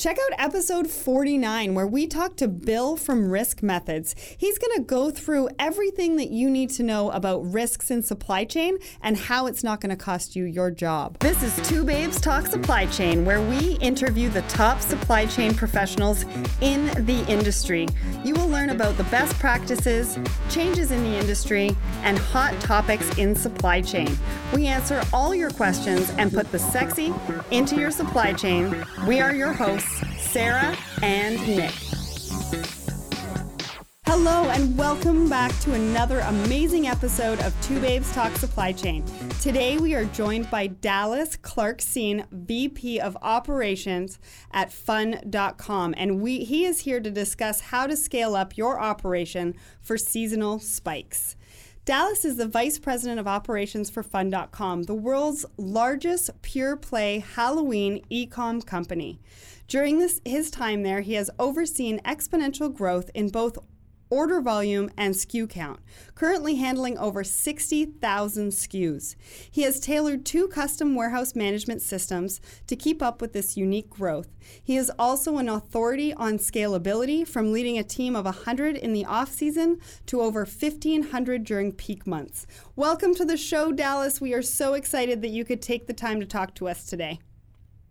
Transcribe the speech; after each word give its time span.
Check 0.00 0.16
out 0.16 0.38
episode 0.38 0.88
49, 0.88 1.74
where 1.74 1.84
we 1.84 2.06
talk 2.06 2.36
to 2.36 2.46
Bill 2.46 2.96
from 2.96 3.32
Risk 3.32 3.64
Methods. 3.64 4.14
He's 4.38 4.56
going 4.56 4.76
to 4.76 4.84
go 4.84 5.10
through 5.10 5.48
everything 5.58 6.14
that 6.18 6.30
you 6.30 6.48
need 6.48 6.70
to 6.74 6.84
know 6.84 7.10
about 7.10 7.52
risks 7.52 7.90
in 7.90 8.04
supply 8.04 8.44
chain 8.44 8.78
and 9.02 9.16
how 9.16 9.48
it's 9.48 9.64
not 9.64 9.80
going 9.80 9.90
to 9.90 9.96
cost 9.96 10.36
you 10.36 10.44
your 10.44 10.70
job. 10.70 11.18
This 11.18 11.42
is 11.42 11.68
Two 11.68 11.82
Babes 11.82 12.20
Talk 12.20 12.46
Supply 12.46 12.86
Chain, 12.86 13.24
where 13.24 13.40
we 13.40 13.72
interview 13.78 14.28
the 14.28 14.42
top 14.42 14.82
supply 14.82 15.26
chain 15.26 15.52
professionals 15.52 16.24
in 16.60 16.86
the 17.04 17.26
industry. 17.26 17.88
You 18.24 18.34
will 18.34 18.48
learn 18.48 18.70
about 18.70 18.96
the 18.98 19.04
best 19.04 19.34
practices, 19.40 20.16
changes 20.48 20.92
in 20.92 21.02
the 21.02 21.18
industry, 21.18 21.76
and 22.04 22.16
hot 22.16 22.54
topics 22.60 23.18
in 23.18 23.34
supply 23.34 23.80
chain. 23.80 24.16
We 24.54 24.68
answer 24.68 25.02
all 25.12 25.34
your 25.34 25.50
questions 25.50 26.08
and 26.18 26.32
put 26.32 26.52
the 26.52 26.58
sexy 26.60 27.12
into 27.50 27.74
your 27.74 27.90
supply 27.90 28.32
chain. 28.32 28.86
We 29.04 29.18
are 29.18 29.34
your 29.34 29.52
hosts. 29.52 29.87
Sarah 30.18 30.76
and 31.02 31.38
Nick. 31.46 31.74
Hello, 34.06 34.48
and 34.48 34.76
welcome 34.76 35.28
back 35.28 35.56
to 35.60 35.74
another 35.74 36.20
amazing 36.20 36.88
episode 36.88 37.38
of 37.40 37.54
Two 37.60 37.78
Babes 37.78 38.10
Talk 38.14 38.34
Supply 38.36 38.72
Chain. 38.72 39.04
Today, 39.40 39.76
we 39.76 39.94
are 39.94 40.06
joined 40.06 40.50
by 40.50 40.66
Dallas 40.66 41.36
Clarkson, 41.36 42.24
VP 42.32 43.00
of 43.00 43.16
Operations 43.20 44.18
at 44.50 44.72
Fun.com, 44.72 45.94
and 45.96 46.22
we, 46.22 46.42
he 46.44 46.64
is 46.64 46.80
here 46.80 47.00
to 47.00 47.10
discuss 47.10 47.60
how 47.60 47.86
to 47.86 47.96
scale 47.96 48.34
up 48.34 48.56
your 48.56 48.80
operation 48.80 49.54
for 49.82 49.98
seasonal 49.98 50.58
spikes. 50.58 51.36
Dallas 51.84 52.24
is 52.24 52.36
the 52.36 52.46
Vice 52.46 52.78
President 52.78 53.18
of 53.18 53.26
Operations 53.26 53.88
for 53.88 54.02
Fun.com, 54.02 54.82
the 54.82 54.94
world's 54.94 55.46
largest 55.56 56.30
pure 56.42 56.76
play 56.76 57.20
Halloween 57.20 58.02
e 58.10 58.26
com 58.26 58.60
company. 58.60 59.20
During 59.68 59.98
this, 59.98 60.18
his 60.24 60.50
time 60.50 60.82
there, 60.82 61.02
he 61.02 61.12
has 61.12 61.28
overseen 61.38 62.00
exponential 62.00 62.72
growth 62.72 63.10
in 63.14 63.28
both 63.28 63.58
order 64.08 64.40
volume 64.40 64.88
and 64.96 65.14
SKU 65.14 65.46
count, 65.46 65.80
currently 66.14 66.54
handling 66.54 66.96
over 66.96 67.22
60,000 67.22 68.48
SKUs. 68.48 69.14
He 69.50 69.62
has 69.64 69.78
tailored 69.78 70.24
two 70.24 70.48
custom 70.48 70.94
warehouse 70.94 71.34
management 71.34 71.82
systems 71.82 72.40
to 72.66 72.76
keep 72.76 73.02
up 73.02 73.20
with 73.20 73.34
this 73.34 73.58
unique 73.58 73.90
growth. 73.90 74.28
He 74.64 74.78
is 74.78 74.90
also 74.98 75.36
an 75.36 75.50
authority 75.50 76.14
on 76.14 76.38
scalability 76.38 77.28
from 77.28 77.52
leading 77.52 77.76
a 77.76 77.84
team 77.84 78.16
of 78.16 78.24
100 78.24 78.74
in 78.74 78.94
the 78.94 79.04
off 79.04 79.34
season 79.34 79.80
to 80.06 80.22
over 80.22 80.46
1500 80.46 81.44
during 81.44 81.72
peak 81.72 82.06
months. 82.06 82.46
Welcome 82.74 83.14
to 83.16 83.24
the 83.26 83.36
show 83.36 83.72
Dallas. 83.72 84.18
We 84.18 84.32
are 84.32 84.40
so 84.40 84.72
excited 84.72 85.20
that 85.20 85.28
you 85.28 85.44
could 85.44 85.60
take 85.60 85.86
the 85.86 85.92
time 85.92 86.20
to 86.20 86.26
talk 86.26 86.54
to 86.54 86.68
us 86.68 86.86
today. 86.86 87.20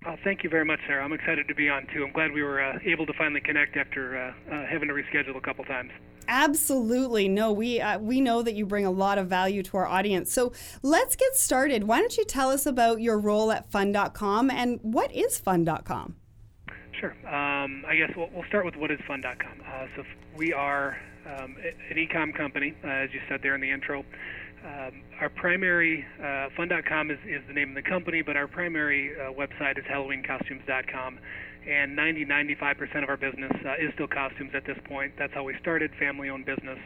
Oh, 0.06 0.16
thank 0.24 0.44
you 0.44 0.50
very 0.50 0.64
much, 0.64 0.80
Sarah. 0.88 1.04
I'm 1.04 1.14
excited 1.14 1.48
to 1.48 1.56
be 1.56 1.70
on 1.70 1.88
too. 1.94 2.06
I'm 2.06 2.14
glad 2.14 2.32
we 2.32 2.44
were 2.44 2.62
uh, 2.62 2.80
able 2.86 3.06
to 3.08 3.14
finally 3.14 3.42
connect 3.42 3.76
after 3.76 4.18
uh, 4.18 4.54
uh, 4.54 4.66
having 4.68 4.88
to 4.90 4.94
reschedule 4.94 5.36
a 5.36 5.42
couple 5.42 5.66
times. 5.66 5.92
Absolutely. 6.28 7.28
No, 7.28 7.52
we 7.52 7.82
uh, 7.82 7.98
we 8.00 8.22
know 8.22 8.42
that 8.42 8.54
you 8.54 8.66
bring 8.66 8.86
a 8.86 8.92
lot 8.92 9.18
of 9.18 9.28
value 9.28 9.64
to 9.64 9.78
our 9.78 9.88
audience. 9.88 10.32
So 10.32 10.54
let's 10.84 11.16
get 11.16 11.36
started. 11.36 11.86
Why 11.86 12.00
don't 12.00 12.16
you 12.18 12.26
tell 12.26 12.50
us 12.50 12.66
about 12.66 13.02
your 13.02 13.18
role 13.18 13.52
at 13.52 13.72
Fun.com 13.72 14.52
and 14.52 14.80
what 14.82 15.12
is 15.14 15.40
Fun.com? 15.40 16.16
Sure. 17.00 17.12
Um, 17.28 17.84
I 17.88 17.96
guess 17.96 18.12
we'll, 18.16 18.30
we'll, 18.34 18.46
start 18.48 18.66
with 18.66 18.76
what 18.76 18.92
is 18.92 19.00
Fun.com. 19.08 19.62
Uh, 19.66 19.86
so 19.96 20.04
we 20.36 20.52
are 20.52 20.98
um, 21.28 21.56
an 21.90 21.98
e-com 21.98 22.34
company, 22.34 22.76
uh, 22.84 22.88
as 22.88 23.10
you 23.14 23.20
said 23.30 23.42
there 23.44 23.56
in 23.56 23.62
the 23.62 23.70
intro. 23.70 24.04
Um, 24.66 25.04
our 25.22 25.30
primary 25.30 26.06
uh, 26.20 26.48
fun.com 26.56 27.12
is, 27.12 27.20
is 27.28 27.42
the 27.48 27.54
name 27.54 27.70
of 27.70 27.76
the 27.76 27.88
company, 27.88 28.22
but 28.22 28.36
our 28.36 28.48
primary 28.48 29.12
uh, 29.16 29.32
website 29.32 29.78
is 29.78 29.86
HalloweenCostumes.com, 29.86 31.20
and 31.68 31.96
90 31.96 32.26
95% 32.26 33.04
of 33.04 33.10
our 33.10 33.18
business 33.18 33.52
uh, 33.66 33.74
is 33.74 33.94
still 33.94 34.08
costumes 34.08 34.52
at 34.56 34.66
this 34.66 34.78
point. 34.86 35.14
That's 35.18 35.34
how 35.34 35.44
we 35.44 35.54
started, 35.62 35.92
family-owned 36.00 36.46
business. 36.46 36.80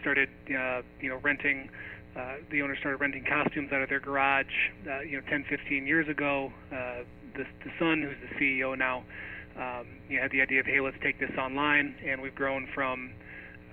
Started, 0.00 0.28
uh, 0.48 0.82
you 1.00 1.08
know, 1.08 1.18
renting. 1.22 1.70
Uh, 2.14 2.36
the 2.50 2.62
owner 2.62 2.76
started 2.76 2.98
renting 2.98 3.24
costumes 3.24 3.72
out 3.72 3.82
of 3.82 3.88
their 3.88 4.00
garage, 4.00 4.46
uh, 4.86 5.00
you 5.00 5.16
know, 5.16 5.22
10, 5.28 5.46
15 5.48 5.86
years 5.86 6.08
ago. 6.08 6.52
Uh, 6.70 7.02
the, 7.34 7.44
the 7.64 7.70
son, 7.78 8.02
who's 8.02 8.16
the 8.22 8.38
CEO 8.38 8.78
now, 8.78 9.02
um, 9.56 9.86
you 10.08 10.16
know, 10.16 10.22
had 10.22 10.30
the 10.30 10.40
idea 10.40 10.60
of, 10.60 10.66
hey, 10.66 10.80
let's 10.80 10.96
take 11.02 11.18
this 11.18 11.30
online, 11.38 11.94
and 12.06 12.20
we've 12.22 12.34
grown 12.34 12.68
from, 12.74 13.10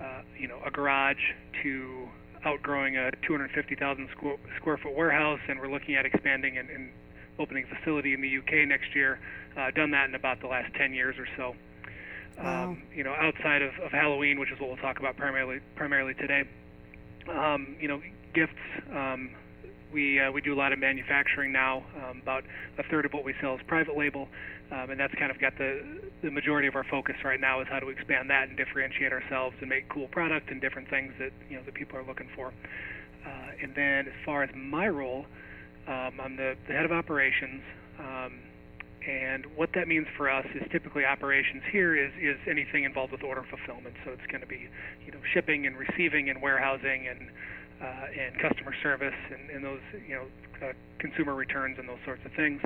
uh, 0.00 0.22
you 0.38 0.48
know, 0.48 0.58
a 0.66 0.70
garage 0.70 1.22
to 1.62 2.08
outgrowing 2.44 2.96
a 2.96 3.10
250,000 3.26 4.08
square 4.56 4.76
foot 4.78 4.94
warehouse, 4.94 5.40
and 5.48 5.60
we're 5.60 5.70
looking 5.70 5.94
at 5.94 6.06
expanding 6.06 6.58
and, 6.58 6.68
and 6.70 6.90
opening 7.38 7.64
a 7.64 7.76
facility 7.76 8.14
in 8.14 8.20
the 8.20 8.38
UK 8.38 8.68
next 8.68 8.94
year. 8.94 9.18
Uh, 9.56 9.70
done 9.70 9.90
that 9.90 10.08
in 10.08 10.14
about 10.14 10.40
the 10.40 10.46
last 10.46 10.72
10 10.74 10.92
years 10.94 11.16
or 11.18 11.26
so. 11.36 11.54
Wow. 12.38 12.64
Um, 12.70 12.82
you 12.94 13.04
know, 13.04 13.12
outside 13.12 13.62
of, 13.62 13.72
of 13.84 13.92
Halloween, 13.92 14.38
which 14.38 14.50
is 14.50 14.58
what 14.58 14.68
we'll 14.68 14.78
talk 14.78 14.98
about 14.98 15.16
primarily 15.16 15.60
primarily 15.76 16.14
today. 16.14 16.44
Um, 17.28 17.76
you 17.78 17.88
know, 17.88 18.00
gifts. 18.34 18.52
Um, 18.90 19.30
we 19.92 20.20
uh, 20.20 20.30
we 20.32 20.40
do 20.40 20.54
a 20.54 20.58
lot 20.58 20.72
of 20.72 20.78
manufacturing 20.78 21.52
now. 21.52 21.84
Um, 22.02 22.20
about 22.22 22.44
a 22.78 22.82
third 22.84 23.04
of 23.04 23.12
what 23.12 23.24
we 23.24 23.34
sell 23.40 23.54
is 23.54 23.60
private 23.66 23.96
label, 23.96 24.28
um, 24.70 24.90
and 24.90 24.98
that's 24.98 25.14
kind 25.14 25.30
of 25.30 25.40
got 25.40 25.56
the 25.58 26.00
the 26.22 26.30
majority 26.30 26.68
of 26.68 26.74
our 26.74 26.84
focus 26.84 27.16
right 27.24 27.40
now 27.40 27.60
is 27.60 27.68
how 27.68 27.78
to 27.78 27.88
expand 27.88 28.30
that 28.30 28.48
and 28.48 28.56
differentiate 28.56 29.12
ourselves 29.12 29.56
and 29.60 29.68
make 29.68 29.88
cool 29.88 30.08
product 30.08 30.50
and 30.50 30.60
different 30.60 30.88
things 30.88 31.12
that 31.18 31.32
you 31.48 31.56
know 31.56 31.62
that 31.64 31.74
people 31.74 31.98
are 31.98 32.04
looking 32.04 32.28
for. 32.34 32.52
Uh, 33.24 33.62
and 33.62 33.74
then 33.74 34.06
as 34.08 34.24
far 34.24 34.42
as 34.42 34.50
my 34.56 34.88
role, 34.88 35.26
um, 35.86 36.18
I'm 36.20 36.36
the, 36.36 36.56
the 36.66 36.74
head 36.74 36.84
of 36.84 36.92
operations. 36.92 37.62
Um, 37.98 38.32
and 39.06 39.46
what 39.56 39.70
that 39.74 39.88
means 39.88 40.06
for 40.16 40.30
us 40.30 40.46
is 40.54 40.62
typically 40.70 41.04
operations 41.04 41.62
here 41.72 41.96
is, 41.96 42.12
is 42.20 42.38
anything 42.48 42.84
involved 42.84 43.10
with 43.10 43.22
order 43.24 43.44
fulfillment. 43.50 43.96
So 44.04 44.12
it's 44.12 44.26
going 44.30 44.42
to 44.42 44.46
be, 44.46 44.68
you 45.04 45.12
know, 45.12 45.18
shipping 45.34 45.66
and 45.66 45.76
receiving 45.76 46.30
and 46.30 46.40
warehousing 46.40 47.08
and 47.08 47.28
uh, 47.82 48.06
and 48.20 48.38
customer 48.40 48.74
service 48.82 49.14
and, 49.30 49.50
and 49.50 49.64
those 49.64 49.80
you 50.06 50.14
know 50.14 50.26
uh, 50.62 50.72
consumer 50.98 51.34
returns 51.34 51.76
and 51.78 51.88
those 51.88 51.98
sorts 52.04 52.22
of 52.24 52.32
things. 52.32 52.60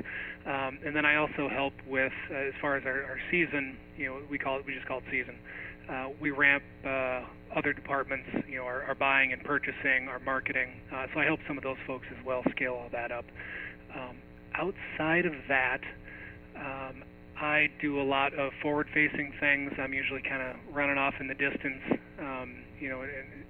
Um, 0.45 0.79
and 0.85 0.95
then 0.95 1.05
I 1.05 1.15
also 1.15 1.49
help 1.49 1.73
with 1.87 2.13
uh, 2.31 2.35
as 2.35 2.53
far 2.61 2.77
as 2.77 2.85
our, 2.85 3.03
our 3.03 3.19
season. 3.31 3.77
You 3.97 4.05
know, 4.07 4.21
we 4.29 4.37
call 4.37 4.59
it 4.59 4.65
we 4.65 4.73
just 4.73 4.87
call 4.87 4.99
it 4.99 5.05
season. 5.09 5.35
Uh, 5.89 6.09
we 6.19 6.31
ramp 6.31 6.63
uh, 6.85 7.23
other 7.55 7.71
departments, 7.71 8.27
you 8.47 8.57
know, 8.57 8.65
our, 8.65 8.83
our 8.83 8.95
buying 8.95 9.31
and 9.31 9.41
purchasing, 9.43 10.09
our 10.09 10.19
marketing. 10.19 10.67
Uh, 10.93 11.07
so 11.13 11.19
I 11.21 11.25
help 11.25 11.39
some 11.47 11.57
of 11.57 11.63
those 11.63 11.77
folks 11.87 12.05
as 12.11 12.25
well 12.25 12.43
scale 12.51 12.73
all 12.73 12.89
that 12.91 13.11
up. 13.11 13.23
Um, 13.95 14.17
outside 14.53 15.25
of 15.25 15.31
that, 15.47 15.79
um, 16.57 17.03
I 17.39 17.69
do 17.81 18.01
a 18.01 18.03
lot 18.03 18.33
of 18.33 18.51
forward-facing 18.61 19.33
things. 19.39 19.71
I'm 19.79 19.93
usually 19.93 20.21
kind 20.21 20.41
of 20.41 20.75
running 20.75 20.97
off 20.97 21.13
in 21.21 21.27
the 21.27 21.35
distance, 21.35 22.01
um, 22.19 22.55
you 22.81 22.89
know, 22.89 23.01
and, 23.01 23.45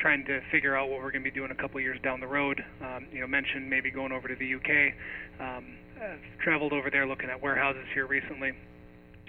trying 0.00 0.24
to 0.24 0.40
figure 0.50 0.76
out 0.76 0.88
what 0.88 1.00
we're 1.00 1.12
going 1.12 1.22
to 1.22 1.30
be 1.30 1.34
doing 1.34 1.50
a 1.50 1.54
couple 1.54 1.80
years 1.80 2.00
down 2.02 2.20
the 2.20 2.26
road. 2.26 2.64
Um, 2.82 3.06
you 3.12 3.20
know, 3.20 3.26
mentioned 3.26 3.68
maybe 3.68 3.90
going 3.90 4.12
over 4.12 4.28
to 4.28 4.34
the 4.34 4.54
UK. 4.54 4.94
Um, 5.40 5.76
I've 6.00 6.42
traveled 6.42 6.72
over 6.72 6.90
there 6.90 7.06
looking 7.06 7.28
at 7.28 7.40
warehouses 7.40 7.84
here 7.92 8.06
recently. 8.06 8.52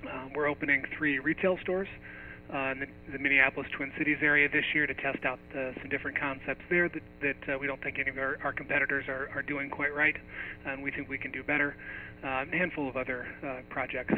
Um, 0.10 0.32
we're 0.34 0.48
opening 0.48 0.84
three 0.98 1.20
retail 1.20 1.58
stores 1.62 1.88
uh, 2.54 2.72
in 2.72 2.80
the, 2.80 2.88
the 3.12 3.20
Minneapolis 3.20 3.68
Twin 3.76 3.92
Cities 3.98 4.18
area 4.22 4.50
this 4.50 4.66
year 4.74 4.88
to 4.88 4.94
test 4.94 5.24
out 5.26 5.40
uh, 5.54 5.74
some 5.80 5.90
different 5.90 6.20
concepts 6.20 6.64
there 6.70 6.90
that, 6.90 7.04
that 7.22 7.54
uh, 7.54 7.58
we 7.60 7.68
don't 7.68 7.82
think 7.84 8.00
any 8.00 8.10
of 8.10 8.18
our, 8.18 8.38
our 8.44 8.54
competitors 8.54 9.06
are, 9.08 9.30
are 9.36 9.42
doing 9.42 9.70
quite 9.70 9.94
right, 9.94 10.16
and 10.66 10.82
we 10.82 10.92
think 10.92 11.10
we 11.10 11.18
can 11.18 11.32
do 11.32 11.44
better. 11.44 11.76
Uh, 12.24 12.46
a 12.52 12.58
handful 12.58 12.88
of 12.88 12.96
other 12.96 13.28
uh, 13.46 13.62
projects. 13.70 14.14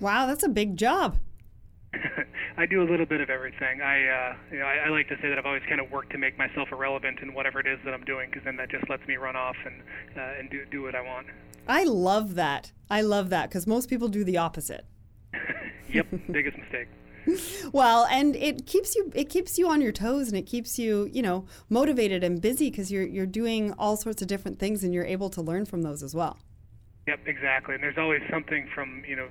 Wow, 0.00 0.26
that's 0.26 0.44
a 0.44 0.48
big 0.48 0.76
job. 0.76 1.16
I 2.56 2.66
do 2.66 2.82
a 2.82 2.86
little 2.88 3.06
bit 3.06 3.20
of 3.20 3.30
everything. 3.30 3.80
I, 3.80 4.06
uh, 4.06 4.36
you 4.50 4.58
know, 4.58 4.66
I, 4.66 4.86
I 4.86 4.88
like 4.88 5.08
to 5.08 5.16
say 5.20 5.28
that 5.28 5.38
I've 5.38 5.46
always 5.46 5.62
kind 5.68 5.80
of 5.80 5.90
worked 5.90 6.12
to 6.12 6.18
make 6.18 6.38
myself 6.38 6.68
irrelevant 6.72 7.20
in 7.20 7.34
whatever 7.34 7.60
it 7.60 7.66
is 7.66 7.78
that 7.84 7.94
I'm 7.94 8.04
doing, 8.04 8.30
because 8.30 8.44
then 8.44 8.56
that 8.56 8.70
just 8.70 8.88
lets 8.88 9.06
me 9.06 9.16
run 9.16 9.36
off 9.36 9.56
and 9.64 9.82
uh, 10.16 10.38
and 10.38 10.50
do 10.50 10.64
do 10.70 10.82
what 10.82 10.94
I 10.94 11.00
want. 11.00 11.26
I 11.66 11.84
love 11.84 12.34
that. 12.34 12.72
I 12.90 13.00
love 13.00 13.30
that 13.30 13.48
because 13.48 13.66
most 13.66 13.88
people 13.88 14.08
do 14.08 14.24
the 14.24 14.36
opposite. 14.36 14.84
yep, 15.88 16.06
biggest 16.30 16.58
mistake. 16.58 16.88
Well, 17.72 18.06
and 18.10 18.36
it 18.36 18.66
keeps 18.66 18.94
you 18.94 19.10
it 19.14 19.30
keeps 19.30 19.56
you 19.58 19.68
on 19.68 19.80
your 19.80 19.92
toes 19.92 20.28
and 20.28 20.36
it 20.36 20.42
keeps 20.42 20.78
you 20.78 21.08
you 21.10 21.22
know 21.22 21.46
motivated 21.70 22.22
and 22.22 22.40
busy 22.40 22.70
because 22.70 22.92
you're 22.92 23.06
you're 23.06 23.26
doing 23.26 23.72
all 23.78 23.96
sorts 23.96 24.20
of 24.20 24.28
different 24.28 24.58
things 24.58 24.84
and 24.84 24.92
you're 24.92 25.06
able 25.06 25.30
to 25.30 25.40
learn 25.40 25.64
from 25.64 25.82
those 25.82 26.02
as 26.02 26.14
well. 26.14 26.38
Yep, 27.06 27.20
exactly. 27.26 27.74
And 27.74 27.82
there's 27.82 27.98
always 27.98 28.20
something 28.30 28.68
from 28.74 29.02
you 29.08 29.16
know 29.16 29.28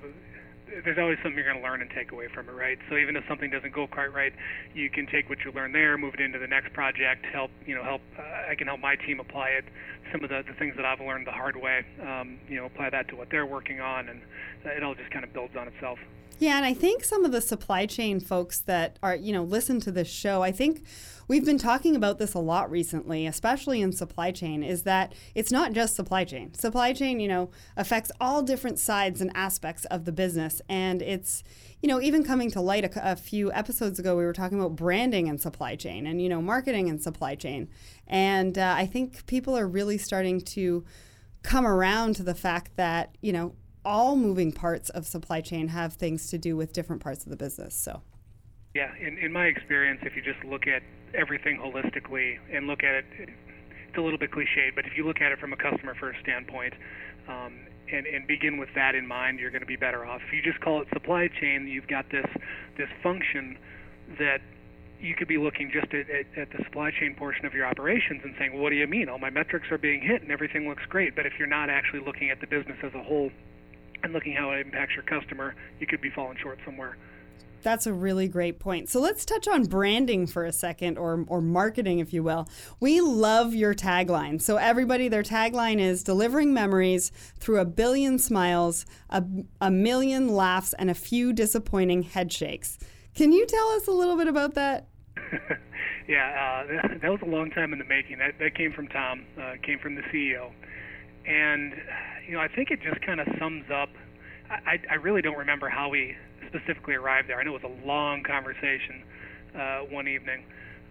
there's 0.83 0.97
always 0.97 1.17
something 1.21 1.35
you're 1.35 1.49
going 1.49 1.61
to 1.61 1.63
learn 1.63 1.81
and 1.81 1.89
take 1.91 2.11
away 2.11 2.27
from 2.33 2.49
it, 2.49 2.53
right? 2.53 2.77
So 2.89 2.97
even 2.97 3.15
if 3.15 3.23
something 3.27 3.49
doesn't 3.49 3.73
go 3.73 3.87
quite 3.87 4.13
right, 4.13 4.33
you 4.73 4.89
can 4.89 5.05
take 5.07 5.29
what 5.29 5.39
you 5.45 5.51
learn 5.51 5.71
there, 5.71 5.97
move 5.97 6.13
it 6.15 6.19
into 6.19 6.39
the 6.39 6.47
next 6.47 6.73
project, 6.73 7.25
help 7.31 7.51
you 7.65 7.75
know 7.75 7.83
help. 7.83 8.01
Uh, 8.17 8.51
I 8.51 8.55
can 8.55 8.67
help 8.67 8.79
my 8.79 8.95
team 8.95 9.19
apply 9.19 9.49
it. 9.49 9.65
Some 10.11 10.23
of 10.23 10.29
the, 10.29 10.43
the 10.47 10.53
things 10.57 10.75
that 10.75 10.85
I've 10.85 10.99
learned 10.99 11.27
the 11.27 11.31
hard 11.31 11.55
way, 11.55 11.85
um, 12.01 12.39
you 12.47 12.57
know, 12.57 12.65
apply 12.65 12.89
that 12.89 13.07
to 13.09 13.15
what 13.15 13.29
they're 13.29 13.45
working 13.45 13.79
on, 13.79 14.09
and 14.09 14.21
it 14.65 14.83
all 14.83 14.95
just 14.95 15.11
kind 15.11 15.23
of 15.23 15.33
builds 15.33 15.55
on 15.55 15.67
itself. 15.67 15.99
Yeah, 16.39 16.57
and 16.57 16.65
I 16.65 16.73
think 16.73 17.03
some 17.03 17.23
of 17.23 17.31
the 17.31 17.41
supply 17.41 17.85
chain 17.85 18.19
folks 18.19 18.59
that 18.61 18.97
are, 19.01 19.15
you 19.15 19.31
know, 19.31 19.43
listen 19.43 19.79
to 19.81 19.91
this 19.91 20.09
show, 20.09 20.41
I 20.41 20.51
think 20.51 20.83
we've 21.27 21.45
been 21.45 21.57
talking 21.57 21.95
about 21.95 22.17
this 22.17 22.33
a 22.33 22.39
lot 22.39 22.69
recently, 22.69 23.25
especially 23.27 23.81
in 23.81 23.91
supply 23.91 24.31
chain, 24.31 24.63
is 24.63 24.83
that 24.83 25.13
it's 25.35 25.51
not 25.51 25.73
just 25.73 25.95
supply 25.95 26.23
chain. 26.25 26.53
Supply 26.53 26.91
chain, 26.91 27.19
you 27.19 27.27
know, 27.27 27.49
affects 27.77 28.11
all 28.19 28.41
different 28.41 28.79
sides 28.79 29.21
and 29.21 29.31
aspects 29.35 29.85
of 29.85 30.05
the 30.05 30.11
business. 30.11 30.61
And 30.67 31.01
it's, 31.01 31.43
you 31.81 31.87
know, 31.87 32.01
even 32.01 32.23
coming 32.23 32.49
to 32.51 32.61
light 32.61 32.83
a, 32.83 33.11
a, 33.11 33.15
few 33.15 33.51
episodes 33.53 33.99
ago, 33.99 34.17
we 34.17 34.25
were 34.25 34.33
talking 34.33 34.59
about 34.59 34.75
branding 34.75 35.29
and 35.29 35.39
supply 35.39 35.75
chain 35.75 36.05
and, 36.07 36.21
you 36.21 36.29
know, 36.29 36.41
marketing 36.41 36.89
and 36.89 37.01
supply 37.01 37.35
chain. 37.35 37.69
And 38.07 38.57
uh, 38.57 38.73
I 38.75 38.85
think 38.85 39.25
people 39.27 39.57
are 39.57 39.67
really 39.67 39.97
starting 39.97 40.41
to 40.41 40.83
come 41.43 41.65
around 41.65 42.15
to 42.15 42.23
the 42.23 42.35
fact 42.35 42.75
that, 42.77 43.17
you 43.21 43.33
know, 43.33 43.53
all 43.85 44.15
moving 44.15 44.51
parts 44.51 44.89
of 44.89 45.05
supply 45.05 45.41
chain 45.41 45.67
have 45.67 45.93
things 45.93 46.29
to 46.29 46.37
do 46.37 46.55
with 46.55 46.73
different 46.73 47.01
parts 47.01 47.23
of 47.23 47.29
the 47.29 47.35
business. 47.35 47.75
So, 47.75 48.01
yeah, 48.73 48.91
in, 48.99 49.17
in 49.17 49.31
my 49.31 49.45
experience, 49.45 50.01
if 50.03 50.15
you 50.15 50.21
just 50.21 50.43
look 50.45 50.67
at 50.67 50.81
everything 51.13 51.57
holistically 51.57 52.37
and 52.51 52.67
look 52.67 52.83
at 52.83 52.95
it, 52.95 53.05
it's 53.19 53.97
a 53.97 54.01
little 54.01 54.17
bit 54.17 54.31
cliched, 54.31 54.75
but 54.75 54.85
if 54.85 54.97
you 54.97 55.05
look 55.05 55.21
at 55.21 55.31
it 55.31 55.39
from 55.39 55.53
a 55.53 55.57
customer 55.57 55.95
first 55.99 56.19
standpoint 56.21 56.73
um, 57.27 57.53
and, 57.91 58.07
and 58.07 58.25
begin 58.27 58.57
with 58.57 58.69
that 58.75 58.95
in 58.95 59.05
mind, 59.05 59.39
you're 59.39 59.51
going 59.51 59.61
to 59.61 59.67
be 59.67 59.75
better 59.75 60.05
off. 60.05 60.21
If 60.27 60.33
you 60.33 60.41
just 60.41 60.63
call 60.63 60.81
it 60.81 60.87
supply 60.91 61.29
chain, 61.39 61.67
you've 61.67 61.87
got 61.87 62.09
this 62.09 62.25
this 62.77 62.89
function 63.03 63.57
that 64.17 64.41
you 64.99 65.13
could 65.15 65.27
be 65.27 65.37
looking 65.37 65.69
just 65.71 65.93
at, 65.93 66.09
at, 66.09 66.25
at, 66.37 66.49
the 66.57 66.63
supply 66.63 66.89
chain 66.89 67.13
portion 67.13 67.45
of 67.45 67.53
your 67.53 67.65
operations 67.65 68.21
and 68.23 68.33
saying, 68.39 68.53
well, 68.53 68.63
what 68.63 68.69
do 68.69 68.77
you 68.77 68.87
mean? 68.87 69.09
All 69.09 69.19
my 69.19 69.29
metrics 69.29 69.69
are 69.69 69.77
being 69.77 70.01
hit 70.01 70.21
and 70.21 70.31
everything 70.31 70.67
looks 70.67 70.83
great. 70.87 71.13
But 71.13 71.25
if 71.25 71.33
you're 71.37 71.47
not 71.47 71.69
actually 71.69 71.99
looking 71.99 72.29
at 72.29 72.39
the 72.39 72.47
business 72.47 72.77
as 72.81 72.93
a 72.93 73.03
whole 73.03 73.29
and 74.03 74.13
looking 74.13 74.33
how 74.33 74.51
it 74.51 74.65
impacts 74.65 74.93
your 74.95 75.03
customer, 75.03 75.55
you 75.79 75.87
could 75.87 76.01
be 76.01 76.09
falling 76.09 76.37
short 76.41 76.59
somewhere. 76.65 76.97
That's 77.63 77.87
a 77.87 77.93
really 77.93 78.27
great 78.27 78.59
point. 78.59 78.89
So 78.89 78.99
let's 78.99 79.23
touch 79.23 79.47
on 79.47 79.63
branding 79.63 80.27
for 80.27 80.43
a 80.43 80.51
second, 80.51 80.97
or, 80.97 81.23
or 81.27 81.41
marketing, 81.41 81.99
if 81.99 82.13
you 82.13 82.21
will. 82.21 82.49
We 82.81 82.99
love 82.99 83.55
your 83.55 83.73
tagline. 83.73 84.41
So, 84.41 84.57
everybody, 84.57 85.07
their 85.07 85.23
tagline 85.23 85.79
is 85.79 86.03
delivering 86.03 86.53
memories 86.53 87.11
through 87.39 87.61
a 87.61 87.65
billion 87.65 88.19
smiles, 88.19 88.85
a, 89.09 89.23
a 89.61 89.71
million 89.71 90.27
laughs, 90.27 90.73
and 90.73 90.89
a 90.89 90.93
few 90.93 91.31
disappointing 91.31 92.03
head 92.03 92.33
shakes. 92.33 92.77
Can 93.15 93.31
you 93.31 93.45
tell 93.45 93.69
us 93.69 93.87
a 93.87 93.91
little 93.91 94.17
bit 94.17 94.27
about 94.27 94.55
that? 94.55 94.87
yeah, 96.07 96.65
uh, 96.67 96.97
that, 97.01 97.09
was 97.09 97.19
a 97.21 97.29
long 97.29 97.49
time 97.51 97.71
in 97.71 97.79
the 97.79 97.85
making. 97.85 98.17
That, 98.17 98.39
that 98.39 98.55
came 98.55 98.73
from 98.73 98.87
Tom, 98.89 99.25
uh, 99.41 99.53
came 99.63 99.79
from 99.79 99.95
the 99.95 100.01
CEO. 100.13 100.51
And, 101.25 101.73
you 102.27 102.33
know, 102.33 102.39
I 102.39 102.47
think 102.47 102.71
it 102.71 102.79
just 102.81 103.01
kind 103.05 103.19
of 103.19 103.27
sums 103.39 103.65
up. 103.73 103.89
I, 104.49 104.79
I 104.89 104.95
really 104.95 105.21
don't 105.21 105.37
remember 105.37 105.69
how 105.69 105.89
we 105.89 106.15
specifically 106.47 106.93
arrived 106.93 107.29
there. 107.29 107.39
I 107.39 107.43
know 107.43 107.55
it 107.55 107.63
was 107.63 107.71
a 107.83 107.87
long 107.87 108.23
conversation 108.23 109.03
uh, 109.55 109.79
one 109.89 110.07
evening, 110.07 110.43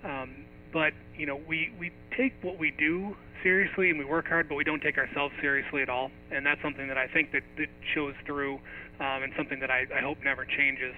um, 0.04 0.44
but 0.72 0.92
you 1.16 1.26
know 1.26 1.40
we 1.48 1.72
we 1.78 1.92
take 2.16 2.32
what 2.42 2.58
we 2.58 2.72
do 2.72 3.14
seriously 3.42 3.90
and 3.90 3.98
we 3.98 4.04
work 4.04 4.26
hard, 4.26 4.48
but 4.48 4.54
we 4.54 4.64
don't 4.64 4.80
take 4.80 4.98
ourselves 4.98 5.34
seriously 5.40 5.82
at 5.82 5.88
all, 5.88 6.10
and 6.30 6.44
that's 6.46 6.62
something 6.62 6.88
that 6.88 6.98
I 6.98 7.06
think 7.08 7.32
that, 7.32 7.42
that 7.58 7.68
shows 7.94 8.14
through, 8.24 8.54
um, 9.00 9.22
and 9.22 9.32
something 9.36 9.60
that 9.60 9.70
I, 9.70 9.84
I 9.94 10.00
hope 10.00 10.18
never 10.24 10.44
changes. 10.44 10.94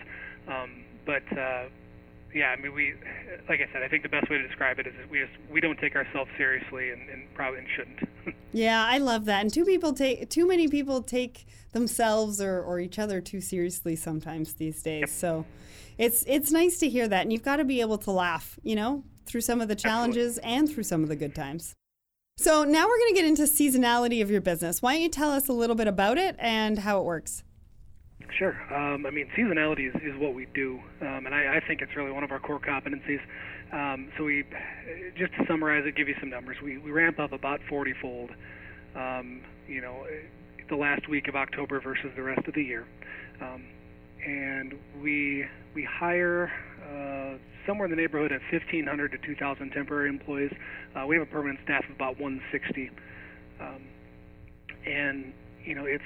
Um, 0.48 0.84
but 1.06 1.22
uh, 1.36 1.64
yeah, 2.34 2.48
I 2.48 2.60
mean, 2.60 2.74
we, 2.74 2.94
like 3.48 3.60
I 3.60 3.72
said, 3.72 3.82
I 3.82 3.88
think 3.88 4.02
the 4.02 4.08
best 4.08 4.28
way 4.28 4.38
to 4.38 4.46
describe 4.46 4.80
it 4.80 4.86
is 4.88 4.92
we 5.08 5.20
just 5.20 5.32
we 5.50 5.60
don't 5.60 5.78
take 5.78 5.94
ourselves 5.94 6.30
seriously, 6.36 6.90
and, 6.90 7.08
and 7.08 7.32
probably 7.32 7.60
and 7.60 7.68
shouldn't. 7.76 8.36
yeah, 8.52 8.84
I 8.84 8.98
love 8.98 9.24
that. 9.26 9.40
And 9.42 9.54
too 9.54 9.64
people 9.64 9.92
take 9.92 10.28
too 10.30 10.46
many 10.46 10.66
people 10.66 11.00
take 11.00 11.46
themselves 11.72 12.40
or, 12.40 12.60
or 12.60 12.80
each 12.80 12.98
other 12.98 13.20
too 13.20 13.40
seriously 13.40 13.94
sometimes 13.94 14.54
these 14.54 14.82
days. 14.82 15.02
Yep. 15.02 15.08
So, 15.10 15.46
it's 15.96 16.24
it's 16.26 16.50
nice 16.50 16.78
to 16.80 16.88
hear 16.88 17.06
that, 17.06 17.22
and 17.22 17.32
you've 17.32 17.42
got 17.44 17.56
to 17.56 17.64
be 17.64 17.80
able 17.80 17.98
to 17.98 18.10
laugh, 18.10 18.58
you 18.64 18.74
know, 18.74 19.04
through 19.26 19.42
some 19.42 19.60
of 19.60 19.68
the 19.68 19.76
challenges 19.76 20.38
Absolutely. 20.38 20.58
and 20.58 20.68
through 20.70 20.84
some 20.84 21.02
of 21.04 21.08
the 21.08 21.16
good 21.16 21.34
times. 21.34 21.74
So 22.36 22.64
now 22.64 22.84
we're 22.88 22.98
going 22.98 23.14
to 23.14 23.20
get 23.20 23.26
into 23.26 23.42
seasonality 23.42 24.20
of 24.20 24.28
your 24.28 24.40
business. 24.40 24.82
Why 24.82 24.94
don't 24.94 25.02
you 25.02 25.08
tell 25.08 25.30
us 25.30 25.46
a 25.46 25.52
little 25.52 25.76
bit 25.76 25.86
about 25.86 26.18
it 26.18 26.34
and 26.40 26.80
how 26.80 26.98
it 26.98 27.04
works? 27.04 27.44
Sure. 28.30 28.56
Um, 28.74 29.06
I 29.06 29.10
mean, 29.10 29.28
seasonality 29.36 29.88
is, 29.88 29.94
is 30.02 30.18
what 30.18 30.34
we 30.34 30.46
do, 30.54 30.80
um, 31.00 31.26
and 31.26 31.34
I, 31.34 31.56
I 31.56 31.66
think 31.66 31.82
it's 31.82 31.94
really 31.96 32.10
one 32.10 32.24
of 32.24 32.32
our 32.32 32.40
core 32.40 32.58
competencies. 32.58 33.20
Um, 33.72 34.10
so 34.16 34.24
we, 34.24 34.44
just 35.16 35.32
to 35.34 35.46
summarize 35.46 35.84
it, 35.86 35.94
give 35.94 36.08
you 36.08 36.16
some 36.20 36.30
numbers. 36.30 36.56
We, 36.62 36.78
we 36.78 36.90
ramp 36.90 37.18
up 37.18 37.32
about 37.32 37.60
40-fold, 37.70 38.30
um, 38.96 39.40
you 39.68 39.80
know, 39.80 40.04
the 40.68 40.76
last 40.76 41.08
week 41.08 41.28
of 41.28 41.36
October 41.36 41.80
versus 41.80 42.10
the 42.16 42.22
rest 42.22 42.46
of 42.48 42.54
the 42.54 42.62
year, 42.62 42.86
um, 43.40 43.64
and 44.26 44.74
we 45.02 45.44
we 45.74 45.84
hire 45.84 46.50
uh, 46.82 47.38
somewhere 47.66 47.86
in 47.86 47.90
the 47.90 47.96
neighborhood 47.96 48.32
of 48.32 48.40
1,500 48.50 49.12
to 49.12 49.18
2,000 49.18 49.70
temporary 49.70 50.08
employees. 50.08 50.52
Uh, 50.96 51.06
we 51.06 51.16
have 51.16 51.26
a 51.26 51.30
permanent 51.30 51.58
staff 51.64 51.84
of 51.88 51.94
about 51.96 52.18
160, 52.18 52.90
um, 53.60 53.82
and 54.86 55.32
you 55.64 55.74
know 55.74 55.84
it's 55.84 56.04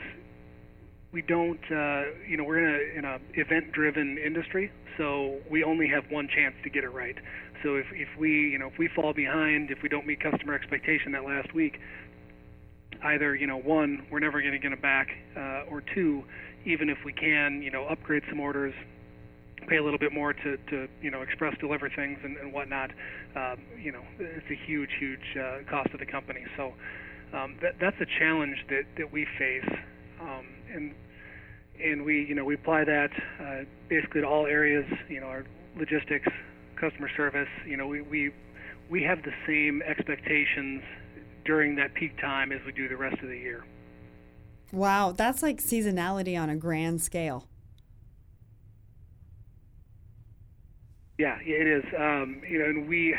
we 1.12 1.22
don't, 1.22 1.60
uh, 1.70 2.02
you 2.28 2.36
know, 2.36 2.44
we're 2.44 2.58
in 2.58 2.74
a 2.74 2.98
in 2.98 3.04
a 3.04 3.18
event-driven 3.34 4.18
industry, 4.18 4.70
so 4.98 5.38
we 5.50 5.64
only 5.64 5.88
have 5.88 6.04
one 6.10 6.28
chance 6.28 6.54
to 6.64 6.70
get 6.70 6.84
it 6.84 6.90
right. 6.90 7.16
So 7.62 7.76
if 7.76 7.86
if 7.92 8.08
we, 8.18 8.30
you 8.30 8.58
know, 8.58 8.66
if 8.66 8.78
we 8.78 8.88
fall 8.94 9.14
behind, 9.14 9.70
if 9.70 9.78
we 9.82 9.88
don't 9.88 10.06
meet 10.06 10.20
customer 10.20 10.54
expectation 10.54 11.12
that 11.12 11.24
last 11.24 11.54
week, 11.54 11.78
either 13.04 13.34
you 13.34 13.46
know, 13.46 13.58
one, 13.58 14.06
we're 14.10 14.20
never 14.20 14.40
going 14.40 14.52
to 14.52 14.58
get 14.58 14.72
it 14.72 14.82
back, 14.82 15.08
uh, 15.36 15.70
or 15.70 15.82
two, 15.94 16.24
even 16.66 16.90
if 16.90 16.98
we 17.04 17.12
can, 17.12 17.62
you 17.62 17.70
know, 17.70 17.86
upgrade 17.86 18.22
some 18.28 18.40
orders, 18.40 18.74
pay 19.68 19.76
a 19.76 19.82
little 19.82 19.98
bit 19.98 20.12
more 20.12 20.32
to, 20.32 20.56
to 20.70 20.88
you 21.00 21.10
know 21.10 21.22
express 21.22 21.56
deliver 21.58 21.88
things 21.88 22.18
and, 22.22 22.36
and 22.36 22.52
whatnot. 22.52 22.90
Um, 23.34 23.58
you 23.80 23.92
know, 23.92 24.02
it's 24.18 24.50
a 24.50 24.66
huge, 24.66 24.90
huge 24.98 25.36
uh, 25.40 25.58
cost 25.70 25.90
to 25.92 25.96
the 25.96 26.06
company. 26.06 26.44
So 26.56 26.74
um, 27.32 27.56
that, 27.62 27.74
that's 27.80 27.96
a 28.00 28.06
challenge 28.18 28.56
that, 28.68 28.84
that 28.98 29.12
we 29.12 29.26
face. 29.38 29.68
Um, 30.20 30.46
and 30.72 30.94
and 31.82 32.04
we 32.04 32.24
you 32.24 32.34
know 32.34 32.44
we 32.44 32.54
apply 32.54 32.84
that 32.84 33.10
uh, 33.40 33.64
basically 33.88 34.22
to 34.22 34.26
all 34.26 34.46
areas. 34.46 34.86
You 35.08 35.20
know, 35.20 35.26
our 35.26 35.44
logistics, 35.76 36.28
customer 36.76 37.10
service. 37.16 37.48
You 37.66 37.76
know, 37.76 37.86
we 37.86 38.02
we 38.02 38.32
we 38.90 39.02
have 39.02 39.22
the 39.22 39.32
same 39.46 39.82
expectations 39.82 40.82
during 41.44 41.76
that 41.76 41.94
peak 41.94 42.18
time 42.20 42.52
as 42.52 42.60
we 42.66 42.72
do 42.72 42.88
the 42.88 42.96
rest 42.96 43.22
of 43.22 43.28
the 43.28 43.38
year. 43.38 43.64
Wow, 44.72 45.12
that's 45.12 45.42
like 45.42 45.62
seasonality 45.62 46.38
on 46.38 46.50
a 46.50 46.56
grand 46.56 47.00
scale. 47.00 47.46
Yeah, 51.18 51.38
it 51.40 51.66
is. 51.66 51.84
Um, 51.98 52.42
you 52.48 52.58
know, 52.60 52.66
and 52.66 52.88
we, 52.88 53.14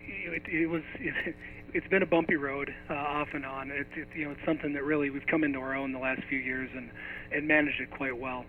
it, 0.00 0.42
it 0.46 0.66
was, 0.66 0.82
it, 0.98 1.34
it's 1.74 1.88
been 1.88 2.02
a 2.02 2.06
bumpy 2.06 2.36
road 2.36 2.72
uh, 2.88 2.94
off 2.94 3.28
and 3.34 3.44
on. 3.44 3.70
It's 3.70 3.90
it, 3.96 4.08
you 4.16 4.24
know 4.24 4.30
it's 4.30 4.44
something 4.46 4.72
that 4.74 4.84
really 4.84 5.10
we've 5.10 5.26
come 5.26 5.42
into 5.42 5.58
our 5.58 5.74
own 5.74 5.92
the 5.92 5.98
last 5.98 6.22
few 6.28 6.38
years 6.38 6.70
and 6.74 6.90
and 7.32 7.46
managed 7.46 7.80
it 7.80 7.90
quite 7.90 8.16
well. 8.16 8.46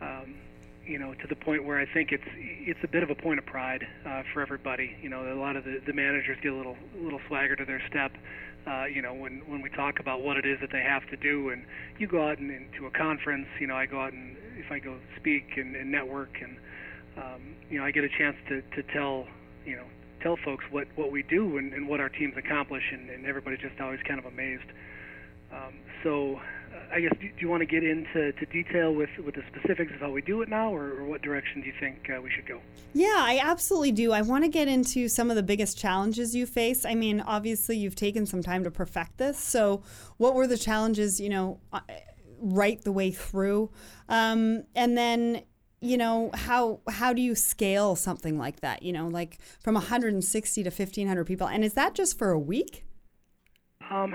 Um, 0.00 0.36
you 0.86 0.98
know, 0.98 1.12
to 1.14 1.26
the 1.28 1.36
point 1.36 1.64
where 1.64 1.78
I 1.78 1.86
think 1.92 2.12
it's 2.12 2.24
it's 2.26 2.78
a 2.84 2.88
bit 2.88 3.02
of 3.02 3.10
a 3.10 3.14
point 3.14 3.38
of 3.38 3.46
pride 3.46 3.86
uh, 4.06 4.22
for 4.32 4.40
everybody. 4.40 4.96
You 5.02 5.08
know, 5.08 5.32
a 5.32 5.38
lot 5.38 5.56
of 5.56 5.64
the, 5.64 5.80
the 5.84 5.92
managers 5.92 6.38
get 6.42 6.52
a 6.52 6.56
little 6.56 6.76
little 6.96 7.20
swagger 7.26 7.56
to 7.56 7.64
their 7.64 7.82
step. 7.90 8.12
Uh, 8.66 8.84
you 8.84 9.02
know, 9.02 9.14
when 9.14 9.42
when 9.46 9.62
we 9.62 9.70
talk 9.70 9.98
about 9.98 10.22
what 10.22 10.36
it 10.36 10.46
is 10.46 10.58
that 10.60 10.70
they 10.70 10.82
have 10.82 11.06
to 11.10 11.16
do, 11.16 11.50
and 11.50 11.64
you 11.98 12.06
go 12.06 12.28
out 12.28 12.38
and 12.38 12.50
into 12.50 12.86
a 12.86 12.90
conference. 12.90 13.48
You 13.60 13.66
know, 13.66 13.74
I 13.74 13.86
go 13.86 14.00
out 14.00 14.12
and 14.12 14.36
if 14.56 14.70
I 14.70 14.78
go 14.78 14.96
speak 15.18 15.56
and, 15.56 15.74
and 15.74 15.90
network, 15.90 16.40
and 16.40 16.56
um, 17.16 17.54
you 17.68 17.78
know, 17.78 17.84
I 17.84 17.90
get 17.90 18.04
a 18.04 18.08
chance 18.08 18.36
to 18.48 18.62
to 18.62 18.82
tell 18.92 19.26
you 19.66 19.76
know 19.76 19.86
tell 20.20 20.36
folks 20.44 20.64
what, 20.70 20.86
what 20.96 21.10
we 21.10 21.22
do 21.22 21.58
and, 21.58 21.72
and 21.72 21.88
what 21.88 22.00
our 22.00 22.08
teams 22.08 22.34
accomplish, 22.36 22.84
and, 22.92 23.10
and 23.10 23.26
everybody's 23.26 23.60
just 23.60 23.80
always 23.80 24.00
kind 24.06 24.18
of 24.18 24.26
amazed. 24.26 24.70
Um, 25.52 25.74
so, 26.04 26.36
uh, 26.36 26.94
I 26.94 27.00
guess, 27.00 27.12
do, 27.20 27.28
do 27.28 27.34
you 27.40 27.48
want 27.48 27.60
to 27.62 27.66
get 27.66 27.82
into 27.82 28.32
to 28.32 28.46
detail 28.46 28.94
with, 28.94 29.10
with 29.24 29.34
the 29.34 29.42
specifics 29.52 29.92
of 29.94 30.00
how 30.00 30.10
we 30.10 30.22
do 30.22 30.42
it 30.42 30.48
now, 30.48 30.72
or, 30.72 31.00
or 31.00 31.04
what 31.04 31.22
direction 31.22 31.60
do 31.60 31.66
you 31.66 31.74
think 31.80 32.08
uh, 32.08 32.20
we 32.22 32.30
should 32.30 32.46
go? 32.46 32.60
Yeah, 32.92 33.16
I 33.18 33.40
absolutely 33.42 33.92
do. 33.92 34.12
I 34.12 34.22
want 34.22 34.44
to 34.44 34.48
get 34.48 34.68
into 34.68 35.08
some 35.08 35.28
of 35.28 35.36
the 35.36 35.42
biggest 35.42 35.76
challenges 35.76 36.34
you 36.34 36.46
face. 36.46 36.84
I 36.84 36.94
mean, 36.94 37.20
obviously, 37.20 37.76
you've 37.76 37.96
taken 37.96 38.26
some 38.26 38.42
time 38.42 38.64
to 38.64 38.70
perfect 38.70 39.18
this. 39.18 39.38
So, 39.38 39.82
what 40.18 40.34
were 40.34 40.46
the 40.46 40.58
challenges, 40.58 41.20
you 41.20 41.28
know, 41.28 41.58
uh, 41.72 41.80
right 42.40 42.80
the 42.82 42.92
way 42.92 43.10
through? 43.10 43.70
Um, 44.08 44.64
and 44.76 44.96
then, 44.96 45.42
you 45.80 45.96
know 45.96 46.30
how 46.34 46.80
how 46.88 47.12
do 47.12 47.22
you 47.22 47.34
scale 47.34 47.96
something 47.96 48.38
like 48.38 48.60
that 48.60 48.82
you 48.82 48.92
know 48.92 49.08
like 49.08 49.38
from 49.62 49.74
160 49.74 50.62
to 50.62 50.68
1500 50.68 51.24
people 51.24 51.48
and 51.48 51.64
is 51.64 51.74
that 51.74 51.94
just 51.94 52.18
for 52.18 52.30
a 52.30 52.38
week 52.38 52.84
um, 53.90 54.14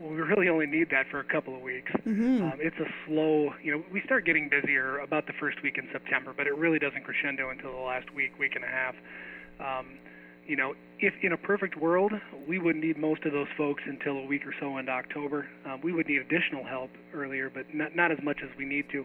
we 0.00 0.16
really 0.16 0.48
only 0.48 0.66
need 0.66 0.90
that 0.90 1.06
for 1.10 1.20
a 1.20 1.24
couple 1.24 1.54
of 1.54 1.62
weeks. 1.62 1.92
Mm-hmm. 2.04 2.42
Um, 2.42 2.58
it's 2.58 2.76
a 2.78 2.90
slow, 3.06 3.54
you 3.62 3.70
know, 3.70 3.84
we 3.92 4.02
start 4.04 4.26
getting 4.26 4.48
busier 4.48 4.98
about 4.98 5.26
the 5.26 5.32
first 5.38 5.62
week 5.62 5.78
in 5.78 5.88
September, 5.92 6.34
but 6.36 6.46
it 6.46 6.56
really 6.56 6.78
doesn't 6.78 7.04
crescendo 7.04 7.50
until 7.50 7.70
the 7.70 7.78
last 7.78 8.12
week, 8.14 8.36
week 8.38 8.56
and 8.56 8.64
a 8.64 8.68
half. 8.68 8.94
Um, 9.60 9.98
you 10.46 10.56
know, 10.56 10.74
if 10.98 11.14
in 11.22 11.32
a 11.32 11.36
perfect 11.36 11.76
world, 11.76 12.12
we 12.48 12.58
would 12.58 12.76
need 12.76 12.98
most 12.98 13.24
of 13.24 13.32
those 13.32 13.48
folks 13.56 13.82
until 13.86 14.18
a 14.18 14.26
week 14.26 14.46
or 14.46 14.54
so 14.60 14.76
into 14.78 14.92
October. 14.92 15.46
Um, 15.64 15.80
we 15.82 15.92
would 15.92 16.08
need 16.08 16.20
additional 16.20 16.64
help 16.64 16.90
earlier, 17.14 17.50
but 17.50 17.72
not, 17.74 17.94
not 17.94 18.10
as 18.12 18.18
much 18.22 18.38
as 18.42 18.50
we 18.58 18.64
need 18.64 18.86
to. 18.90 19.04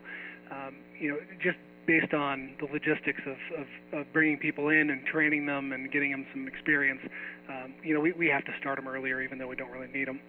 Um, 0.52 0.76
you 1.00 1.10
know, 1.10 1.18
just 1.42 1.58
based 1.88 2.14
on 2.14 2.54
the 2.60 2.66
logistics 2.66 3.22
of, 3.26 3.60
of, 3.60 4.00
of, 4.00 4.14
bringing 4.14 4.38
people 4.38 4.70
in 4.70 4.90
and 4.90 5.06
training 5.06 5.46
them 5.46 5.74
and 5.74 5.92
getting 5.92 6.12
them 6.12 6.26
some 6.32 6.48
experience. 6.48 7.02
Um, 7.50 7.74
you 7.84 7.94
know, 7.94 8.00
we, 8.00 8.12
we 8.12 8.28
have 8.28 8.46
to 8.46 8.52
start 8.60 8.78
them 8.78 8.88
earlier, 8.88 9.22
even 9.22 9.38
though 9.38 9.48
we 9.48 9.56
don't 9.56 9.72
really 9.72 9.92
need 9.92 10.08
them. 10.08 10.20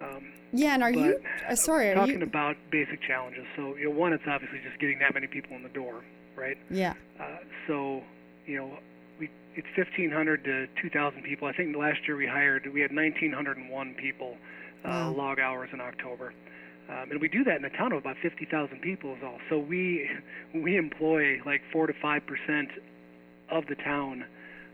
Um, 0.00 0.32
yeah, 0.52 0.74
and 0.74 0.82
are 0.82 0.90
you 0.90 1.20
uh, 1.48 1.54
sorry? 1.54 1.90
Are 1.90 1.94
talking 1.94 2.20
you, 2.20 2.26
about 2.26 2.56
basic 2.70 3.02
challenges. 3.02 3.44
So 3.54 3.76
you 3.76 3.84
know, 3.84 3.90
one, 3.90 4.14
it's 4.14 4.24
obviously 4.26 4.60
just 4.66 4.80
getting 4.80 4.98
that 5.00 5.12
many 5.12 5.26
people 5.26 5.56
in 5.56 5.62
the 5.62 5.68
door, 5.68 6.02
right? 6.36 6.56
yeah. 6.70 6.94
Uh, 7.20 7.36
so 7.66 8.02
you 8.46 8.56
know, 8.56 8.78
we 9.18 9.28
it's 9.54 9.68
1,500 9.76 10.44
to 10.44 10.66
2,000 10.80 11.22
people. 11.22 11.48
I 11.48 11.52
think 11.52 11.76
last 11.76 11.98
year 12.06 12.16
we 12.16 12.26
hired 12.26 12.66
we 12.72 12.80
had 12.80 12.94
1,901 12.94 13.94
people 13.94 14.36
uh, 14.84 14.88
Wow. 14.88 15.12
log 15.12 15.38
hours 15.38 15.68
in 15.74 15.80
October. 15.80 16.32
Um, 16.90 17.12
and 17.12 17.20
we 17.20 17.28
do 17.28 17.44
that 17.44 17.56
in 17.56 17.64
a 17.64 17.70
town 17.70 17.92
of 17.92 17.98
about 17.98 18.16
50,000 18.20 18.80
people 18.80 19.14
is 19.14 19.20
all. 19.24 19.38
So 19.48 19.58
we 19.58 20.08
we 20.54 20.76
employ 20.76 21.40
like 21.46 21.62
four 21.72 21.86
to 21.86 21.92
five 22.02 22.22
percent 22.26 22.68
of 23.50 23.64
the 23.68 23.76
town, 23.76 24.24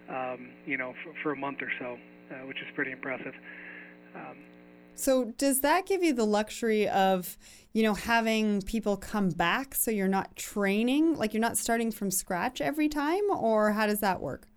um, 0.09 0.51
you 0.67 0.77
know, 0.77 0.95
for, 1.05 1.13
for 1.23 1.33
a 1.33 1.37
month 1.37 1.59
or 1.61 1.71
so, 1.79 1.97
uh, 2.31 2.47
which 2.47 2.59
is 2.59 2.67
pretty 2.75 2.93
impressive. 2.93 3.35
Um, 4.15 4.37
So 4.95 5.33
does 5.37 5.61
that 5.61 5.87
give 5.87 6.03
you 6.03 6.15
the 6.15 6.25
luxury 6.25 6.89
of, 6.89 7.37
you 7.75 7.83
know, 7.83 7.95
having 7.95 8.63
people 8.63 8.97
come 8.97 9.29
back 9.31 9.75
so 9.75 9.91
you're 9.91 10.09
not 10.09 10.37
training, 10.37 11.15
like 11.17 11.35
you're 11.35 11.41
not 11.41 11.59
starting 11.59 11.91
from 11.91 12.11
scratch 12.11 12.61
every 12.63 12.89
time, 12.89 13.25
or 13.31 13.73
how 13.73 13.87
does 13.87 14.01
that 14.01 14.21
work? 14.23 14.49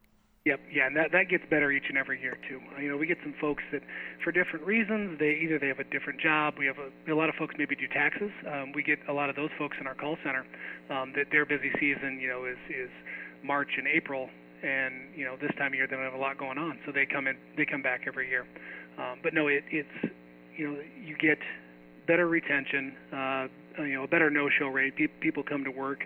Yep, 0.49 0.61
yeah, 0.73 0.87
and 0.87 0.97
that 0.97 1.11
that 1.11 1.29
gets 1.29 1.43
better 1.45 1.69
each 1.71 1.85
and 1.89 1.97
every 1.97 2.19
year 2.19 2.35
too. 2.49 2.57
You 2.81 2.89
know, 2.89 2.97
we 2.97 3.05
get 3.05 3.19
some 3.21 3.35
folks 3.39 3.61
that, 3.71 3.83
for 4.23 4.31
different 4.31 4.65
reasons, 4.65 5.19
they 5.19 5.37
either 5.45 5.59
they 5.59 5.67
have 5.67 5.77
a 5.77 5.83
different 5.83 6.19
job. 6.19 6.55
We 6.57 6.65
have 6.65 6.77
a, 6.81 6.89
a 7.05 7.13
lot 7.13 7.29
of 7.29 7.35
folks 7.35 7.53
maybe 7.55 7.75
do 7.75 7.85
taxes. 7.87 8.31
Um, 8.49 8.73
we 8.73 8.81
get 8.81 8.97
a 9.07 9.13
lot 9.13 9.29
of 9.29 9.35
those 9.35 9.51
folks 9.59 9.77
in 9.79 9.85
our 9.85 9.93
call 9.93 10.17
center. 10.25 10.47
Um, 10.89 11.13
that 11.13 11.29
their 11.29 11.45
busy 11.45 11.69
season, 11.79 12.17
you 12.19 12.27
know, 12.29 12.45
is 12.45 12.57
is 12.65 12.89
March 13.45 13.77
and 13.77 13.85
April, 13.85 14.27
and 14.65 15.13
you 15.15 15.23
know 15.23 15.37
this 15.39 15.51
time 15.55 15.67
of 15.67 15.75
year 15.75 15.85
they 15.85 15.95
don't 15.95 16.03
have 16.03 16.17
a 16.17 16.17
lot 16.17 16.39
going 16.39 16.57
on, 16.57 16.79
so 16.83 16.91
they 16.91 17.05
come 17.05 17.27
in, 17.27 17.37
they 17.55 17.65
come 17.69 17.83
back 17.83 18.05
every 18.07 18.27
year. 18.27 18.47
Um, 18.97 19.19
but 19.21 19.35
no, 19.35 19.49
it, 19.49 19.61
it's 19.69 20.11
you 20.57 20.65
know 20.65 20.81
you 20.97 21.15
get 21.15 21.37
better 22.07 22.27
retention, 22.27 22.97
uh, 23.13 23.45
you 23.85 23.93
know, 23.93 24.03
a 24.03 24.07
better 24.07 24.31
no-show 24.31 24.65
rate. 24.65 24.95
Pe- 24.95 25.13
people 25.21 25.43
come 25.43 25.63
to 25.63 25.69
work 25.69 25.99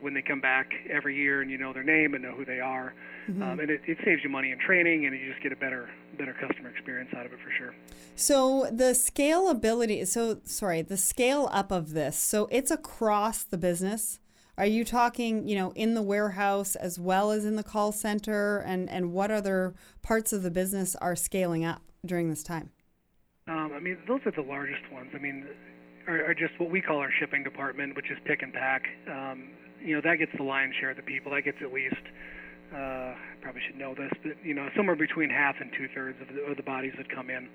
when 0.00 0.14
they 0.14 0.22
come 0.22 0.40
back 0.40 0.70
every 0.90 1.16
year, 1.16 1.42
and 1.42 1.50
you 1.50 1.58
know 1.58 1.72
their 1.72 1.82
name 1.82 2.14
and 2.14 2.22
know 2.22 2.32
who 2.32 2.44
they 2.44 2.60
are, 2.60 2.94
um, 3.28 3.60
and 3.60 3.70
it, 3.70 3.80
it 3.86 3.98
saves 4.04 4.22
you 4.22 4.30
money 4.30 4.50
in 4.50 4.58
training, 4.58 5.06
and 5.06 5.18
you 5.18 5.30
just 5.30 5.42
get 5.42 5.52
a 5.52 5.56
better 5.56 5.88
better 6.18 6.34
customer 6.34 6.70
experience 6.70 7.10
out 7.16 7.26
of 7.26 7.32
it 7.32 7.38
for 7.44 7.50
sure. 7.56 7.74
So 8.16 8.68
the 8.70 8.92
scalability, 8.92 10.06
so 10.06 10.40
sorry, 10.44 10.82
the 10.82 10.96
scale 10.96 11.48
up 11.52 11.70
of 11.70 11.92
this, 11.92 12.16
so 12.16 12.48
it's 12.50 12.70
across 12.70 13.42
the 13.42 13.58
business. 13.58 14.18
Are 14.58 14.66
you 14.66 14.84
talking, 14.84 15.48
you 15.48 15.56
know, 15.56 15.72
in 15.74 15.94
the 15.94 16.02
warehouse 16.02 16.74
as 16.76 16.98
well 16.98 17.30
as 17.30 17.46
in 17.46 17.56
the 17.56 17.62
call 17.62 17.92
center, 17.92 18.58
and 18.58 18.90
and 18.90 19.12
what 19.12 19.30
other 19.30 19.74
parts 20.02 20.32
of 20.32 20.42
the 20.42 20.50
business 20.50 20.94
are 20.96 21.16
scaling 21.16 21.64
up 21.64 21.82
during 22.04 22.28
this 22.28 22.42
time? 22.42 22.70
Um, 23.48 23.72
I 23.74 23.80
mean, 23.80 23.98
those 24.06 24.20
are 24.26 24.30
the 24.30 24.42
largest 24.42 24.82
ones. 24.92 25.10
I 25.14 25.18
mean, 25.18 25.46
are, 26.06 26.26
are 26.26 26.34
just 26.34 26.58
what 26.58 26.70
we 26.70 26.80
call 26.80 26.98
our 26.98 27.10
shipping 27.18 27.42
department, 27.42 27.96
which 27.96 28.10
is 28.10 28.18
pick 28.24 28.42
and 28.42 28.52
pack. 28.52 28.84
Um, 29.08 29.50
you 29.84 29.94
know, 29.94 30.00
that 30.02 30.16
gets 30.18 30.32
the 30.36 30.42
lion's 30.42 30.74
share 30.80 30.90
of 30.90 30.96
the 30.96 31.02
people. 31.02 31.32
That 31.32 31.42
gets 31.42 31.58
at 31.62 31.72
least, 31.72 31.94
uh, 32.72 32.76
I 32.76 33.16
probably 33.40 33.62
should 33.66 33.78
know 33.78 33.94
this, 33.94 34.10
but 34.22 34.32
you 34.44 34.54
know, 34.54 34.68
somewhere 34.76 34.96
between 34.96 35.30
half 35.30 35.56
and 35.60 35.70
two 35.76 35.88
thirds 35.94 36.18
of 36.20 36.34
the, 36.34 36.42
of 36.42 36.56
the 36.56 36.62
bodies 36.62 36.92
that 36.98 37.08
come 37.08 37.30
in. 37.30 37.48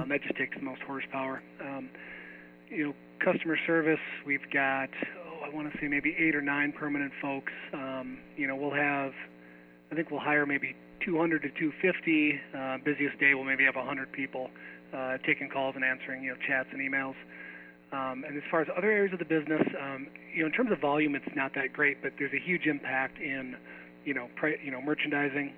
Um, 0.00 0.08
that 0.08 0.22
just 0.22 0.36
takes 0.36 0.56
the 0.56 0.62
most 0.64 0.82
horsepower. 0.82 1.42
Um, 1.60 1.90
you 2.68 2.86
know, 2.86 2.94
customer 3.24 3.56
service. 3.66 4.00
We've 4.26 4.48
got, 4.52 4.88
oh, 5.28 5.44
I 5.44 5.54
want 5.54 5.72
to 5.72 5.78
say 5.78 5.86
maybe 5.88 6.14
eight 6.18 6.34
or 6.34 6.42
nine 6.42 6.72
permanent 6.72 7.12
folks. 7.22 7.52
Um, 7.72 8.18
you 8.36 8.46
know, 8.46 8.56
we'll 8.56 8.74
have, 8.74 9.12
I 9.92 9.94
think 9.94 10.10
we'll 10.10 10.20
hire 10.20 10.46
maybe 10.46 10.74
200 11.04 11.42
to 11.42 11.48
250. 11.50 12.40
Uh, 12.56 12.78
busiest 12.84 13.18
day, 13.20 13.34
we'll 13.34 13.44
maybe 13.44 13.64
have 13.64 13.76
100 13.76 14.10
people 14.12 14.50
uh, 14.92 15.18
taking 15.24 15.48
calls 15.48 15.74
and 15.76 15.84
answering, 15.84 16.24
you 16.24 16.30
know, 16.30 16.36
chats 16.46 16.68
and 16.72 16.80
emails. 16.80 17.14
Um, 17.92 18.24
and 18.26 18.36
as 18.36 18.42
far 18.50 18.60
as 18.60 18.68
other 18.76 18.90
areas 18.90 19.12
of 19.12 19.20
the 19.20 19.24
business, 19.24 19.62
um, 19.80 20.08
you 20.34 20.40
know, 20.40 20.46
in 20.46 20.52
terms 20.52 20.72
of 20.72 20.80
volume, 20.80 21.14
it's 21.14 21.36
not 21.36 21.54
that 21.54 21.72
great, 21.72 22.02
but 22.02 22.12
there's 22.18 22.32
a 22.32 22.38
huge 22.44 22.66
impact 22.66 23.18
in, 23.18 23.56
you 24.04 24.12
know, 24.12 24.28
pri- 24.34 24.58
you 24.62 24.72
know, 24.72 24.80
merchandising, 24.80 25.52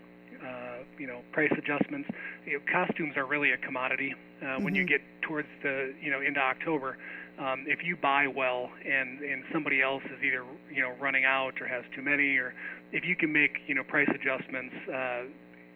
uh, 0.44 0.84
you 0.98 1.06
know, 1.06 1.20
price 1.32 1.50
adjustments. 1.56 2.08
You 2.44 2.54
know, 2.54 2.58
costumes 2.70 3.16
are 3.16 3.24
really 3.24 3.52
a 3.52 3.56
commodity. 3.56 4.14
Uh, 4.42 4.60
When 4.60 4.74
you 4.74 4.84
get 4.84 5.00
towards 5.22 5.48
the, 5.62 5.94
you 6.02 6.10
know, 6.10 6.20
into 6.20 6.38
October, 6.40 6.98
um, 7.38 7.64
if 7.66 7.82
you 7.82 7.96
buy 7.96 8.26
well 8.26 8.70
and 8.84 9.20
and 9.20 9.44
somebody 9.52 9.80
else 9.80 10.02
is 10.04 10.22
either, 10.22 10.44
you 10.70 10.82
know, 10.82 10.92
running 11.00 11.24
out 11.24 11.60
or 11.62 11.66
has 11.66 11.84
too 11.94 12.02
many, 12.02 12.36
or 12.36 12.52
if 12.92 13.04
you 13.04 13.16
can 13.16 13.32
make, 13.32 13.58
you 13.66 13.74
know, 13.74 13.84
price 13.84 14.08
adjustments. 14.14 14.74
Uh, 14.86 15.22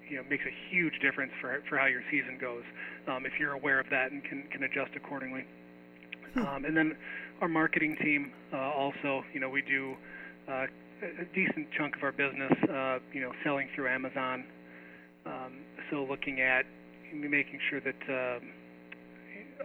you 0.08 0.18
know, 0.18 0.24
makes 0.28 0.44
a 0.44 0.52
huge 0.68 1.00
difference 1.00 1.32
for 1.40 1.62
for 1.70 1.78
how 1.78 1.86
your 1.86 2.02
season 2.10 2.36
goes. 2.38 2.64
Um, 3.08 3.24
if 3.24 3.32
you're 3.40 3.52
aware 3.52 3.80
of 3.80 3.88
that 3.90 4.12
and 4.12 4.22
can 4.22 4.42
can 4.52 4.62
adjust 4.64 4.90
accordingly. 4.94 5.46
Um, 6.36 6.64
and 6.64 6.74
then 6.74 6.96
our 7.42 7.48
marketing 7.48 7.96
team 8.02 8.32
uh, 8.54 8.56
also, 8.56 9.22
you 9.34 9.40
know, 9.40 9.50
we 9.50 9.60
do 9.60 9.94
uh, 10.48 10.64
a 11.02 11.24
decent 11.34 11.68
chunk 11.76 11.96
of 11.96 12.02
our 12.02 12.12
business, 12.12 12.52
uh, 12.70 12.98
you 13.12 13.20
know, 13.20 13.32
selling 13.44 13.68
through 13.74 13.88
Amazon. 13.88 14.44
Um, 15.26 15.52
so 15.90 16.06
looking 16.08 16.40
at 16.40 16.64
making 17.12 17.60
sure 17.68 17.80
that 17.80 18.00
um, 18.08 18.48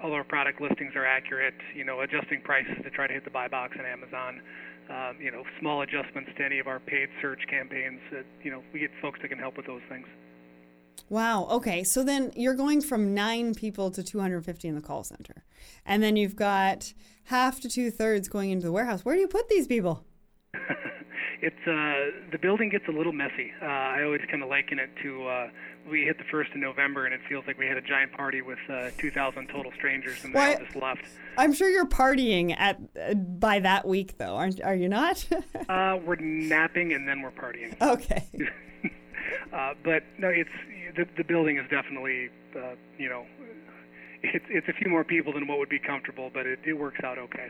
all 0.04 0.14
our 0.14 0.24
product 0.24 0.62
listings 0.62 0.94
are 0.96 1.06
accurate, 1.06 1.54
you 1.76 1.86
know, 1.86 2.02
adjusting 2.02 2.42
prices 2.42 2.76
to 2.84 2.90
try 2.90 3.08
to 3.08 3.14
hit 3.14 3.24
the 3.24 3.32
buy 3.32 3.48
box 3.48 3.78
on 3.80 3.86
Amazon. 3.86 4.42
Um, 4.90 5.18
you 5.22 5.32
know, 5.32 5.44
small 5.60 5.82
adjustments 5.82 6.32
to 6.38 6.46
any 6.46 6.60
of 6.60 6.68
our 6.68 6.80
paid 6.80 7.10
search 7.22 7.42
campaigns. 7.50 8.00
That, 8.12 8.26
you 8.44 8.52
know, 8.52 8.64
we 8.74 8.80
get 8.80 8.92
folks 9.02 9.20
that 9.22 9.28
can 9.28 9.40
help 9.40 9.58
with 9.58 9.68
those 9.68 9.82
things. 9.90 10.08
Wow. 11.10 11.48
Okay. 11.50 11.84
So 11.84 12.04
then 12.04 12.32
you're 12.36 12.54
going 12.56 12.82
from 12.82 13.14
nine 13.14 13.54
people 13.56 13.92
to 13.92 14.04
250 14.04 14.68
in 14.68 14.76
the 14.76 14.82
call 14.82 15.04
center. 15.04 15.44
And 15.86 16.04
then 16.04 16.16
you've 16.16 16.36
got 16.36 16.94
half 17.26 17.60
to 17.62 17.70
two 17.70 17.92
thirds 17.92 18.28
going 18.28 18.52
into 18.52 18.66
the 18.66 18.72
warehouse. 18.72 19.06
Where 19.06 19.16
do 19.16 19.22
you 19.22 19.28
put 19.28 19.50
these 19.50 19.68
people? 19.68 20.04
it's 21.42 21.68
uh, 21.68 22.30
the 22.32 22.38
building 22.42 22.70
gets 22.70 22.86
a 22.88 22.92
little 22.92 23.14
messy. 23.14 23.52
Uh, 23.62 23.66
I 23.66 24.04
always 24.04 24.22
kind 24.30 24.44
of 24.44 24.50
liken 24.50 24.80
it 24.80 24.90
to 25.04 25.28
uh, 25.28 25.48
we 25.90 26.02
hit 26.02 26.18
the 26.18 26.24
first 26.32 26.52
of 26.52 26.58
November 26.58 27.06
and 27.06 27.14
it 27.14 27.22
feels 27.30 27.46
like 27.48 27.58
we 27.58 27.66
had 27.68 27.78
a 27.78 27.82
giant 27.82 28.12
party 28.14 28.42
with 28.42 28.60
uh, 28.70 28.90
2,000 28.98 29.48
total 29.48 29.72
strangers 29.78 30.24
and 30.24 30.34
they 30.34 30.40
Why- 30.40 30.54
all 30.56 30.60
just 30.66 30.76
left. 30.76 31.04
I'm 31.38 31.54
sure 31.54 31.70
you're 31.70 31.88
partying 31.88 32.56
at 32.58 32.80
uh, 33.00 33.14
by 33.14 33.60
that 33.60 33.88
week, 33.88 34.18
though, 34.18 34.36
aren't 34.36 34.62
are 34.62 34.76
you 34.76 34.90
not? 34.90 35.26
Uh, 35.70 35.98
we're 36.06 36.16
napping 36.16 36.94
and 36.94 37.06
then 37.08 37.22
we're 37.22 37.32
partying. 37.32 37.76
okay. 37.82 38.24
Uh, 39.54 39.74
but 39.84 40.04
no, 40.20 40.30
it's 40.30 40.50
the 40.96 41.06
the 41.18 41.24
building 41.24 41.58
is 41.58 41.70
definitely 41.70 42.30
uh, 42.56 42.76
you 42.98 43.10
know 43.10 43.26
it's 44.24 44.46
it's 44.50 44.68
a 44.68 44.74
few 44.74 44.90
more 44.90 45.04
people 45.04 45.34
than 45.34 45.48
what 45.48 45.60
would 45.60 45.70
be 45.70 45.80
comfortable, 45.80 46.30
but 46.34 46.46
it, 46.46 46.60
it 46.66 46.74
works 46.74 47.00
out 47.04 47.18
okay. 47.18 47.50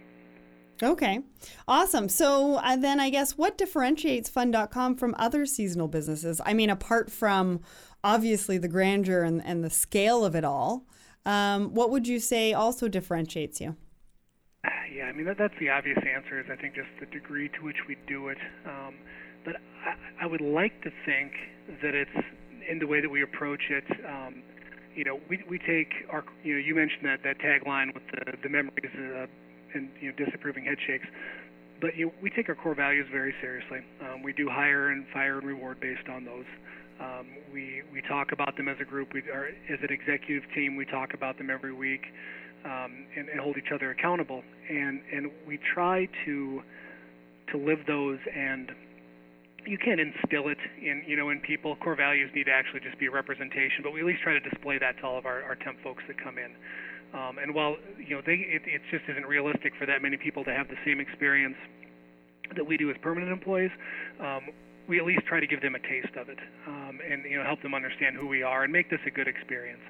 Okay. 0.81 1.21
Awesome. 1.67 2.07
So 2.07 2.55
uh, 2.55 2.75
then 2.75 2.99
I 2.99 3.09
guess 3.09 3.37
what 3.37 3.57
differentiates 3.57 4.29
fun.com 4.29 4.95
from 4.95 5.15
other 5.17 5.45
seasonal 5.47 5.87
businesses? 5.87 6.39
I 6.45 6.53
mean, 6.53 6.69
apart 6.69 7.11
from 7.11 7.61
obviously 8.03 8.59
the 8.59 8.67
grandeur 8.67 9.23
and, 9.23 9.43
and 9.43 9.63
the 9.63 9.71
scale 9.71 10.23
of 10.23 10.35
it 10.35 10.45
all, 10.45 10.85
um, 11.25 11.73
what 11.73 11.89
would 11.89 12.07
you 12.07 12.19
say 12.19 12.53
also 12.53 12.87
differentiates 12.87 13.59
you? 13.59 13.75
Yeah, 14.93 15.05
I 15.05 15.13
mean 15.13 15.25
that, 15.25 15.37
that's 15.37 15.53
the 15.59 15.69
obvious 15.69 15.97
answer. 15.97 16.39
Is 16.39 16.45
I 16.51 16.55
think 16.55 16.75
just 16.75 16.89
the 16.99 17.05
degree 17.07 17.49
to 17.49 17.63
which 17.63 17.77
we 17.87 17.97
do 18.07 18.29
it. 18.29 18.37
Um, 18.65 18.95
but 19.45 19.55
I, 19.85 20.23
I 20.23 20.27
would 20.27 20.41
like 20.41 20.81
to 20.83 20.91
think 21.05 21.33
that 21.81 21.95
it's 21.95 22.25
in 22.69 22.79
the 22.79 22.87
way 22.87 23.01
that 23.01 23.09
we 23.09 23.23
approach 23.23 23.61
it. 23.69 23.85
Um, 24.05 24.43
you 24.95 25.05
know, 25.05 25.19
we 25.29 25.43
we 25.49 25.59
take 25.59 25.93
our. 26.09 26.23
You 26.43 26.53
know, 26.53 26.59
you 26.59 26.75
mentioned 26.75 27.05
that 27.05 27.19
that 27.23 27.37
tagline 27.39 27.93
with 27.93 28.03
the 28.11 28.33
the 28.41 28.49
memories 28.49 28.91
uh, 28.95 29.27
and 29.73 29.89
you 30.01 30.11
know 30.11 30.15
disapproving 30.17 30.65
head 30.65 30.77
shakes. 30.85 31.05
But 31.79 31.95
you 31.95 32.07
know, 32.07 32.13
we 32.21 32.29
take 32.29 32.49
our 32.49 32.55
core 32.55 32.75
values 32.75 33.05
very 33.11 33.33
seriously. 33.39 33.79
Um, 34.01 34.23
we 34.23 34.33
do 34.33 34.49
hire 34.49 34.89
and 34.89 35.05
fire 35.13 35.37
and 35.37 35.47
reward 35.47 35.79
based 35.79 36.09
on 36.09 36.25
those. 36.25 36.45
Um, 36.99 37.27
we 37.53 37.83
we 37.93 38.01
talk 38.01 38.31
about 38.31 38.57
them 38.57 38.67
as 38.67 38.77
a 38.81 38.85
group. 38.85 39.13
We 39.13 39.21
are 39.29 39.47
as 39.47 39.79
an 39.81 39.91
executive 39.91 40.43
team. 40.55 40.75
We 40.75 40.85
talk 40.85 41.13
about 41.13 41.37
them 41.37 41.49
every 41.51 41.73
week 41.73 42.01
um, 42.65 43.05
and, 43.15 43.29
and 43.29 43.39
hold 43.39 43.57
each 43.57 43.71
other 43.73 43.91
accountable. 43.91 44.41
And 44.69 45.01
and 45.13 45.31
we 45.47 45.59
try 45.73 46.07
to 46.25 46.61
to 47.51 47.57
live 47.57 47.79
those 47.87 48.19
and 48.35 48.71
you 49.67 49.77
can't 49.77 49.99
instill 49.99 50.47
it 50.47 50.57
in 50.79 51.03
you 51.05 51.17
know 51.17 51.29
in 51.29 51.39
people. 51.39 51.75
Core 51.75 51.95
values 51.95 52.31
need 52.33 52.45
to 52.45 52.55
actually 52.55 52.79
just 52.79 52.97
be 52.97 53.09
representation, 53.09 53.83
but 53.83 53.91
we 53.91 53.99
at 53.99 54.05
least 54.07 54.23
try 54.23 54.33
to 54.33 54.39
display 54.39 54.79
that 54.79 54.97
to 54.99 55.03
all 55.03 55.17
of 55.17 55.25
our, 55.25 55.43
our 55.43 55.55
temp 55.55 55.77
folks 55.83 56.03
that 56.07 56.15
come 56.17 56.37
in. 56.37 56.55
Um, 57.13 57.37
and 57.37 57.53
while 57.53 57.75
you 57.99 58.15
know 58.15 58.21
they 58.25 58.47
it, 58.47 58.63
it 58.65 58.81
just 58.89 59.03
isn't 59.11 59.25
realistic 59.27 59.73
for 59.77 59.85
that 59.85 60.01
many 60.01 60.17
people 60.17 60.43
to 60.45 60.53
have 60.53 60.67
the 60.67 60.79
same 60.85 60.99
experience 60.99 61.55
that 62.55 62.65
we 62.65 62.77
do 62.77 62.89
as 62.89 62.95
permanent 63.01 63.31
employees, 63.31 63.71
um, 64.23 64.47
we 64.87 64.99
at 64.99 65.05
least 65.05 65.21
try 65.27 65.39
to 65.39 65.47
give 65.47 65.61
them 65.61 65.75
a 65.75 65.79
taste 65.79 66.15
of 66.15 66.29
it 66.29 66.39
um, 66.65 66.99
and 67.03 67.23
you 67.29 67.37
know 67.37 67.43
help 67.43 67.61
them 67.61 67.75
understand 67.75 68.15
who 68.15 68.27
we 68.27 68.41
are 68.41 68.63
and 68.63 68.71
make 68.71 68.89
this 68.89 69.03
a 69.05 69.11
good 69.11 69.27
experience. 69.27 69.83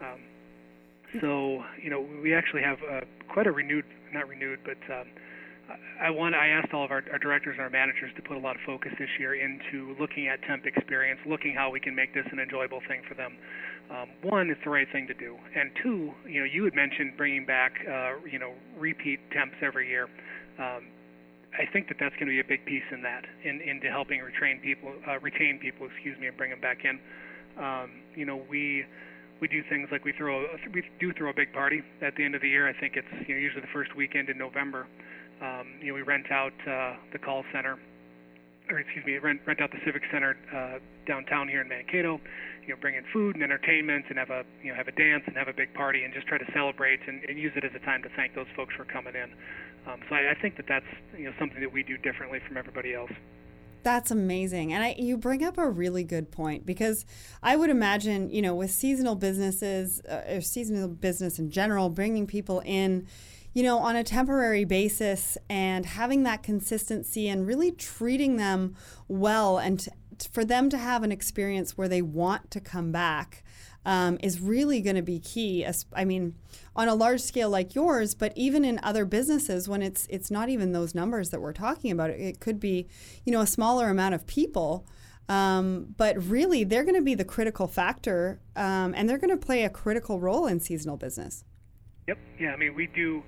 Um, 0.00 0.20
so 1.20 1.64
you 1.82 1.90
know 1.90 2.06
we 2.22 2.34
actually 2.34 2.62
have 2.62 2.78
uh, 2.82 3.00
quite 3.32 3.46
a 3.46 3.52
renewed, 3.52 3.84
not 4.12 4.28
renewed, 4.28 4.60
but 4.64 4.78
um, 4.92 5.06
I 6.00 6.10
want 6.10 6.34
I 6.34 6.48
asked 6.48 6.72
all 6.72 6.84
of 6.84 6.90
our, 6.90 7.02
our, 7.10 7.18
directors 7.18 7.54
and 7.54 7.60
our 7.60 7.70
managers 7.70 8.12
to 8.16 8.22
put 8.22 8.36
a 8.36 8.40
lot 8.40 8.54
of 8.54 8.62
focus 8.64 8.92
this 8.98 9.08
year 9.18 9.34
into 9.34 9.96
looking 9.98 10.28
at 10.28 10.42
temp 10.42 10.66
experience, 10.66 11.18
looking 11.26 11.54
how 11.54 11.70
we 11.70 11.80
can 11.80 11.94
make 11.94 12.14
this 12.14 12.26
an 12.30 12.38
enjoyable 12.38 12.80
thing 12.86 13.02
for 13.08 13.14
them. 13.14 13.36
Um, 13.90 14.08
one, 14.22 14.50
it's 14.50 14.60
the 14.64 14.70
right 14.70 14.86
thing 14.92 15.06
to 15.06 15.14
do, 15.14 15.36
and 15.54 15.70
two, 15.82 16.12
you 16.28 16.40
know, 16.40 16.46
you 16.46 16.64
had 16.64 16.74
mentioned 16.74 17.16
bringing 17.16 17.46
back, 17.46 17.72
uh, 17.86 18.18
you 18.30 18.38
know, 18.38 18.52
repeat 18.78 19.20
temps 19.32 19.54
every 19.62 19.88
year. 19.88 20.04
Um, 20.58 20.90
I 21.54 21.64
think 21.72 21.88
that 21.88 21.96
that's 21.98 22.14
going 22.16 22.26
to 22.26 22.34
be 22.34 22.40
a 22.40 22.48
big 22.48 22.64
piece 22.66 22.86
in 22.92 23.02
that, 23.02 23.24
in 23.44 23.60
into 23.60 23.88
helping 23.88 24.20
retrain 24.20 24.60
people, 24.60 24.92
uh, 25.08 25.18
retain 25.20 25.58
people, 25.58 25.86
excuse 25.86 26.18
me, 26.18 26.26
and 26.26 26.36
bring 26.36 26.50
them 26.50 26.60
back 26.60 26.84
in. 26.84 26.98
Um, 27.62 27.90
you 28.14 28.26
know, 28.26 28.42
we 28.50 28.84
we 29.40 29.48
do 29.48 29.62
things 29.68 29.88
like 29.90 30.04
we 30.04 30.12
throw 30.12 30.44
we 30.72 30.82
do 31.00 31.12
throw 31.12 31.30
a 31.30 31.34
big 31.34 31.52
party 31.52 31.82
at 32.02 32.14
the 32.16 32.24
end 32.24 32.34
of 32.34 32.42
the 32.42 32.48
year. 32.48 32.68
I 32.68 32.78
think 32.78 32.96
it's 32.96 33.28
you 33.28 33.34
know 33.34 33.40
usually 33.40 33.62
the 33.62 33.72
first 33.72 33.94
weekend 33.96 34.28
in 34.28 34.38
November. 34.38 34.86
Um, 35.42 35.78
you 35.80 35.88
know, 35.88 35.94
we 35.94 36.02
rent 36.02 36.30
out 36.30 36.52
uh, 36.66 36.96
the 37.12 37.18
call 37.18 37.44
center, 37.52 37.78
or 38.70 38.78
excuse 38.78 39.04
me, 39.04 39.18
rent 39.18 39.40
rent 39.46 39.60
out 39.60 39.70
the 39.70 39.80
civic 39.84 40.02
center 40.10 40.36
uh, 40.54 40.78
downtown 41.06 41.48
here 41.48 41.60
in 41.60 41.68
Mankato. 41.68 42.20
You 42.62 42.74
know, 42.74 42.80
bring 42.80 42.94
in 42.94 43.04
food 43.12 43.36
and 43.36 43.44
entertainment, 43.44 44.06
and 44.08 44.18
have 44.18 44.30
a 44.30 44.44
you 44.62 44.70
know 44.70 44.76
have 44.76 44.88
a 44.88 44.92
dance 44.92 45.24
and 45.26 45.36
have 45.36 45.48
a 45.48 45.52
big 45.52 45.74
party, 45.74 46.04
and 46.04 46.14
just 46.14 46.26
try 46.26 46.38
to 46.38 46.50
celebrate 46.54 47.00
and, 47.06 47.22
and 47.24 47.38
use 47.38 47.52
it 47.54 47.64
as 47.64 47.72
a 47.74 47.84
time 47.84 48.02
to 48.02 48.08
thank 48.16 48.34
those 48.34 48.48
folks 48.56 48.74
for 48.74 48.84
coming 48.84 49.14
in. 49.14 49.30
Um, 49.86 50.00
so 50.08 50.14
I, 50.16 50.32
I 50.32 50.34
think 50.40 50.56
that 50.56 50.66
that's 50.68 50.86
you 51.16 51.24
know 51.24 51.32
something 51.38 51.60
that 51.60 51.72
we 51.72 51.82
do 51.82 51.96
differently 51.98 52.40
from 52.46 52.56
everybody 52.56 52.94
else. 52.94 53.12
That's 53.86 54.10
amazing. 54.10 54.72
And 54.72 54.82
I, 54.82 54.96
you 54.98 55.16
bring 55.16 55.44
up 55.44 55.58
a 55.58 55.70
really 55.70 56.02
good 56.02 56.32
point 56.32 56.66
because 56.66 57.06
I 57.40 57.54
would 57.54 57.70
imagine, 57.70 58.30
you 58.30 58.42
know, 58.42 58.52
with 58.52 58.72
seasonal 58.72 59.14
businesses 59.14 60.00
uh, 60.00 60.22
or 60.28 60.40
seasonal 60.40 60.88
business 60.88 61.38
in 61.38 61.52
general, 61.52 61.88
bringing 61.88 62.26
people 62.26 62.62
in, 62.64 63.06
you 63.56 63.62
know, 63.62 63.78
on 63.78 63.96
a 63.96 64.04
temporary 64.04 64.66
basis 64.66 65.38
and 65.48 65.86
having 65.86 66.24
that 66.24 66.42
consistency 66.42 67.26
and 67.26 67.46
really 67.46 67.72
treating 67.72 68.36
them 68.36 68.76
well 69.08 69.56
and 69.56 69.80
t- 69.80 69.90
for 70.30 70.44
them 70.44 70.68
to 70.68 70.76
have 70.76 71.02
an 71.02 71.10
experience 71.10 71.74
where 71.74 71.88
they 71.88 72.02
want 72.02 72.50
to 72.50 72.60
come 72.60 72.92
back 72.92 73.42
um, 73.86 74.18
is 74.22 74.40
really 74.40 74.82
going 74.82 74.96
to 74.96 75.00
be 75.00 75.18
key. 75.18 75.66
I 75.94 76.04
mean, 76.04 76.34
on 76.74 76.86
a 76.86 76.94
large 76.94 77.22
scale 77.22 77.48
like 77.48 77.74
yours, 77.74 78.14
but 78.14 78.30
even 78.36 78.62
in 78.62 78.78
other 78.82 79.06
businesses, 79.06 79.70
when 79.70 79.80
it's 79.80 80.06
it's 80.10 80.30
not 80.30 80.50
even 80.50 80.72
those 80.72 80.94
numbers 80.94 81.30
that 81.30 81.40
we're 81.40 81.54
talking 81.54 81.90
about, 81.90 82.10
it 82.10 82.40
could 82.40 82.60
be, 82.60 82.86
you 83.24 83.32
know, 83.32 83.40
a 83.40 83.46
smaller 83.46 83.88
amount 83.88 84.14
of 84.14 84.26
people. 84.26 84.86
Um, 85.30 85.94
but 85.96 86.22
really, 86.22 86.62
they're 86.62 86.84
going 86.84 86.94
to 86.94 87.00
be 87.00 87.14
the 87.14 87.24
critical 87.24 87.68
factor, 87.68 88.38
um, 88.54 88.92
and 88.94 89.08
they're 89.08 89.16
going 89.16 89.30
to 89.30 89.46
play 89.46 89.64
a 89.64 89.70
critical 89.70 90.20
role 90.20 90.46
in 90.46 90.60
seasonal 90.60 90.98
business. 90.98 91.42
Yep. 92.06 92.18
Yeah. 92.38 92.52
I 92.52 92.56
mean, 92.56 92.74
we 92.74 92.86
do. 92.88 93.22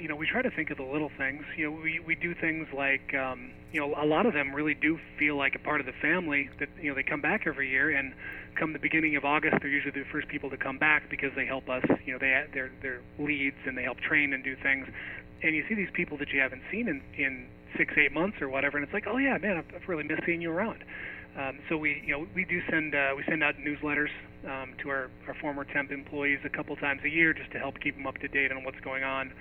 You 0.00 0.08
know, 0.08 0.16
we 0.16 0.26
try 0.26 0.42
to 0.42 0.50
think 0.50 0.70
of 0.70 0.78
the 0.78 0.84
little 0.84 1.10
things. 1.16 1.44
You 1.56 1.70
know, 1.70 1.80
we 1.82 2.00
we 2.00 2.14
do 2.14 2.34
things 2.34 2.66
like, 2.76 3.14
um, 3.14 3.50
you 3.72 3.80
know, 3.80 3.94
a 4.00 4.06
lot 4.06 4.26
of 4.26 4.32
them 4.32 4.54
really 4.54 4.74
do 4.74 4.98
feel 5.18 5.36
like 5.36 5.54
a 5.54 5.58
part 5.58 5.80
of 5.80 5.86
the 5.86 5.92
family. 6.00 6.48
That 6.58 6.68
you 6.80 6.88
know, 6.90 6.94
they 6.94 7.02
come 7.02 7.20
back 7.20 7.46
every 7.46 7.68
year, 7.68 7.90
and 7.90 8.14
come 8.58 8.72
the 8.72 8.78
beginning 8.78 9.16
of 9.16 9.24
August, 9.24 9.56
they're 9.60 9.70
usually 9.70 9.92
the 9.92 10.04
first 10.10 10.28
people 10.28 10.50
to 10.50 10.56
come 10.56 10.78
back 10.78 11.08
because 11.10 11.30
they 11.36 11.46
help 11.46 11.68
us. 11.68 11.84
You 12.04 12.14
know, 12.14 12.18
they 12.18 12.44
they're 12.52 12.70
they're 12.82 13.00
leads 13.18 13.56
and 13.66 13.76
they 13.76 13.82
help 13.82 13.98
train 13.98 14.32
and 14.32 14.42
do 14.42 14.56
things. 14.62 14.86
And 15.42 15.54
you 15.54 15.64
see 15.68 15.74
these 15.74 15.92
people 15.94 16.18
that 16.18 16.30
you 16.30 16.40
haven't 16.40 16.62
seen 16.70 16.88
in 16.88 17.02
in 17.16 17.46
six 17.76 17.94
eight 17.96 18.12
months 18.12 18.38
or 18.40 18.48
whatever, 18.48 18.76
and 18.76 18.84
it's 18.84 18.92
like, 18.92 19.06
oh 19.06 19.18
yeah, 19.18 19.38
man, 19.38 19.58
I've, 19.58 19.74
I've 19.74 19.88
really 19.88 20.04
missed 20.04 20.22
seeing 20.26 20.42
you 20.42 20.50
around. 20.50 20.84
Um, 21.38 21.60
so 21.68 21.76
we 21.76 22.02
you 22.04 22.12
know 22.12 22.26
we 22.34 22.44
do 22.44 22.60
send 22.70 22.94
uh, 22.94 23.12
we 23.16 23.22
send 23.28 23.42
out 23.42 23.54
newsletters 23.56 24.10
um, 24.44 24.74
to 24.82 24.88
our, 24.90 25.10
our 25.28 25.34
former 25.40 25.64
temp 25.64 25.90
employees 25.90 26.40
a 26.44 26.48
couple 26.48 26.74
times 26.76 27.02
a 27.04 27.08
year 27.08 27.32
just 27.32 27.50
to 27.52 27.58
help 27.58 27.78
keep 27.80 27.96
them 27.96 28.06
up 28.06 28.18
to 28.18 28.28
date 28.28 28.50
on 28.50 28.64
what's 28.64 28.80
going 28.80 29.04
on. 29.04 29.32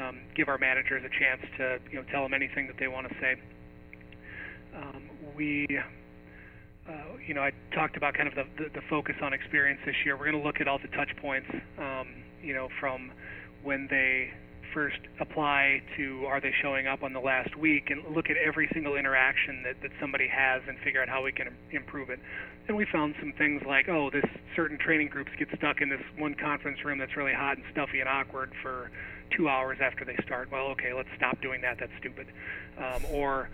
Um, 0.00 0.20
give 0.34 0.48
our 0.48 0.56
managers 0.56 1.04
a 1.04 1.12
chance 1.20 1.42
to 1.58 1.78
you 1.90 1.98
know 1.98 2.04
tell 2.10 2.22
them 2.22 2.32
anything 2.32 2.66
that 2.66 2.76
they 2.78 2.88
want 2.88 3.08
to 3.08 3.14
say. 3.20 3.34
Um, 4.74 5.10
we 5.36 5.66
uh, 6.88 6.92
you 7.26 7.34
know, 7.34 7.42
I 7.42 7.52
talked 7.74 7.96
about 7.96 8.14
kind 8.14 8.28
of 8.28 8.34
the, 8.34 8.44
the, 8.58 8.68
the, 8.74 8.80
focus 8.90 9.14
on 9.22 9.32
experience 9.32 9.80
this 9.86 9.94
year. 10.04 10.16
We're 10.16 10.30
going 10.30 10.42
to 10.42 10.46
look 10.46 10.60
at 10.60 10.66
all 10.66 10.78
the 10.78 10.88
touch 10.96 11.10
points, 11.20 11.46
um, 11.78 12.08
you 12.42 12.54
know, 12.54 12.68
from 12.80 13.12
when 13.62 13.86
they 13.88 14.30
first 14.74 14.98
apply 15.20 15.82
to 15.96 16.24
are 16.26 16.40
they 16.40 16.52
showing 16.62 16.86
up 16.86 17.02
on 17.02 17.12
the 17.12 17.20
last 17.20 17.54
week 17.56 17.90
and 17.90 18.02
look 18.16 18.30
at 18.30 18.36
every 18.36 18.68
single 18.72 18.96
interaction 18.96 19.62
that, 19.62 19.76
that 19.82 19.90
somebody 20.00 20.26
has 20.26 20.62
and 20.66 20.78
figure 20.82 21.00
out 21.00 21.08
how 21.08 21.22
we 21.22 21.30
can 21.30 21.54
improve 21.70 22.10
it. 22.10 22.18
And 22.66 22.76
we 22.76 22.86
found 22.90 23.14
some 23.20 23.32
things 23.36 23.62
like, 23.66 23.88
oh, 23.88 24.10
this 24.10 24.24
certain 24.56 24.78
training 24.78 25.08
groups 25.08 25.30
get 25.38 25.48
stuck 25.56 25.80
in 25.80 25.88
this 25.88 26.00
one 26.18 26.34
conference 26.34 26.78
room 26.84 26.98
that's 26.98 27.16
really 27.16 27.34
hot 27.34 27.58
and 27.58 27.66
stuffy 27.70 28.00
and 28.00 28.08
awkward 28.08 28.50
for 28.62 28.90
two 29.36 29.48
hours 29.48 29.78
after 29.80 30.04
they 30.04 30.16
start. 30.24 30.50
Well, 30.50 30.66
okay, 30.68 30.92
let's 30.92 31.08
stop 31.16 31.40
doing 31.40 31.60
that. 31.62 31.78
That's 31.78 31.92
stupid. 31.98 32.26
Um, 32.78 33.04
or 33.10 33.48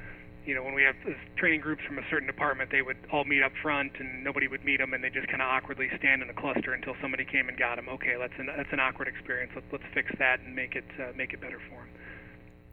you 0.47 0.55
know, 0.55 0.63
when 0.63 0.75
we 0.75 0.83
have 0.83 0.97
training 1.37 1.61
groups 1.61 1.83
from 1.87 1.99
a 1.99 2.03
certain 2.09 2.27
department, 2.27 2.71
they 2.71 2.81
would 2.81 2.97
all 3.13 3.25
meet 3.25 3.43
up 3.43 3.53
front, 3.61 3.93
and 3.99 4.25
nobody 4.25 4.49
would 4.49 4.65
meet 4.65 4.79
them, 4.79 4.95
and 4.95 5.05
they 5.05 5.11
just 5.11 5.29
kind 5.29 5.43
of 5.43 5.49
awkwardly 5.49 5.91
stand 5.99 6.23
in 6.23 6.31
a 6.31 6.33
cluster 6.33 6.73
until 6.73 6.95
somebody 7.03 7.25
came 7.25 7.51
and 7.51 7.59
got 7.59 7.77
them. 7.77 7.87
Okay, 7.91 8.17
that's 8.19 8.33
an 8.39 8.47
that's 8.47 8.73
an 8.73 8.81
awkward 8.81 9.09
experience. 9.09 9.53
Let's 9.55 9.67
let's 9.71 9.85
fix 9.93 10.11
that 10.19 10.41
and 10.41 10.55
make 10.55 10.75
it 10.75 10.87
uh, 10.99 11.13
make 11.15 11.35
it 11.35 11.41
better 11.41 11.61
for 11.69 11.77
them. 11.77 11.89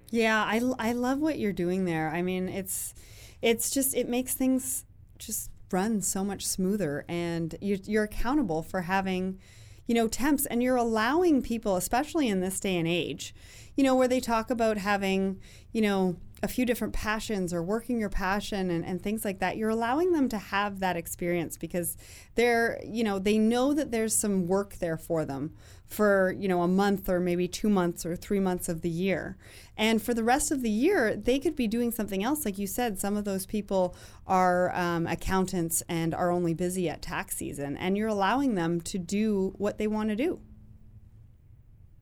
Yeah, 0.10 0.42
I, 0.44 0.62
I 0.80 0.94
love 0.94 1.20
what 1.20 1.38
you're 1.38 1.52
doing 1.52 1.84
there. 1.84 2.10
I 2.10 2.22
mean, 2.22 2.48
it's 2.48 2.94
it's 3.42 3.70
just 3.70 3.94
it 3.94 4.08
makes 4.08 4.34
things 4.34 4.86
just 5.18 5.52
run 5.72 6.02
so 6.02 6.24
much 6.24 6.46
smoother, 6.46 7.04
and 7.10 7.56
you're, 7.60 7.80
you're 7.84 8.04
accountable 8.04 8.64
for 8.64 8.82
having 8.82 9.40
you 9.88 9.96
know, 9.96 10.08
temps, 10.08 10.46
and 10.46 10.64
you're 10.64 10.76
allowing 10.76 11.42
people, 11.42 11.76
especially 11.76 12.28
in 12.28 12.42
this 12.42 12.60
day 12.60 12.78
and 12.78 12.88
age, 12.88 13.34
you 13.76 13.84
know, 13.84 13.96
where 13.96 14.08
they 14.08 14.20
talk 14.20 14.50
about 14.50 14.78
having, 14.78 15.40
you 15.72 15.82
know, 15.82 16.16
a 16.46 16.48
few 16.48 16.64
different 16.64 16.94
passions 16.94 17.52
or 17.52 17.64
working 17.64 18.00
your 18.00 18.10
passion 18.10 18.70
and, 18.70 18.86
and 18.86 19.02
things 19.02 19.26
like 19.26 19.40
that, 19.40 19.58
you're 19.58 19.72
allowing 19.72 20.12
them 20.12 20.30
to 20.30 20.38
have 20.38 20.80
that 20.80 20.96
experience 20.96 21.58
because 21.58 21.98
they're, 22.36 22.80
you 22.86 23.04
know, 23.04 23.18
they 23.18 23.40
know 23.40 23.74
that 23.74 23.90
there's 23.90 24.16
some 24.16 24.46
work 24.46 24.76
there 24.76 24.96
for 24.96 25.26
them 25.26 25.56
for, 25.88 26.36
you 26.38 26.48
know, 26.48 26.62
a 26.62 26.68
month 26.68 27.10
or 27.10 27.20
maybe 27.20 27.48
two 27.48 27.68
months 27.68 28.06
or 28.06 28.16
three 28.16 28.40
months 28.40 28.70
of 28.70 28.82
the 28.82 28.90
year. 28.90 29.38
And 29.76 30.00
for 30.00 30.14
the 30.14 30.24
rest 30.24 30.52
of 30.52 30.62
the 30.62 30.70
year, 30.70 31.16
they 31.16 31.40
could 31.40 31.56
be 31.56 31.68
doing 31.68 31.92
something 31.92 32.24
else. 32.24 32.46
Like 32.46 32.60
you 32.60 32.68
said, 32.68 33.00
some 33.00 33.18
of 33.18 33.26
those 33.26 33.48
people 33.48 33.96
are 34.28 34.72
um, 34.76 35.08
accountants 35.08 35.82
and 35.90 36.14
are 36.14 36.30
only 36.30 36.54
busy 36.54 36.88
at 36.88 37.02
tax 37.02 37.38
season, 37.38 37.76
and 37.76 37.98
you're 37.98 38.08
allowing 38.08 38.54
them 38.54 38.82
to 38.82 39.00
do 39.00 39.56
what 39.58 39.80
they 39.80 39.88
want 39.88 40.10
to 40.10 40.16
do. 40.16 40.40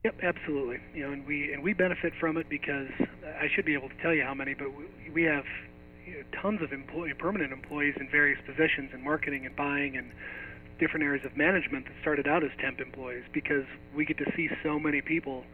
Yep, 0.04 0.20
absolutely. 0.22 0.80
You 0.94 1.06
know, 1.06 1.12
and 1.14 1.26
we 1.26 1.50
and 1.54 1.62
we 1.62 1.72
benefit 1.72 2.12
from 2.20 2.36
it 2.36 2.46
because 2.50 2.88
I 3.40 3.48
should 3.54 3.64
be 3.64 3.72
able 3.72 3.88
to 3.88 3.94
tell 4.02 4.12
you 4.12 4.22
how 4.22 4.34
many, 4.34 4.52
but 4.52 4.68
we, 4.76 4.84
we 5.14 5.22
have 5.22 5.44
you 6.06 6.18
know, 6.18 6.24
tons 6.42 6.60
of 6.60 6.74
employee, 6.74 7.14
permanent 7.14 7.52
employees 7.52 7.94
in 7.98 8.10
various 8.10 8.38
positions 8.44 8.90
in 8.92 9.02
marketing 9.02 9.46
and 9.46 9.56
buying 9.56 9.96
and 9.96 10.12
different 10.78 11.04
areas 11.04 11.24
of 11.24 11.38
management 11.38 11.86
that 11.86 11.94
started 12.02 12.28
out 12.28 12.44
as 12.44 12.50
temp 12.60 12.80
employees 12.80 13.24
because 13.32 13.64
we 13.96 14.04
get 14.04 14.18
to 14.18 14.30
see 14.36 14.50
so 14.62 14.78
many 14.78 15.00
people 15.00 15.44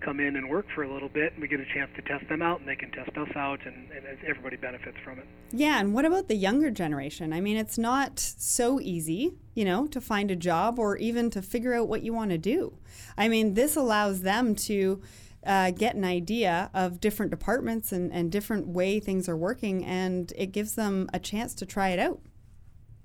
come 0.00 0.20
in 0.20 0.36
and 0.36 0.48
work 0.48 0.66
for 0.74 0.82
a 0.82 0.92
little 0.92 1.08
bit 1.08 1.32
and 1.32 1.42
we 1.42 1.48
get 1.48 1.60
a 1.60 1.66
chance 1.74 1.90
to 1.96 2.02
test 2.02 2.28
them 2.28 2.42
out 2.42 2.60
and 2.60 2.68
they 2.68 2.76
can 2.76 2.90
test 2.90 3.16
us 3.16 3.28
out 3.36 3.60
and, 3.64 3.90
and 3.90 4.04
everybody 4.26 4.56
benefits 4.56 4.96
from 5.04 5.18
it. 5.18 5.26
Yeah 5.52 5.80
and 5.80 5.94
what 5.94 6.04
about 6.04 6.28
the 6.28 6.36
younger 6.36 6.70
generation? 6.70 7.32
I 7.32 7.40
mean 7.40 7.56
it's 7.56 7.78
not 7.78 8.18
so 8.18 8.80
easy 8.80 9.34
you 9.54 9.64
know 9.64 9.86
to 9.88 10.00
find 10.00 10.30
a 10.30 10.36
job 10.36 10.78
or 10.78 10.96
even 10.96 11.30
to 11.30 11.42
figure 11.42 11.74
out 11.74 11.88
what 11.88 12.02
you 12.02 12.12
want 12.12 12.30
to 12.30 12.38
do. 12.38 12.74
I 13.16 13.28
mean 13.28 13.54
this 13.54 13.76
allows 13.76 14.22
them 14.22 14.54
to 14.56 15.02
uh, 15.46 15.70
get 15.70 15.94
an 15.94 16.04
idea 16.04 16.70
of 16.74 17.00
different 17.00 17.30
departments 17.30 17.92
and, 17.92 18.12
and 18.12 18.32
different 18.32 18.66
way 18.66 18.98
things 18.98 19.28
are 19.28 19.36
working 19.36 19.84
and 19.84 20.32
it 20.36 20.46
gives 20.46 20.74
them 20.74 21.08
a 21.14 21.20
chance 21.20 21.54
to 21.54 21.64
try 21.64 21.90
it 21.90 21.98
out 22.00 22.20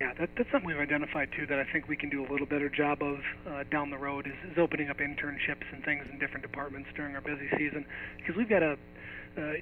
yeah, 0.01 0.17
that, 0.17 0.29
that's 0.35 0.49
something 0.49 0.65
we've 0.65 0.81
identified 0.81 1.29
too 1.37 1.45
that 1.45 1.59
I 1.59 1.63
think 1.71 1.87
we 1.87 1.95
can 1.95 2.09
do 2.09 2.25
a 2.25 2.29
little 2.31 2.47
better 2.47 2.69
job 2.69 3.03
of 3.03 3.21
uh, 3.45 3.63
down 3.69 3.91
the 3.91 3.99
road 4.01 4.25
is, 4.25 4.33
is 4.51 4.57
opening 4.57 4.89
up 4.89 4.97
internships 4.97 5.69
and 5.71 5.85
things 5.85 6.07
in 6.11 6.17
different 6.17 6.41
departments 6.41 6.89
during 6.95 7.13
our 7.13 7.21
busy 7.21 7.45
season 7.55 7.85
because 8.17 8.35
we've 8.35 8.49
got 8.49 8.63
a 8.63 8.73
uh, 9.37 9.53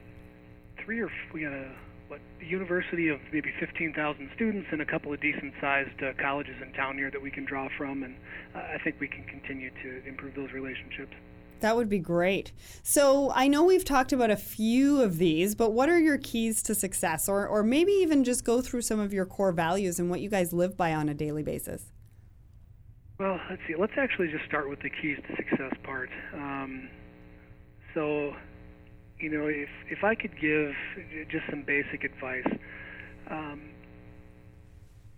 three 0.86 1.02
or 1.02 1.12
we 1.34 1.41
got 1.41 1.52
a 1.52 1.67
what 2.08 2.21
university 2.39 3.10
of 3.10 3.19
maybe 3.34 3.52
15,000 3.60 3.91
students 4.34 4.69
and 4.71 4.82
a 4.82 4.86
couple 4.86 5.12
of 5.12 5.19
decent 5.19 5.54
sized 5.60 6.02
uh, 6.02 6.13
colleges 6.23 6.56
in 6.63 6.71
town 6.71 6.95
here 6.95 7.12
that 7.12 7.21
we 7.21 7.30
can 7.30 7.43
draw 7.43 7.67
from 7.78 8.04
and 8.04 8.15
uh, 8.56 8.60
I 8.60 8.78
think 8.82 8.95
we 9.02 9.10
can 9.10 9.25
continue 9.25 9.71
to 9.84 10.08
improve 10.08 10.36
those 10.36 10.54
relationships. 10.54 11.12
That 11.60 11.76
would 11.76 11.89
be 11.89 12.00
great. 12.00 12.52
So 12.84 13.32
I 13.34 13.48
know 13.48 13.63
we've 13.63 13.86
talked 13.86 14.12
about 14.12 14.32
a 14.32 14.38
few 14.38 15.02
of 15.02 15.17
these, 15.17 15.56
but 15.56 15.72
what 15.72 15.89
are 15.89 16.00
your 16.00 16.17
keys 16.17 16.62
to 16.63 16.76
success? 16.76 17.28
Or, 17.30 17.48
or 17.48 17.63
maybe 17.63 17.91
even 17.91 18.24
just 18.24 18.43
go 18.43 18.62
through 18.62 18.82
some 18.82 19.00
of 19.00 19.13
your 19.13 19.26
core 19.26 19.52
values 19.52 20.00
and 20.00 20.10
what 20.10 20.22
you 20.22 20.30
guys 20.30 20.54
live 20.54 20.78
by 20.78 20.93
on 20.93 21.10
a 21.10 21.13
daily 21.13 21.43
basis. 21.43 21.91
Well, 23.19 23.39
let's 23.50 23.62
see. 23.67 23.76
Let's 23.78 23.93
actually 23.98 24.30
just 24.30 24.45
start 24.45 24.69
with 24.69 24.80
the 24.80 24.89
keys 24.89 25.17
to 25.28 25.36
success 25.36 25.74
part. 25.84 26.10
Um, 26.34 26.89
so, 27.93 28.34
you 29.19 29.30
know, 29.30 29.48
if, 29.48 29.69
if 29.89 30.04
I 30.04 30.15
could 30.15 30.39
give 30.39 30.72
just 31.30 31.43
some 31.50 31.63
basic 31.63 32.06
advice, 32.06 32.48
um, 33.30 33.62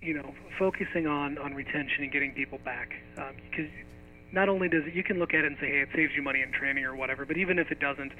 you 0.02 0.16
know, 0.16 0.34
focusing 0.58 1.06
on, 1.06 1.38
on 1.38 1.54
retention 1.54 2.04
and 2.04 2.12
getting 2.12 2.32
people 2.32 2.58
back. 2.66 2.90
Because 3.14 3.70
um, 3.70 3.91
not 4.32 4.50
only 4.50 4.70
does 4.70 4.84
it, 4.86 4.94
you 4.94 5.04
can 5.04 5.20
look 5.20 5.34
at 5.34 5.44
it 5.44 5.48
and 5.48 5.58
say, 5.60 5.68
hey, 5.68 5.80
it 5.80 5.90
saves 5.96 6.14
you 6.16 6.22
money 6.22 6.42
in 6.42 6.52
training 6.52 6.86
or 6.86 6.96
whatever, 6.96 7.26
but 7.26 7.38
even 7.38 7.60
if 7.60 7.72
it 7.72 7.80
doesn't, 7.80 8.12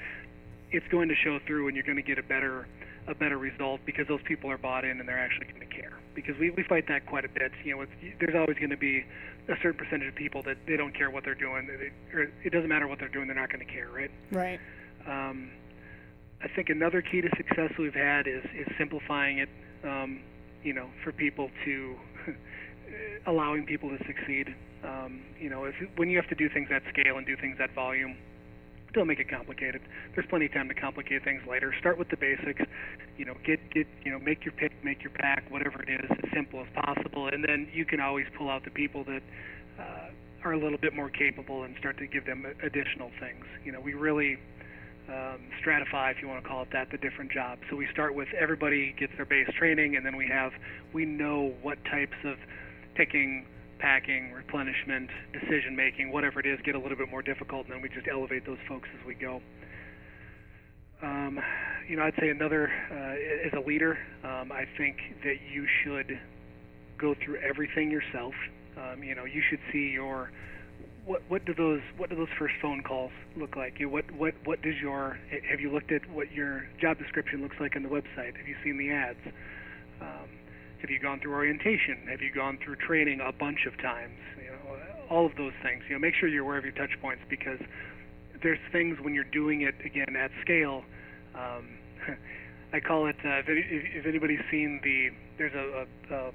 it's 0.70 0.86
going 0.88 1.08
to 1.08 1.14
show 1.14 1.38
through, 1.46 1.68
and 1.68 1.76
you're 1.76 1.84
going 1.84 1.96
to 1.96 2.02
get 2.02 2.18
a 2.18 2.22
better 2.22 2.66
a 3.08 3.14
better 3.16 3.36
result 3.36 3.80
because 3.84 4.06
those 4.06 4.22
people 4.22 4.48
are 4.48 4.56
bought 4.56 4.84
in 4.84 5.00
and 5.00 5.08
they're 5.08 5.18
actually 5.18 5.46
going 5.46 5.58
to 5.58 5.74
care. 5.74 5.98
Because 6.14 6.38
we, 6.38 6.50
we 6.50 6.62
fight 6.62 6.86
that 6.86 7.04
quite 7.04 7.24
a 7.24 7.28
bit. 7.28 7.50
You 7.64 7.74
know, 7.74 7.82
it's, 7.82 7.92
there's 8.20 8.36
always 8.36 8.56
going 8.58 8.70
to 8.70 8.76
be 8.76 9.04
a 9.48 9.56
certain 9.60 9.74
percentage 9.74 10.06
of 10.06 10.14
people 10.14 10.40
that 10.44 10.56
they 10.68 10.76
don't 10.76 10.94
care 10.94 11.10
what 11.10 11.24
they're 11.24 11.34
doing, 11.34 11.66
they, 11.66 12.16
or 12.16 12.30
it 12.44 12.52
doesn't 12.52 12.68
matter 12.68 12.86
what 12.86 13.00
they're 13.00 13.08
doing, 13.08 13.26
they're 13.26 13.34
not 13.34 13.52
going 13.52 13.66
to 13.66 13.72
care, 13.72 13.88
right? 13.88 14.10
Right. 14.30 14.60
Um, 15.06 15.50
I 16.42 16.48
think 16.48 16.68
another 16.68 17.02
key 17.02 17.20
to 17.20 17.28
success 17.36 17.72
we've 17.78 17.94
had 17.94 18.26
is 18.26 18.44
is 18.54 18.66
simplifying 18.78 19.38
it. 19.38 19.48
Um, 19.84 20.20
you 20.62 20.72
know, 20.72 20.88
for 21.02 21.10
people 21.10 21.50
to 21.64 21.96
allowing 23.26 23.66
people 23.66 23.90
to 23.90 23.98
succeed. 24.06 24.54
Um, 24.84 25.22
you 25.40 25.48
know, 25.48 25.64
if 25.64 25.74
when 25.96 26.10
you 26.10 26.16
have 26.16 26.28
to 26.28 26.34
do 26.34 26.48
things 26.48 26.68
at 26.72 26.82
scale 26.92 27.16
and 27.16 27.26
do 27.26 27.36
things 27.36 27.58
at 27.60 27.74
volume, 27.74 28.16
don't 28.92 29.06
make 29.06 29.20
it 29.20 29.28
complicated. 29.28 29.80
There's 30.14 30.26
plenty 30.28 30.46
of 30.46 30.52
time 30.52 30.68
to 30.68 30.74
complicate 30.74 31.24
things 31.24 31.42
later. 31.48 31.74
Start 31.80 31.98
with 31.98 32.08
the 32.10 32.16
basics. 32.16 32.62
You 33.16 33.24
know, 33.24 33.34
get 33.44 33.58
get 33.70 33.86
you 34.04 34.10
know, 34.10 34.18
make 34.18 34.44
your 34.44 34.52
pick, 34.52 34.72
make 34.84 35.02
your 35.02 35.12
pack, 35.12 35.44
whatever 35.50 35.82
it 35.82 35.88
is, 35.88 36.10
as 36.10 36.30
simple 36.34 36.60
as 36.60 36.68
possible, 36.74 37.28
and 37.28 37.44
then 37.44 37.68
you 37.72 37.84
can 37.84 38.00
always 38.00 38.26
pull 38.36 38.50
out 38.50 38.64
the 38.64 38.70
people 38.70 39.04
that 39.04 39.22
uh, 39.78 40.10
are 40.44 40.52
a 40.52 40.58
little 40.58 40.78
bit 40.78 40.94
more 40.94 41.08
capable 41.10 41.62
and 41.62 41.76
start 41.78 41.98
to 41.98 42.06
give 42.06 42.26
them 42.26 42.44
additional 42.62 43.10
things. 43.20 43.44
You 43.64 43.72
know, 43.72 43.80
we 43.80 43.94
really 43.94 44.38
um, 45.08 45.40
stratify, 45.64 46.10
if 46.10 46.20
you 46.20 46.28
want 46.28 46.42
to 46.42 46.48
call 46.48 46.62
it 46.62 46.68
that, 46.72 46.90
the 46.90 46.98
different 46.98 47.30
jobs. 47.32 47.62
So 47.70 47.76
we 47.76 47.86
start 47.92 48.14
with 48.14 48.28
everybody 48.38 48.94
gets 48.98 49.12
their 49.16 49.26
base 49.26 49.48
training, 49.58 49.96
and 49.96 50.04
then 50.04 50.16
we 50.16 50.26
have 50.28 50.52
we 50.92 51.04
know 51.04 51.54
what 51.62 51.78
types 51.84 52.16
of 52.24 52.36
picking 52.94 53.46
packing, 53.82 54.30
replenishment, 54.30 55.10
decision 55.32 55.74
making, 55.74 56.12
whatever 56.12 56.38
it 56.38 56.46
is, 56.46 56.58
get 56.64 56.76
a 56.76 56.78
little 56.78 56.96
bit 56.96 57.10
more 57.10 57.20
difficult, 57.20 57.66
and 57.66 57.74
then 57.74 57.82
we 57.82 57.88
just 57.88 58.06
elevate 58.06 58.46
those 58.46 58.62
folks 58.68 58.88
as 58.98 59.04
we 59.04 59.14
go. 59.14 59.42
Um, 61.02 61.40
you 61.88 61.96
know, 61.96 62.04
I'd 62.04 62.14
say 62.20 62.28
another, 62.28 62.70
uh, 62.92 63.48
as 63.48 63.52
a 63.58 63.66
leader, 63.66 63.98
um, 64.22 64.52
I 64.52 64.66
think 64.78 64.96
that 65.24 65.34
you 65.52 65.66
should 65.82 66.16
go 66.96 67.16
through 67.24 67.38
everything 67.38 67.90
yourself. 67.90 68.34
Um, 68.78 69.02
you 69.02 69.16
know, 69.16 69.24
you 69.24 69.42
should 69.50 69.58
see 69.72 69.90
your 69.92 70.30
what 71.04 71.20
what 71.26 71.44
do 71.44 71.52
those 71.52 71.80
what 71.96 72.10
do 72.10 72.14
those 72.14 72.30
first 72.38 72.54
phone 72.62 72.80
calls 72.84 73.10
look 73.36 73.56
like? 73.56 73.80
You 73.80 73.88
what 73.88 74.08
what 74.12 74.34
what 74.44 74.62
does 74.62 74.76
your 74.80 75.18
have 75.50 75.58
you 75.58 75.72
looked 75.72 75.90
at 75.90 76.08
what 76.08 76.30
your 76.30 76.62
job 76.80 76.96
description 76.98 77.42
looks 77.42 77.56
like 77.58 77.74
on 77.74 77.82
the 77.82 77.88
website? 77.88 78.36
Have 78.36 78.46
you 78.46 78.54
seen 78.62 78.78
the 78.78 78.90
ads? 78.92 79.18
Um, 80.00 80.28
have 80.82 80.90
you 80.90 80.98
gone 80.98 81.20
through 81.20 81.32
orientation? 81.32 82.06
Have 82.10 82.20
you 82.20 82.32
gone 82.32 82.58
through 82.62 82.76
training 82.76 83.20
a 83.20 83.32
bunch 83.32 83.66
of 83.66 83.78
times? 83.78 84.18
You 84.36 84.50
know, 84.50 84.76
all 85.08 85.26
of 85.26 85.32
those 85.36 85.52
things. 85.62 85.84
You 85.88 85.94
know, 85.94 86.00
make 86.00 86.14
sure 86.14 86.28
you're 86.28 86.44
aware 86.44 86.58
of 86.58 86.64
your 86.64 86.74
touch 86.74 86.90
points 87.00 87.22
because 87.30 87.60
there's 88.42 88.58
things 88.72 88.98
when 89.00 89.14
you're 89.14 89.30
doing 89.32 89.62
it 89.62 89.74
again 89.84 90.16
at 90.16 90.30
scale. 90.42 90.82
Um, 91.34 91.78
I 92.72 92.80
call 92.80 93.06
it. 93.06 93.16
Uh, 93.24 93.46
if, 93.46 94.04
if 94.04 94.06
anybody's 94.06 94.42
seen 94.50 94.80
the, 94.82 95.10
there's 95.38 95.54
a, 95.54 95.86
a, 96.10 96.14
a 96.14 96.32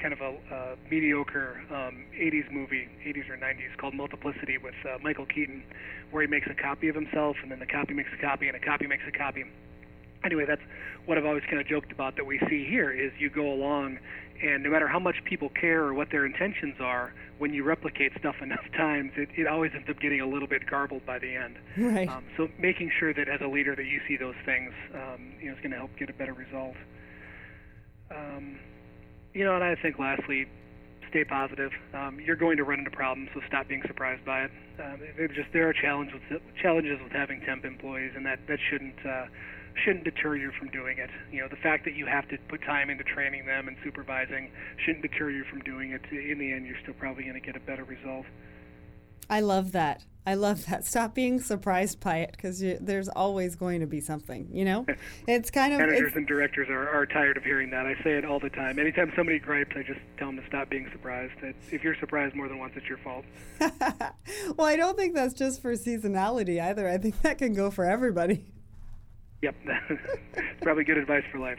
kind 0.00 0.12
of 0.12 0.20
a 0.20 0.76
mediocre 0.90 1.62
um, 1.70 2.04
80s 2.14 2.50
movie, 2.50 2.88
80s 3.06 3.28
or 3.30 3.36
90s, 3.36 3.76
called 3.78 3.94
Multiplicity 3.94 4.58
with 4.58 4.74
uh, 4.84 4.98
Michael 5.02 5.26
Keaton, 5.26 5.62
where 6.10 6.22
he 6.22 6.28
makes 6.28 6.46
a 6.50 6.54
copy 6.54 6.88
of 6.88 6.94
himself, 6.94 7.36
and 7.42 7.50
then 7.50 7.58
the 7.58 7.66
copy 7.66 7.94
makes 7.94 8.10
a 8.16 8.20
copy, 8.20 8.48
and 8.48 8.56
a 8.56 8.60
copy 8.60 8.86
makes 8.86 9.04
a 9.06 9.16
copy 9.16 9.44
anyway, 10.24 10.44
that's 10.46 10.62
what 11.06 11.18
I've 11.18 11.24
always 11.24 11.44
kind 11.44 11.60
of 11.60 11.66
joked 11.66 11.92
about 11.92 12.16
that 12.16 12.26
we 12.26 12.38
see 12.48 12.66
here 12.68 12.90
is 12.90 13.12
you 13.18 13.30
go 13.30 13.52
along, 13.52 13.98
and 14.42 14.62
no 14.62 14.70
matter 14.70 14.88
how 14.88 14.98
much 14.98 15.16
people 15.24 15.48
care 15.48 15.82
or 15.82 15.94
what 15.94 16.10
their 16.10 16.26
intentions 16.26 16.76
are, 16.80 17.12
when 17.38 17.54
you 17.54 17.64
replicate 17.64 18.12
stuff 18.18 18.36
enough 18.42 18.64
times, 18.76 19.12
it, 19.16 19.28
it 19.36 19.46
always 19.46 19.72
ends 19.74 19.88
up 19.88 19.98
getting 20.00 20.20
a 20.20 20.26
little 20.26 20.48
bit 20.48 20.68
garbled 20.68 21.04
by 21.06 21.18
the 21.18 21.34
end. 21.34 21.56
Right. 21.76 22.08
Um, 22.08 22.24
so 22.36 22.48
making 22.58 22.90
sure 22.98 23.14
that 23.14 23.28
as 23.28 23.40
a 23.40 23.48
leader 23.48 23.74
that 23.74 23.86
you 23.86 24.00
see 24.06 24.16
those 24.16 24.36
things, 24.44 24.72
um, 24.94 25.32
you 25.40 25.46
know, 25.46 25.54
is 25.54 25.58
going 25.58 25.72
to 25.72 25.78
help 25.78 25.90
get 25.98 26.10
a 26.10 26.14
better 26.14 26.34
result. 26.34 26.76
Um, 28.10 28.58
you 29.32 29.44
know, 29.44 29.54
and 29.54 29.64
I 29.64 29.76
think 29.76 29.98
lastly, 29.98 30.48
stay 31.10 31.24
positive. 31.24 31.72
Um, 31.94 32.18
you're 32.24 32.36
going 32.36 32.56
to 32.56 32.64
run 32.64 32.80
into 32.80 32.90
problems, 32.90 33.30
so 33.34 33.40
stop 33.46 33.68
being 33.68 33.82
surprised 33.86 34.24
by 34.24 34.44
it. 34.44 34.50
Um, 34.78 35.00
it 35.02 35.32
just 35.34 35.52
there 35.52 35.68
are 35.68 35.72
challenges 35.72 36.14
with 36.30 36.40
challenges 36.60 36.98
with 37.02 37.12
having 37.12 37.40
temp 37.42 37.64
employees, 37.64 38.12
and 38.16 38.24
that 38.26 38.38
that 38.48 38.58
shouldn't. 38.70 39.06
Uh, 39.06 39.26
shouldn't 39.84 40.04
deter 40.04 40.34
you 40.34 40.50
from 40.58 40.68
doing 40.68 40.98
it. 40.98 41.10
You 41.30 41.40
know, 41.40 41.48
the 41.48 41.56
fact 41.56 41.84
that 41.84 41.94
you 41.94 42.04
have 42.04 42.28
to 42.28 42.38
put 42.48 42.60
time 42.62 42.90
into 42.90 43.04
training 43.04 43.46
them 43.46 43.68
and 43.68 43.76
supervising 43.84 44.50
shouldn't 44.84 45.02
deter 45.02 45.30
you 45.30 45.44
from 45.44 45.60
doing 45.60 45.92
it. 45.92 46.02
In 46.10 46.38
the 46.38 46.52
end, 46.52 46.66
you're 46.66 46.76
still 46.82 46.94
probably 46.94 47.22
going 47.22 47.34
to 47.34 47.40
get 47.40 47.56
a 47.56 47.60
better 47.60 47.84
result. 47.84 48.26
I 49.30 49.40
love 49.40 49.70
that. 49.72 50.02
I 50.26 50.34
love 50.34 50.66
that. 50.66 50.86
Stop 50.86 51.14
being 51.14 51.40
surprised 51.40 52.00
by 52.00 52.18
it 52.18 52.32
because 52.32 52.62
there's 52.80 53.08
always 53.08 53.56
going 53.56 53.80
to 53.80 53.86
be 53.86 54.00
something. 54.00 54.48
You 54.52 54.64
know, 54.64 54.86
it's 55.26 55.50
kind 55.50 55.72
of 55.72 55.80
managers 55.80 56.12
and 56.14 56.26
directors 56.26 56.68
are, 56.68 56.88
are 56.88 57.06
tired 57.06 57.36
of 57.36 57.44
hearing 57.44 57.70
that. 57.70 57.86
I 57.86 57.94
say 58.04 58.12
it 58.12 58.24
all 58.24 58.38
the 58.38 58.50
time. 58.50 58.78
Anytime 58.78 59.12
somebody 59.16 59.38
gripes, 59.38 59.72
I 59.76 59.82
just 59.82 60.00
tell 60.18 60.28
them 60.28 60.36
to 60.36 60.46
stop 60.46 60.68
being 60.68 60.88
surprised. 60.92 61.32
if 61.70 61.82
you're 61.82 61.96
surprised 61.96 62.34
more 62.34 62.48
than 62.48 62.58
once, 62.58 62.74
it's 62.76 62.86
your 62.86 62.98
fault. 62.98 63.24
well, 64.56 64.66
I 64.66 64.76
don't 64.76 64.96
think 64.96 65.14
that's 65.14 65.34
just 65.34 65.62
for 65.62 65.72
seasonality 65.72 66.60
either. 66.60 66.88
I 66.88 66.98
think 66.98 67.20
that 67.22 67.38
can 67.38 67.54
go 67.54 67.70
for 67.70 67.84
everybody. 67.84 68.44
Yep, 69.42 69.54
it's 70.34 70.62
probably 70.62 70.84
good 70.84 70.98
advice 70.98 71.24
for 71.32 71.38
life. 71.38 71.58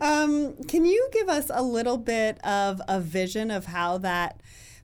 Um, 0.00 0.54
can 0.68 0.84
you 0.84 1.08
give 1.12 1.28
us 1.28 1.50
a 1.52 1.62
little 1.62 1.98
bit 1.98 2.38
of 2.44 2.80
a 2.86 3.00
vision 3.00 3.50
of 3.50 3.66
how 3.66 3.98
that 3.98 4.40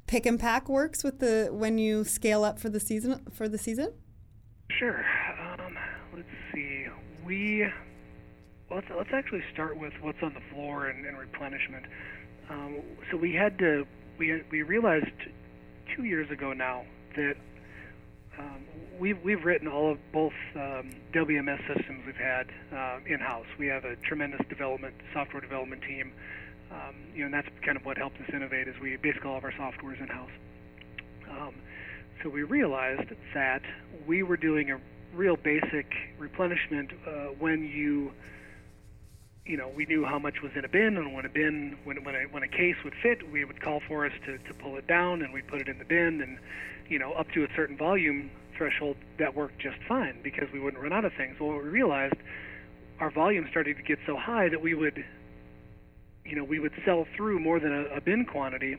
pick 0.07 0.27
and 0.27 0.39
pack 0.39 0.69
works 0.69 1.03
with 1.03 1.19
the 1.21 1.49
when 1.51 1.79
you 1.79 2.05
scale 2.05 2.45
up 2.45 2.59
for 2.59 2.69
the 2.69 2.81
season 2.81 3.23
for 3.33 3.49
the 3.49 3.59
season? 3.59 3.93
Sure. 4.71 5.05
Um, 5.41 5.77
let's 6.15 6.29
see. 6.53 6.87
We 7.25 7.67
let's, 8.71 8.87
let's 8.97 9.11
actually 9.13 9.43
start 9.53 9.79
with 9.79 9.93
what's 10.01 10.23
on 10.23 10.35
the 10.35 10.41
floor 10.53 10.87
and, 10.87 11.05
and 11.07 11.19
replenishment. 11.19 11.87
Um, 12.51 12.81
so 13.11 13.17
we 13.17 13.35
had 13.35 13.59
to 13.59 13.87
we 14.19 14.43
we 14.51 14.63
realized 14.63 15.07
two 15.95 16.05
years 16.05 16.31
ago 16.31 16.53
now 16.53 16.85
that 17.17 17.35
um, 18.39 18.65
we've 18.99 19.19
we've 19.25 19.45
written 19.45 19.69
all 19.69 19.93
of 19.93 19.99
both 20.13 20.33
um, 20.55 20.91
WMS 21.13 21.59
systems 21.67 22.03
we've 22.07 22.17
had 22.17 22.47
uh, 22.73 22.99
in 23.07 23.19
house. 23.21 23.47
We 23.59 23.67
have 23.69 23.85
a 23.85 23.97
tremendous 23.97 24.47
development 24.49 24.95
software 25.13 25.41
development 25.41 25.83
team. 25.83 26.13
Um, 26.71 26.95
you 27.15 27.21
know, 27.21 27.27
and 27.27 27.35
that's 27.35 27.49
kind 27.65 27.77
of 27.77 27.85
what 27.85 27.97
helped 27.97 28.21
us 28.21 28.29
innovate. 28.33 28.69
Is 28.69 28.75
we 28.81 28.97
basically 28.97 29.31
all 29.31 29.39
of 29.39 29.45
our 29.45 29.55
software 29.57 29.95
is 29.95 30.01
in 30.01 30.09
house. 30.09 30.31
Um, 31.31 31.55
so 32.23 32.29
we 32.29 32.43
realized 32.43 33.11
that 33.35 33.63
we 34.07 34.23
were 34.23 34.37
doing 34.37 34.71
a 34.71 34.81
real 35.15 35.37
basic 35.37 35.87
replenishment 36.19 36.91
uh, 37.07 37.11
when 37.39 37.65
you 37.65 38.13
you 39.45 39.57
know, 39.57 39.69
we 39.69 39.87
knew 39.87 40.05
how 40.05 40.19
much 40.19 40.43
was 40.43 40.51
in 40.57 40.65
a 40.65 40.69
bin, 40.69 40.97
and 40.97 41.15
when 41.15 41.25
a 41.25 41.29
bin, 41.29 41.79
when 41.85 42.03
when 42.03 42.17
a 42.17 42.23
when 42.25 42.43
a 42.43 42.49
case 42.49 42.75
would 42.83 42.95
fit, 43.01 43.31
we 43.31 43.45
would 43.45 43.61
call 43.63 43.81
for 43.87 44.05
us 44.05 44.13
to 44.25 44.39
to 44.39 44.55
pull 44.55 44.77
it 44.77 44.87
down, 44.87 45.23
and 45.23 45.33
we'd 45.33 45.47
put 45.47 45.61
it 45.61 45.69
in 45.69 45.79
the 45.79 45.85
bin, 45.85 46.21
and 46.21 46.39
you 46.89 46.99
know, 46.99 47.13
up 47.13 47.31
to 47.33 47.45
a 47.45 47.49
certain 47.55 47.77
volume 47.77 48.31
threshold, 48.57 48.97
that 49.19 49.35
worked 49.35 49.59
just 49.59 49.77
fine 49.87 50.19
because 50.23 50.49
we 50.53 50.59
wouldn't 50.59 50.83
run 50.83 50.93
out 50.93 51.05
of 51.05 51.13
things. 51.13 51.39
Well, 51.39 51.51
what 51.51 51.63
we 51.63 51.69
realized, 51.69 52.15
our 53.01 53.11
volume 53.11 53.47
started 53.51 53.77
to 53.77 53.83
get 53.83 53.99
so 54.07 54.17
high 54.17 54.49
that 54.49 54.63
we 54.63 54.75
would, 54.75 55.05
you 56.29 56.37
know, 56.37 56.45
we 56.45 56.59
would 56.59 56.73
sell 56.85 57.07
through 57.17 57.39
more 57.39 57.61
than 57.61 57.73
a, 57.73 57.97
a 57.97 58.01
bin 58.01 58.25
quantity, 58.25 58.77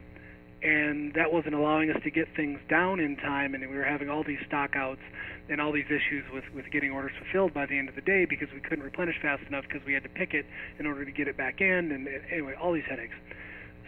and 0.63 1.13
that 1.13 1.31
wasn't 1.31 1.53
allowing 1.53 1.91
us 1.91 2.01
to 2.03 2.09
get 2.09 2.27
things 2.35 2.59
down 2.69 2.99
in 2.99 3.15
time, 3.17 3.53
and 3.53 3.67
we 3.69 3.75
were 3.75 3.83
having 3.83 4.09
all 4.09 4.23
these 4.23 4.39
stockouts 4.49 5.03
and 5.49 5.61
all 5.61 5.71
these 5.71 5.85
issues 5.85 6.25
with 6.33 6.43
with 6.53 6.65
getting 6.71 6.91
orders 6.91 7.11
fulfilled 7.17 7.53
by 7.53 7.65
the 7.65 7.77
end 7.77 7.89
of 7.89 7.95
the 7.95 8.01
day 8.01 8.25
because 8.25 8.49
we 8.53 8.59
couldn't 8.59 8.83
replenish 8.83 9.15
fast 9.21 9.43
enough 9.47 9.63
because 9.67 9.85
we 9.85 9.93
had 9.93 10.03
to 10.03 10.09
pick 10.09 10.33
it 10.33 10.45
in 10.79 10.85
order 10.85 11.05
to 11.05 11.11
get 11.11 11.27
it 11.27 11.37
back 11.37 11.61
in, 11.61 11.91
and 11.91 12.07
anyway, 12.31 12.53
all 12.59 12.73
these 12.73 12.87
headaches 12.89 13.15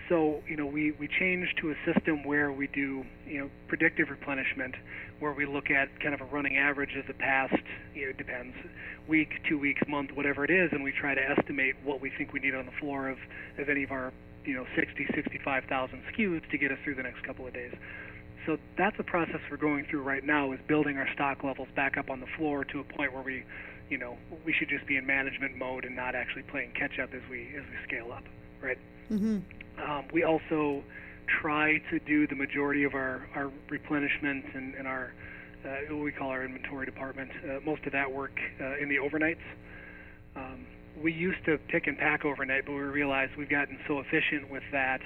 so 0.10 0.42
you 0.48 0.58
know 0.58 0.66
we 0.66 0.92
we 1.00 1.08
changed 1.08 1.58
to 1.62 1.72
a 1.72 1.76
system 1.86 2.24
where 2.24 2.52
we 2.52 2.68
do 2.68 3.06
you 3.28 3.40
know 3.40 3.50
predictive 3.68 4.10
replenishment 4.10 4.76
where 5.20 5.34
we 5.34 5.46
look 5.46 5.70
at 5.70 5.88
kind 6.02 6.14
of 6.14 6.22
a 6.22 6.26
running 6.26 6.58
average 6.58 6.96
of 6.98 7.06
the 7.08 7.14
past 7.14 7.56
you 7.94 8.04
know 8.04 8.10
it 8.10 8.18
depends 8.18 8.56
week 9.08 9.30
two 9.48 9.58
weeks 9.58 9.82
month 9.88 10.12
whatever 10.14 10.44
it 10.44 10.50
is 10.50 10.70
and 10.74 10.84
we 10.84 10.92
try 10.92 11.14
to 11.14 11.22
estimate 11.22 11.76
what 11.84 12.02
we 12.02 12.12
think 12.18 12.34
we 12.34 12.40
need 12.40 12.56
on 12.56 12.66
the 12.66 12.72
floor 12.80 13.08
of 13.08 13.18
of 13.58 13.70
any 13.70 13.84
of 13.84 13.92
our 13.92 14.12
you 14.44 14.56
know 14.56 14.66
60 14.76 15.08
65,000 15.14 16.02
SKUs 16.12 16.50
to 16.50 16.58
get 16.58 16.72
us 16.72 16.78
through 16.84 16.96
the 16.96 17.04
next 17.04 17.24
couple 17.24 17.46
of 17.46 17.54
days 17.54 17.74
so 18.46 18.58
that's 18.78 18.98
the 18.98 19.04
process 19.04 19.40
we're 19.52 19.58
going 19.58 19.86
through 19.90 20.02
right 20.02 20.24
now 20.24 20.52
is 20.52 20.60
building 20.68 20.98
our 20.98 21.08
stock 21.14 21.44
levels 21.44 21.68
back 21.76 21.98
up 21.98 22.10
on 22.10 22.20
the 22.20 22.28
floor 22.38 22.64
to 22.66 22.80
a 22.80 22.84
point 22.84 23.14
where 23.14 23.22
we 23.22 23.44
you 23.90 23.98
know 23.98 24.18
we 24.46 24.54
should 24.54 24.70
just 24.70 24.86
be 24.88 24.98
in 24.98 25.06
management 25.06 25.56
mode 25.56 25.86
and 25.86 25.96
not 25.96 26.16
actually 26.16 26.44
playing 26.44 26.72
catch 26.72 26.98
up 27.00 27.14
as 27.14 27.22
we 27.30 27.42
as 27.56 27.64
we 27.70 27.78
scale 27.88 28.12
up 28.12 28.24
right 28.62 28.78
mm-hmm. 29.12 29.40
Um, 29.88 30.06
we 30.12 30.24
also 30.24 30.84
try 31.42 31.78
to 31.92 32.00
do 32.00 32.28
the 32.28 32.36
majority 32.36 32.84
of 32.84 32.94
our, 32.94 33.28
our 33.36 33.52
replenishment 33.70 34.46
and, 34.54 34.74
and 34.76 34.88
our 34.88 35.14
uh, 35.66 35.94
what 35.94 36.04
we 36.04 36.12
call 36.12 36.30
our 36.30 36.46
inventory 36.46 36.86
department. 36.86 37.30
Uh, 37.44 37.60
most 37.66 37.84
of 37.86 37.92
that 37.92 38.10
work 38.10 38.32
uh, 38.62 38.78
in 38.78 38.88
the 38.88 38.96
overnights. 38.96 39.44
Um, 40.36 40.66
we 41.02 41.12
used 41.12 41.44
to 41.46 41.58
pick 41.68 41.88
and 41.88 41.98
pack 41.98 42.24
overnight, 42.26 42.66
but 42.66 42.72
we 42.72 42.80
realized 42.80 43.34
we've 43.38 43.50
gotten 43.50 43.78
so 43.88 44.00
efficient 44.00 44.50
with 44.50 44.64
that 44.72 45.02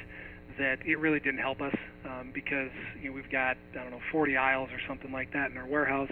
that 0.59 0.77
it 0.86 0.99
really 0.99 1.19
didn't 1.19 1.39
help 1.39 1.62
us 1.62 1.73
um, 2.05 2.29
because 2.33 2.69
you 3.01 3.09
know, 3.09 3.15
we've 3.15 3.31
got 3.31 3.57
I 3.73 3.81
don't 3.81 3.91
know 3.91 4.01
40 4.12 4.38
aisles 4.38 4.69
or 4.71 4.79
something 4.88 5.12
like 5.12 5.33
that 5.33 5.49
in 5.49 5.57
our 5.57 5.65
warehouse, 5.65 6.12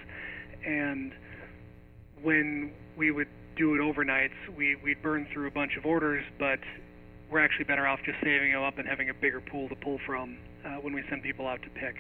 and 0.66 1.12
when 2.22 2.72
we 2.98 3.12
would 3.12 3.28
do 3.56 3.76
it 3.76 3.80
overnights, 3.80 4.32
we 4.56 4.76
we'd 4.84 5.02
burn 5.04 5.28
through 5.32 5.48
a 5.48 5.52
bunch 5.52 5.78
of 5.78 5.86
orders, 5.86 6.24
but 6.40 6.60
we're 7.32 7.44
actually 7.44 7.66
better 7.66 7.88
off 7.88 8.00
just 8.06 8.18
saving 8.24 8.52
them 8.52 8.62
up 8.62 8.78
and 8.78 8.88
having 8.88 9.10
a 9.10 9.14
bigger 9.14 9.42
pool 9.42 9.70
to 9.70 9.76
pull 9.76 10.00
from 10.06 10.38
uh, 10.66 10.76
when 10.82 10.94
we 10.94 11.04
send 11.10 11.24
people 11.24 11.48
out 11.48 11.62
to 11.62 11.70
pick. 11.70 11.96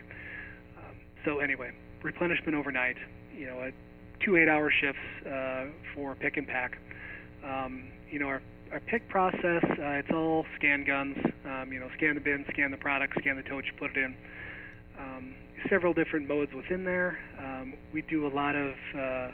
Um, 0.78 0.96
so 1.26 1.39
anyway, 1.39 1.72
replenishment 2.04 2.56
overnight. 2.56 2.98
You 3.36 3.48
know, 3.48 3.60
uh, 3.60 3.72
two 4.24 4.36
eight-hour 4.36 4.72
shifts 4.82 5.26
uh, 5.26 5.65
for 5.96 6.15
pick 6.15 6.38
and 6.38 6.48
pack. 6.48 6.78
Um, 7.44 7.89
you 8.10 8.20
know, 8.20 8.28
our 8.28 8.41
our 8.72 8.80
pick 8.80 9.08
process, 9.10 9.63
uh, 9.63 10.00
it's 10.00 10.12
all 10.13 10.46
scan 10.58 10.86
guns. 10.86 11.17
Um, 11.46 11.74
you 11.74 11.80
know, 11.80 11.89
scan 11.98 12.15
the 12.15 12.22
bin, 12.22 12.46
scan 12.54 12.72
the 12.72 12.78
product, 12.78 13.13
scan 13.20 13.36
the 13.36 13.44
tote 13.44 13.65
you 13.65 13.74
put 13.78 13.91
it 13.91 13.98
in. 13.98 14.15
Um, 14.98 15.36
several 15.70 15.94
different 15.94 16.28
modes 16.28 16.54
within 16.54 16.86
there. 16.86 17.20
Um, 17.38 17.74
we 17.94 18.02
do 18.04 18.28
a 18.28 18.34
lot 18.34 18.56
of 18.56 18.72
uh, 18.96 19.32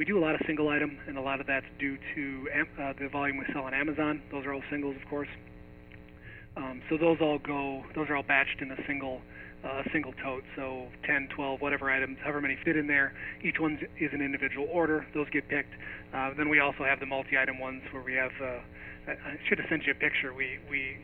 we 0.00 0.06
do 0.06 0.16
a 0.16 0.24
lot 0.24 0.34
of 0.34 0.40
single 0.46 0.70
item, 0.70 0.96
and 1.06 1.18
a 1.18 1.20
lot 1.20 1.42
of 1.42 1.46
that's 1.46 1.66
due 1.78 1.98
to 2.14 2.48
uh, 2.80 2.94
the 2.98 3.06
volume 3.10 3.36
we 3.36 3.44
sell 3.52 3.64
on 3.64 3.74
Amazon. 3.74 4.22
Those 4.32 4.46
are 4.46 4.54
all 4.54 4.62
singles, 4.70 4.96
of 4.96 5.06
course. 5.10 5.28
Um, 6.56 6.80
so 6.88 6.96
those 6.96 7.18
all 7.20 7.38
go, 7.38 7.84
those 7.94 8.08
are 8.08 8.16
all 8.16 8.22
batched 8.22 8.62
in 8.62 8.70
a 8.72 8.80
single 8.86 9.20
uh, 9.62 9.82
single 9.92 10.14
tote. 10.24 10.42
So 10.56 10.88
10, 11.04 11.28
12, 11.36 11.60
whatever 11.60 11.90
items, 11.90 12.16
however 12.24 12.40
many 12.40 12.56
fit 12.64 12.78
in 12.78 12.86
there. 12.86 13.12
Each 13.44 13.60
one 13.60 13.78
is 14.00 14.08
an 14.14 14.22
individual 14.22 14.66
order. 14.72 15.04
Those 15.12 15.28
get 15.28 15.46
picked. 15.48 15.74
Uh, 16.14 16.30
then 16.32 16.48
we 16.48 16.60
also 16.60 16.82
have 16.82 16.98
the 16.98 17.04
multi-item 17.04 17.58
ones 17.58 17.82
where 17.92 18.02
we 18.02 18.14
have. 18.14 18.32
Uh, 18.40 18.60
I 19.06 19.36
should 19.50 19.58
have 19.58 19.68
sent 19.68 19.84
you 19.84 19.92
a 19.92 20.00
picture. 20.00 20.32
We 20.32 20.60
we 20.70 20.96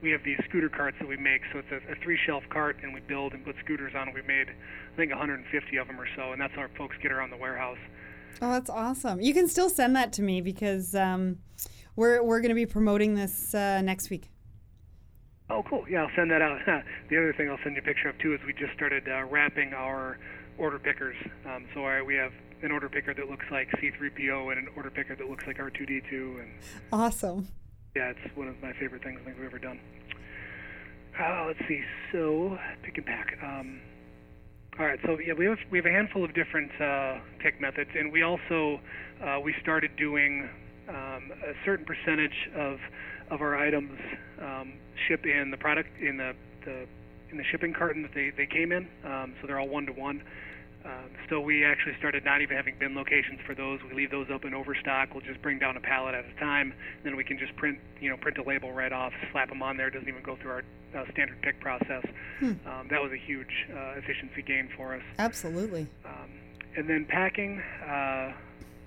we 0.00 0.10
have 0.12 0.22
these 0.22 0.38
scooter 0.48 0.68
carts 0.68 0.96
that 1.00 1.08
we 1.08 1.16
make. 1.16 1.42
So 1.52 1.58
it's 1.58 1.72
a, 1.72 1.82
a 1.90 1.96
three-shelf 1.96 2.44
cart, 2.50 2.76
and 2.84 2.94
we 2.94 3.00
build 3.00 3.32
and 3.32 3.44
put 3.44 3.56
scooters 3.64 3.94
on. 3.98 4.14
We 4.14 4.22
made 4.22 4.46
I 4.50 4.96
think 4.96 5.10
150 5.10 5.50
of 5.78 5.88
them 5.88 6.00
or 6.00 6.06
so, 6.14 6.30
and 6.30 6.40
that's 6.40 6.54
how 6.54 6.60
our 6.60 6.70
folks 6.78 6.94
get 7.02 7.10
around 7.10 7.30
the 7.30 7.42
warehouse. 7.42 7.82
Oh, 8.42 8.52
that's 8.52 8.70
awesome. 8.70 9.20
You 9.20 9.32
can 9.32 9.48
still 9.48 9.70
send 9.70 9.96
that 9.96 10.12
to 10.14 10.22
me 10.22 10.40
because 10.40 10.94
um, 10.94 11.38
we're, 11.94 12.22
we're 12.22 12.40
going 12.40 12.50
to 12.50 12.54
be 12.54 12.66
promoting 12.66 13.14
this 13.14 13.54
uh, 13.54 13.80
next 13.82 14.10
week. 14.10 14.30
Oh, 15.48 15.62
cool. 15.68 15.84
Yeah, 15.88 16.02
I'll 16.02 16.10
send 16.16 16.30
that 16.30 16.42
out. 16.42 16.58
the 17.10 17.16
other 17.16 17.32
thing 17.36 17.48
I'll 17.48 17.58
send 17.62 17.76
you 17.76 17.82
a 17.82 17.84
picture 17.84 18.08
of, 18.08 18.18
too, 18.18 18.34
is 18.34 18.40
we 18.46 18.52
just 18.52 18.74
started 18.74 19.04
uh, 19.08 19.24
wrapping 19.24 19.72
our 19.74 20.18
order 20.58 20.78
pickers. 20.78 21.16
Um, 21.46 21.66
so 21.72 21.84
our, 21.84 22.04
we 22.04 22.14
have 22.16 22.32
an 22.62 22.72
order 22.72 22.88
picker 22.88 23.14
that 23.14 23.30
looks 23.30 23.46
like 23.50 23.68
C3PO 23.72 24.50
and 24.50 24.66
an 24.66 24.68
order 24.76 24.90
picker 24.90 25.14
that 25.14 25.28
looks 25.28 25.44
like 25.46 25.58
R2D2. 25.58 26.40
And 26.40 26.50
Awesome. 26.92 27.48
Yeah, 27.94 28.10
it's 28.10 28.36
one 28.36 28.48
of 28.48 28.60
my 28.60 28.72
favorite 28.74 29.02
things 29.02 29.18
I 29.22 29.24
think 29.24 29.38
we've 29.38 29.46
ever 29.46 29.58
done. 29.58 29.80
Uh, 31.18 31.44
let's 31.46 31.60
see. 31.68 31.80
So, 32.12 32.58
pick 32.82 32.98
and 32.98 33.06
pack. 33.06 33.38
Um, 33.42 33.80
all 34.78 34.84
right, 34.84 34.98
so 35.06 35.18
yeah, 35.18 35.32
we 35.32 35.46
have 35.46 35.58
we 35.70 35.78
have 35.78 35.86
a 35.86 35.90
handful 35.90 36.22
of 36.22 36.34
different 36.34 36.70
uh, 36.78 37.18
pick 37.38 37.60
methods, 37.62 37.90
and 37.98 38.12
we 38.12 38.22
also 38.22 38.78
uh, 39.24 39.40
we 39.42 39.54
started 39.62 39.90
doing 39.96 40.50
um, 40.88 41.32
a 41.42 41.54
certain 41.64 41.86
percentage 41.86 42.50
of 42.54 42.78
of 43.30 43.40
our 43.40 43.56
items 43.56 43.98
um, 44.38 44.74
ship 45.08 45.24
in 45.24 45.50
the 45.50 45.56
product 45.56 45.88
in 45.98 46.18
the, 46.18 46.34
the 46.66 46.86
in 47.30 47.38
the 47.38 47.44
shipping 47.44 47.72
carton 47.72 48.02
that 48.02 48.12
they, 48.14 48.30
they 48.36 48.46
came 48.46 48.70
in, 48.70 48.86
um, 49.04 49.34
so 49.40 49.46
they're 49.46 49.58
all 49.58 49.68
one 49.68 49.86
to 49.86 49.92
one. 49.92 50.22
Um, 50.86 51.10
so 51.28 51.40
we 51.40 51.64
actually 51.64 51.96
started 51.98 52.24
not 52.24 52.42
even 52.42 52.56
having 52.56 52.76
bin 52.78 52.94
locations 52.94 53.40
for 53.44 53.54
those. 53.54 53.80
We 53.82 53.94
leave 53.94 54.12
those 54.12 54.30
up 54.32 54.44
in 54.44 54.54
overstock. 54.54 55.12
We'll 55.12 55.24
just 55.24 55.42
bring 55.42 55.58
down 55.58 55.76
a 55.76 55.80
pallet 55.80 56.14
at 56.14 56.24
a 56.24 56.40
time. 56.40 56.72
Then 57.02 57.16
we 57.16 57.24
can 57.24 57.38
just 57.38 57.56
print, 57.56 57.80
you 58.00 58.08
know, 58.08 58.16
print 58.16 58.38
a 58.38 58.42
label 58.42 58.72
right 58.72 58.92
off, 58.92 59.12
slap 59.32 59.48
them 59.48 59.62
on 59.62 59.76
there. 59.76 59.88
It 59.88 59.94
doesn't 59.94 60.08
even 60.08 60.22
go 60.22 60.36
through 60.36 60.50
our 60.52 60.64
uh, 60.94 61.04
standard 61.10 61.42
pick 61.42 61.60
process. 61.60 62.04
Hmm. 62.38 62.52
Um, 62.66 62.86
that 62.90 63.02
was 63.02 63.10
a 63.10 63.16
huge 63.16 63.66
uh, 63.72 63.98
efficiency 63.98 64.42
gain 64.42 64.68
for 64.76 64.94
us. 64.94 65.02
Absolutely. 65.18 65.88
Um, 66.04 66.30
and 66.76 66.88
then 66.88 67.04
packing, 67.08 67.60
uh, 67.82 68.32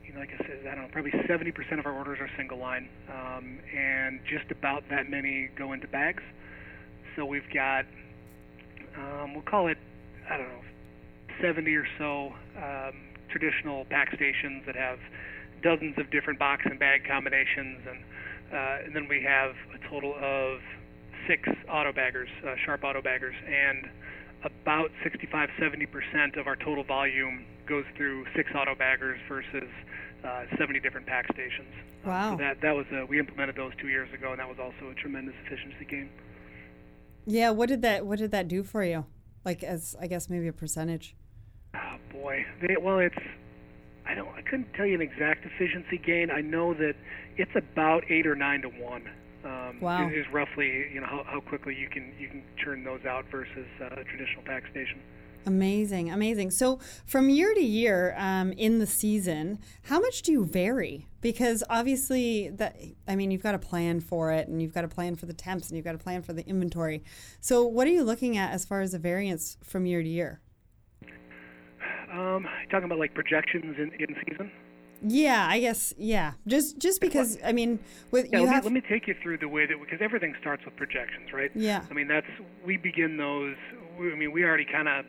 you 0.06 0.14
know, 0.14 0.20
like 0.20 0.30
I 0.34 0.38
said, 0.46 0.68
I 0.72 0.76
don't 0.76 0.86
know, 0.86 0.90
probably 0.92 1.12
70% 1.12 1.80
of 1.80 1.86
our 1.86 1.94
orders 1.94 2.20
are 2.22 2.30
single 2.38 2.60
line, 2.60 2.88
um, 3.10 3.60
and 3.76 4.22
just 4.30 4.50
about 4.52 4.84
that 4.90 5.10
many 5.10 5.50
go 5.58 5.74
into 5.74 5.88
bags. 5.88 6.24
So 7.16 7.26
we've 7.26 7.50
got, 7.54 7.86
um, 8.96 9.34
we'll 9.34 9.44
call 9.44 9.68
it, 9.68 9.78
I 10.30 10.38
don't 10.38 10.48
know, 10.48 10.62
70 11.42 11.76
or 11.76 11.88
so 11.98 12.34
um, 12.58 12.94
traditional 13.30 13.86
pack 13.86 14.14
stations 14.16 14.64
that 14.66 14.76
have 14.76 15.00
dozens 15.62 15.98
of 15.98 16.10
different 16.12 16.40
box 16.40 16.64
and 16.66 16.80
bag 16.80 17.02
combinations, 17.08 17.80
and, 17.88 18.04
uh, 18.54 18.86
and 18.86 18.96
then 18.96 19.08
we 19.08 19.22
have 19.22 19.56
a 19.74 19.90
total 19.90 20.16
of 20.22 20.60
six 21.28 21.48
auto 21.70 21.92
baggers, 21.92 22.30
uh, 22.46 22.56
sharp 22.66 22.84
auto 22.84 23.02
baggers, 23.02 23.36
and 23.48 23.90
about 24.44 24.90
65 25.04 25.50
70% 25.60 26.40
of 26.40 26.48
our 26.48 26.56
total 26.56 26.84
volume 26.84 27.46
goes 27.68 27.86
through 27.96 28.26
six 28.36 28.50
auto 28.56 28.74
baggers 28.74 29.20
versus 29.28 29.70
uh, 30.24 30.46
70 30.58 30.80
different 30.80 31.06
pack 31.06 31.26
stations. 31.34 31.74
Wow. 32.06 32.32
So 32.32 32.38
that 32.38 32.62
that 32.62 32.76
was 32.76 32.86
a, 32.94 33.06
we 33.06 33.20
implemented 33.20 33.56
those 33.56 33.74
two 33.80 33.90
years 33.90 34.12
ago, 34.14 34.32
and 34.32 34.40
that 34.40 34.48
was 34.48 34.58
also 34.60 34.92
a 34.92 34.96
tremendous 34.96 35.36
efficiency 35.46 35.86
gain. 35.86 36.10
Yeah. 37.26 37.52
What 37.52 37.70
did 37.70 37.82
that 37.82 38.06
What 38.06 38.20
did 38.20 38.32
that 38.32 38.48
do 38.48 38.64
for 38.64 38.84
you? 38.84 39.06
Like 39.46 39.64
as 39.64 39.96
I 40.00 40.08
guess 40.08 40.30
maybe 40.30 40.48
a 40.48 40.54
percentage. 40.54 41.16
Boy. 42.12 42.46
They, 42.62 42.76
well, 42.82 43.00
it's 43.00 43.16
I 44.06 44.16
don't 44.16 44.30
I 44.30 44.42
couldn't 44.42 44.74
tell 44.74 44.86
you 44.86 44.96
an 44.96 45.02
exact 45.02 45.46
efficiency 45.46 45.98
gain. 45.98 46.32
I 46.32 46.42
know 46.42 46.74
that 46.74 46.96
it's 47.38 47.56
about 47.56 48.04
eight 48.10 48.26
or 48.26 48.36
nine 48.36 48.62
to 48.64 48.70
one. 48.70 49.04
Um, 49.46 49.80
wow. 49.80 50.10
Is, 50.10 50.26
roughly 50.34 50.88
you 50.94 51.00
know 51.00 51.08
how, 51.08 51.24
how 51.26 51.40
quickly 51.40 51.76
you 51.76 51.88
can 51.88 52.14
you 52.20 52.28
can 52.28 52.44
churn 52.64 52.84
those 52.84 53.06
out 53.06 53.26
versus 53.32 53.68
uh, 53.82 53.86
a 53.86 54.04
traditional 54.04 54.44
pack 54.46 54.64
station. 54.72 55.00
Amazing, 55.46 56.12
amazing. 56.12 56.52
So, 56.52 56.80
from 57.06 57.30
year 57.30 57.54
to 57.54 57.62
year 57.62 58.14
um, 58.18 58.52
in 58.52 58.80
the 58.80 58.86
season, 58.86 59.60
how 59.84 60.00
much 60.00 60.22
do 60.22 60.34
you 60.34 60.44
vary? 60.44 61.08
Because 61.22 61.64
obviously, 61.70 62.50
that 62.50 62.78
I 63.08 63.16
mean, 63.16 63.32
you've 63.32 63.44
got 63.44 63.56
a 63.56 63.60
plan 63.60 64.02
for 64.02 64.32
it, 64.32 64.48
and 64.48 64.62
you've 64.62 64.74
got 64.74 64.84
a 64.84 64.90
plan 64.90 65.16
for 65.16 65.28
the 65.28 65.34
temps, 65.34 65.70
and 65.70 65.78
you've 65.78 65.86
got 65.86 65.96
a 65.96 66.00
plan 66.00 66.24
for 66.24 66.34
the 66.34 66.46
inventory. 66.46 67.04
So, 67.40 67.64
what 67.64 67.88
are 67.88 67.92
you 67.92 68.04
looking 68.04 68.38
at 68.38 68.52
as 68.52 68.66
far 68.66 68.82
as 68.82 68.92
the 68.92 69.00
variance 69.00 69.58
from 69.64 69.86
year 69.86 70.04
to 70.04 70.10
year? 70.10 70.42
Um, 72.12 72.48
talking 72.72 72.86
about 72.86 73.00
like 73.00 73.14
projections 73.14 73.76
in, 73.78 73.92
in 74.00 74.16
season. 74.28 74.52
Yeah, 75.02 75.48
I 75.48 75.60
guess. 75.60 75.94
Yeah, 75.98 76.34
just 76.48 76.78
just 76.80 77.00
because 77.00 77.38
I 77.44 77.54
mean, 77.54 77.80
with 78.12 78.28
yeah, 78.32 78.40
you 78.40 78.46
let, 78.46 78.54
have. 78.56 78.64
me, 78.66 78.72
let 78.72 78.84
me 78.84 78.90
take 78.90 79.08
you 79.08 79.16
through 79.22 79.38
the 79.38 79.48
way 79.48 79.66
that 79.66 79.76
because 79.80 80.00
everything 80.02 80.36
starts 80.42 80.66
with 80.66 80.76
projections, 80.76 81.32
right? 81.34 81.52
Yeah. 81.56 81.86
I 81.90 81.94
mean, 81.94 82.08
that's 82.08 82.28
we 82.66 82.78
begin 82.78 83.18
those. 83.18 83.56
We, 83.98 84.12
I 84.12 84.16
mean, 84.16 84.32
we 84.32 84.44
already 84.44 84.66
kind 84.66 84.88
of 84.88 85.06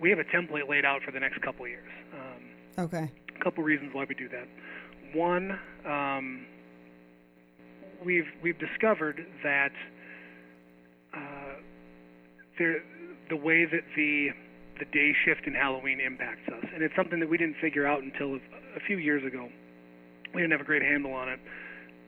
we 0.00 0.10
have 0.10 0.18
a 0.18 0.24
template 0.24 0.68
laid 0.68 0.84
out 0.84 1.02
for 1.02 1.10
the 1.10 1.20
next 1.20 1.42
couple 1.42 1.68
years. 1.68 1.90
Um, 2.14 2.84
okay. 2.84 3.10
A 3.38 3.44
couple 3.44 3.62
reasons 3.62 3.90
why 3.92 4.06
we 4.08 4.14
do 4.14 4.28
that. 4.28 4.48
One, 5.14 5.58
um, 5.84 6.46
we've 8.04 8.28
we've 8.42 8.58
discovered 8.58 9.26
that 9.42 9.72
uh, 11.14 11.54
there 12.58 12.82
the 13.28 13.36
way 13.36 13.66
that 13.66 13.82
the 13.96 14.30
the 14.80 14.86
day 14.86 15.14
shift 15.24 15.46
in 15.46 15.54
Halloween 15.54 16.00
impacts 16.00 16.48
us, 16.48 16.64
and 16.74 16.82
it's 16.82 16.96
something 16.96 17.20
that 17.20 17.28
we 17.28 17.36
didn't 17.36 17.56
figure 17.60 17.86
out 17.86 18.02
until 18.02 18.36
a 18.74 18.80
few 18.80 18.96
years 18.96 19.22
ago. 19.24 19.48
We 20.34 20.40
didn't 20.40 20.52
have 20.52 20.62
a 20.62 20.64
great 20.64 20.82
handle 20.82 21.12
on 21.12 21.28
it. 21.28 21.40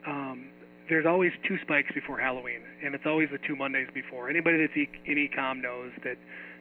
Um, 0.06 0.46
there's 0.88 1.06
always 1.06 1.32
two 1.46 1.58
spikes 1.62 1.92
before 1.94 2.18
Halloween, 2.18 2.62
and 2.82 2.94
it's 2.94 3.04
always 3.06 3.28
the 3.30 3.38
two 3.46 3.54
Mondays 3.54 3.88
before. 3.94 4.28
Anybody 4.28 4.58
that's 4.58 4.76
e- 4.76 4.88
in 5.04 5.16
ecom 5.16 5.62
knows 5.62 5.92
that 6.02 6.16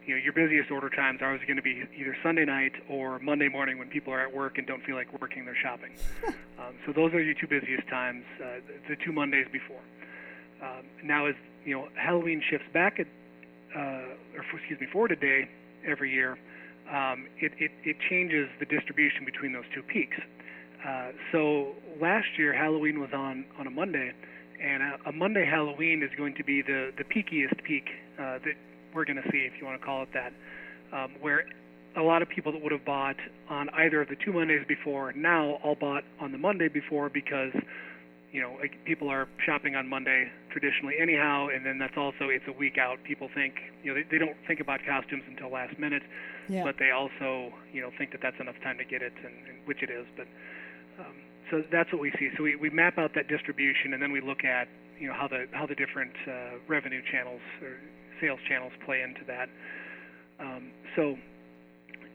you 0.05 0.15
know 0.15 0.21
your 0.21 0.33
busiest 0.33 0.69
order 0.69 0.89
times 0.89 1.21
are 1.21 1.27
always 1.27 1.41
going 1.47 1.55
to 1.55 1.63
be 1.63 1.83
either 1.97 2.15
Sunday 2.21 2.45
night 2.45 2.73
or 2.89 3.19
Monday 3.19 3.47
morning 3.47 3.79
when 3.79 3.87
people 3.87 4.13
are 4.13 4.21
at 4.21 4.33
work 4.33 4.57
and 4.57 4.67
don't 4.67 4.83
feel 4.83 4.95
like 4.95 5.07
working, 5.21 5.45
they're 5.45 5.55
shopping. 5.55 5.91
um, 6.59 6.75
so 6.85 6.91
those 6.91 7.13
are 7.13 7.21
your 7.21 7.35
two 7.35 7.47
busiest 7.47 7.87
times, 7.87 8.25
uh, 8.43 8.59
the 8.89 8.95
two 9.03 9.11
Mondays 9.11 9.47
before. 9.51 9.81
Um, 10.61 10.83
now, 11.03 11.25
as 11.25 11.35
you 11.65 11.73
know, 11.73 11.87
Halloween 11.95 12.43
shifts 12.47 12.67
back 12.73 12.99
at, 12.99 13.07
uh, 13.75 14.35
or 14.35 14.45
excuse 14.53 14.79
me, 14.79 14.87
forward 14.91 15.11
a 15.11 15.15
day 15.15 15.47
every 15.87 16.11
year, 16.11 16.37
um, 16.89 17.27
it, 17.39 17.51
it, 17.59 17.71
it 17.83 17.97
changes 18.09 18.49
the 18.59 18.65
distribution 18.65 19.25
between 19.25 19.53
those 19.53 19.65
two 19.73 19.81
peaks. 19.83 20.17
Uh, 20.85 21.11
so 21.31 21.73
last 22.01 22.27
year 22.37 22.53
Halloween 22.53 22.99
was 22.99 23.09
on 23.13 23.45
on 23.59 23.67
a 23.67 23.69
Monday, 23.69 24.11
and 24.61 24.81
a, 24.81 25.09
a 25.09 25.11
Monday 25.11 25.45
Halloween 25.45 26.01
is 26.01 26.09
going 26.17 26.33
to 26.35 26.43
be 26.43 26.61
the 26.61 26.91
the 26.97 27.03
peakiest 27.03 27.63
peak 27.63 27.85
uh, 28.17 28.39
that 28.43 28.55
we're 28.93 29.05
going 29.05 29.21
to 29.21 29.29
see, 29.31 29.47
if 29.47 29.53
you 29.59 29.65
want 29.65 29.79
to 29.79 29.85
call 29.85 30.03
it 30.03 30.09
that, 30.13 30.33
um, 30.91 31.11
where 31.21 31.45
a 31.97 32.01
lot 32.01 32.21
of 32.21 32.29
people 32.29 32.51
that 32.51 32.61
would 32.61 32.71
have 32.71 32.85
bought 32.85 33.15
on 33.49 33.69
either 33.69 34.01
of 34.01 34.07
the 34.07 34.15
two 34.23 34.33
Mondays 34.33 34.65
before 34.67 35.13
now 35.13 35.59
all 35.63 35.75
bought 35.75 36.03
on 36.19 36.31
the 36.31 36.37
Monday 36.37 36.67
before 36.67 37.09
because 37.09 37.51
you 38.31 38.41
know 38.41 38.55
like 38.59 38.73
people 38.85 39.09
are 39.09 39.27
shopping 39.45 39.75
on 39.75 39.87
Monday 39.87 40.31
traditionally 40.51 40.95
anyhow, 40.99 41.47
and 41.53 41.65
then 41.65 41.77
that's 41.77 41.97
also 41.97 42.29
it's 42.29 42.45
a 42.47 42.51
week 42.51 42.77
out. 42.77 43.03
People 43.03 43.29
think 43.33 43.55
you 43.83 43.93
know 43.93 43.95
they, 43.99 44.05
they 44.09 44.17
don't 44.17 44.37
think 44.47 44.59
about 44.59 44.79
costumes 44.87 45.23
until 45.27 45.51
last 45.51 45.77
minute, 45.77 46.03
yeah. 46.49 46.63
but 46.63 46.75
they 46.79 46.91
also 46.91 47.51
you 47.73 47.81
know 47.81 47.91
think 47.97 48.11
that 48.11 48.21
that's 48.21 48.39
enough 48.39 48.59
time 48.63 48.77
to 48.77 48.85
get 48.85 49.01
it, 49.01 49.13
and, 49.17 49.35
and 49.47 49.57
which 49.65 49.83
it 49.83 49.89
is. 49.89 50.05
But 50.15 50.27
um, 50.99 51.15
so 51.49 51.63
that's 51.71 51.91
what 51.91 52.01
we 52.01 52.11
see. 52.17 52.29
So 52.37 52.43
we, 52.43 52.55
we 52.55 52.69
map 52.69 52.97
out 52.97 53.11
that 53.15 53.27
distribution, 53.27 53.93
and 53.93 54.01
then 54.01 54.11
we 54.11 54.21
look 54.21 54.43
at 54.43 54.67
you 54.99 55.07
know 55.07 55.13
how 55.13 55.27
the 55.27 55.47
how 55.51 55.65
the 55.65 55.75
different 55.75 56.13
uh, 56.27 56.59
revenue 56.67 57.01
channels 57.11 57.41
or 57.61 57.77
sales 58.21 58.39
channels 58.47 58.73
play 58.85 59.01
into 59.01 59.21
that. 59.27 59.49
Um, 60.39 60.71
so 60.95 61.17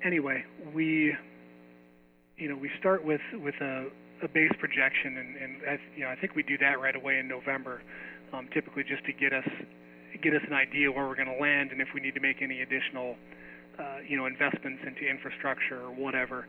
anyway, 0.05 0.45
we 0.75 1.15
you 2.37 2.49
know, 2.49 2.57
we 2.57 2.71
start 2.79 3.05
with 3.05 3.21
with 3.35 3.55
a, 3.61 3.87
a 4.23 4.29
base 4.29 4.53
projection, 4.59 5.19
and, 5.19 5.37
and 5.37 5.53
I, 5.69 5.79
you 5.97 6.05
know, 6.05 6.11
I 6.11 6.17
think 6.17 6.35
we 6.35 6.43
do 6.43 6.57
that 6.59 6.81
right 6.81 6.97
away 6.97 7.19
in 7.19 7.29
November, 7.29 7.83
um, 8.33 8.49
typically 8.53 8.83
just 8.83 9.05
to 9.07 9.13
get 9.13 9.33
us 9.33 9.49
get 10.23 10.33
us 10.33 10.41
an 10.47 10.55
idea 10.55 10.91
where 10.91 11.07
we're 11.07 11.17
going 11.17 11.29
to 11.29 11.41
land, 11.41 11.73
and 11.73 11.81
if 11.81 11.89
we 11.95 12.01
need 12.01 12.15
to 12.15 12.21
make 12.21 12.41
any 12.41 12.63
additional, 12.63 13.17
uh, 13.79 13.99
you 14.09 14.17
know, 14.17 14.25
investments 14.25 14.81
into 14.87 15.05
infrastructure 15.05 15.83
or 15.83 15.93
whatever. 15.93 16.47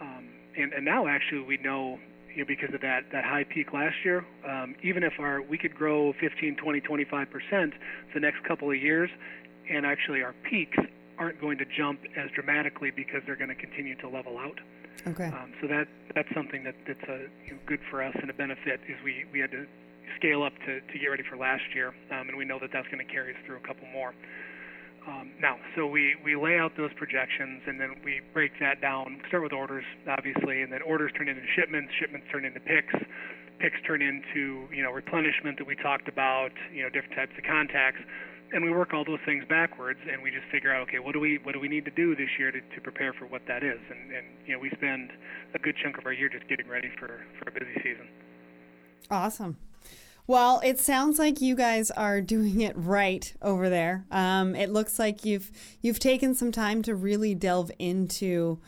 Um, 0.00 0.28
and, 0.56 0.72
and 0.72 0.84
now 0.84 1.08
actually 1.08 1.42
we 1.42 1.58
know 1.58 1.98
you 2.34 2.44
know, 2.44 2.46
because 2.46 2.72
of 2.74 2.80
that, 2.82 3.10
that 3.10 3.24
high 3.24 3.44
peak 3.44 3.72
last 3.72 3.96
year, 4.04 4.24
um, 4.48 4.76
even 4.84 5.02
if 5.02 5.14
our 5.18 5.42
we 5.42 5.58
could 5.58 5.74
grow 5.74 6.12
15, 6.20 6.56
20, 6.56 6.80
25 6.80 7.28
percent 7.30 7.72
the 8.14 8.20
next 8.20 8.44
couple 8.46 8.70
of 8.70 8.76
years, 8.76 9.10
and 9.70 9.84
actually 9.84 10.22
our 10.22 10.34
peaks 10.48 10.78
aren't 11.18 11.40
going 11.40 11.58
to 11.58 11.64
jump 11.76 12.00
as 12.16 12.30
dramatically 12.34 12.90
because 12.94 13.20
they're 13.26 13.36
going 13.36 13.48
to 13.48 13.56
continue 13.56 13.96
to 13.96 14.08
level 14.08 14.38
out. 14.38 14.58
Okay. 15.06 15.26
Um, 15.26 15.52
so 15.60 15.68
that 15.68 15.86
that's 16.14 16.28
something 16.34 16.64
that 16.64 16.74
that's 16.86 17.06
a 17.08 17.30
you 17.46 17.52
know, 17.54 17.58
good 17.66 17.80
for 17.90 18.02
us 18.02 18.14
and 18.20 18.30
a 18.30 18.34
benefit 18.34 18.80
is 18.88 18.96
we 19.04 19.24
we 19.32 19.38
had 19.38 19.50
to 19.52 19.66
scale 20.16 20.42
up 20.42 20.52
to 20.66 20.80
to 20.80 20.98
get 20.98 21.06
ready 21.06 21.22
for 21.28 21.36
last 21.36 21.62
year, 21.74 21.94
um, 22.10 22.28
and 22.28 22.36
we 22.36 22.44
know 22.44 22.58
that 22.60 22.70
that's 22.72 22.88
going 22.88 23.04
to 23.04 23.12
carry 23.12 23.32
us 23.32 23.40
through 23.46 23.56
a 23.56 23.66
couple 23.66 23.86
more. 23.92 24.14
Um, 25.06 25.32
now, 25.40 25.56
so 25.74 25.86
we, 25.86 26.16
we 26.22 26.36
lay 26.36 26.58
out 26.58 26.76
those 26.76 26.92
projections 26.92 27.62
and 27.66 27.80
then 27.80 27.96
we 28.04 28.20
break 28.34 28.52
that 28.60 28.82
down. 28.82 29.22
Start 29.28 29.42
with 29.42 29.54
orders, 29.54 29.84
obviously, 30.06 30.60
and 30.60 30.70
then 30.70 30.82
orders 30.82 31.12
turn 31.16 31.28
into 31.28 31.40
shipments, 31.56 31.92
shipments 31.98 32.26
turn 32.30 32.44
into 32.44 32.60
picks, 32.60 32.92
picks 33.58 33.80
turn 33.86 34.02
into 34.02 34.68
you 34.68 34.82
know 34.82 34.90
replenishment 34.90 35.56
that 35.58 35.66
we 35.66 35.76
talked 35.76 36.08
about, 36.08 36.52
you 36.72 36.82
know 36.82 36.90
different 36.90 37.14
types 37.14 37.32
of 37.38 37.44
contacts, 37.44 38.00
and 38.52 38.64
we 38.64 38.70
work 38.70 38.94
all 38.94 39.04
those 39.04 39.20
things 39.26 39.44
backwards 39.48 40.00
and 40.10 40.22
we 40.22 40.30
just 40.30 40.46
figure 40.50 40.74
out 40.74 40.82
okay 40.82 40.98
what 40.98 41.12
do 41.12 41.20
we 41.20 41.38
what 41.42 41.52
do 41.52 41.60
we 41.60 41.68
need 41.68 41.84
to 41.84 41.90
do 41.90 42.14
this 42.16 42.30
year 42.38 42.50
to, 42.50 42.60
to 42.60 42.80
prepare 42.80 43.12
for 43.12 43.26
what 43.26 43.42
that 43.46 43.62
is, 43.62 43.78
and, 43.90 44.12
and 44.12 44.26
you 44.46 44.52
know 44.52 44.58
we 44.58 44.70
spend 44.70 45.10
a 45.54 45.58
good 45.58 45.74
chunk 45.82 45.98
of 45.98 46.06
our 46.06 46.12
year 46.12 46.28
just 46.28 46.48
getting 46.48 46.68
ready 46.68 46.90
for 46.98 47.20
for 47.38 47.50
a 47.50 47.52
busy 47.52 47.74
season. 47.82 48.08
Awesome. 49.10 49.56
Well, 50.26 50.60
it 50.62 50.78
sounds 50.78 51.18
like 51.18 51.40
you 51.40 51.54
guys 51.54 51.90
are 51.90 52.20
doing 52.20 52.60
it 52.60 52.74
right 52.76 53.32
over 53.40 53.70
there. 53.70 54.04
Um, 54.10 54.54
it 54.54 54.68
looks 54.68 54.98
like 54.98 55.24
you've 55.24 55.50
you've 55.80 55.98
taken 55.98 56.34
some 56.34 56.52
time 56.52 56.82
to 56.82 56.94
really 56.94 57.34
delve 57.34 57.70
into, 57.78 58.58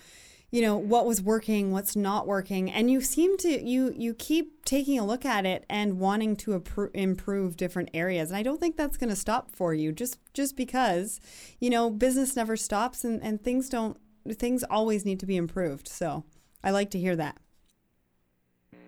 you 0.51 0.63
know, 0.63 0.77
what 0.77 1.07
was 1.07 1.23
working, 1.23 1.71
what's 1.71 1.95
not 1.95 2.27
working, 2.27 2.71
and 2.71 2.91
you 2.91 3.01
seem 3.01 3.37
to 3.39 3.63
you 3.63 3.95
you 3.97 4.15
keep 4.15 4.65
taking 4.65 4.99
a 4.99 5.05
look 5.05 5.25
at 5.25 5.47
it 5.47 5.65
and 5.71 5.99
wanting 6.01 6.37
to 6.37 6.63
improve 6.95 7.57
different 7.57 7.91
areas. 7.95 8.31
And 8.31 8.37
I 8.37 8.43
don't 8.43 8.59
think 8.59 8.77
that's 8.77 8.97
going 8.97 9.11
to 9.11 9.17
stop 9.17 9.55
for 9.55 9.75
you, 9.75 9.93
just 9.93 10.19
just 10.35 10.57
because, 10.57 11.21
you 11.61 11.71
know, 11.71 11.91
business 11.91 12.35
never 12.35 12.57
stops 12.57 13.05
and 13.05 13.23
and 13.23 13.43
things 13.43 13.69
don't 13.69 13.97
things 14.29 14.65
always 14.65 15.05
need 15.05 15.21
to 15.21 15.27
be 15.27 15.37
improved. 15.37 15.89
So 15.89 16.25
I 16.63 16.71
like 16.71 16.91
to 16.91 16.99
hear 16.99 17.17
that. 17.17 17.39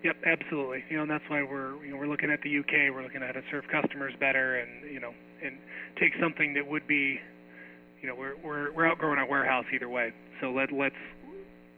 Yep, 0.03 0.17
absolutely. 0.25 0.83
You 0.89 0.97
know, 0.97 1.03
and 1.03 1.11
that's 1.11 1.23
why 1.29 1.43
we're 1.43 1.83
you 1.83 1.91
know 1.91 1.97
we're 1.97 2.07
looking 2.07 2.29
at 2.29 2.41
the 2.41 2.59
UK. 2.59 2.93
We're 2.93 3.03
looking 3.03 3.23
at 3.23 3.33
how 3.33 3.39
to 3.39 3.47
serve 3.49 3.63
customers 3.71 4.13
better, 4.19 4.59
and 4.59 4.91
you 4.91 4.99
know, 4.99 5.13
and 5.43 5.57
take 5.97 6.11
something 6.21 6.53
that 6.55 6.67
would 6.67 6.85
be, 6.87 7.19
you 8.01 8.07
know, 8.09 8.15
we're 8.15 8.35
we're 8.43 8.73
we're 8.73 8.85
outgrowing 8.85 9.17
our 9.17 9.27
warehouse 9.27 9.65
either 9.73 9.87
way. 9.87 10.11
So 10.41 10.51
let 10.51 10.73
let's, 10.73 10.95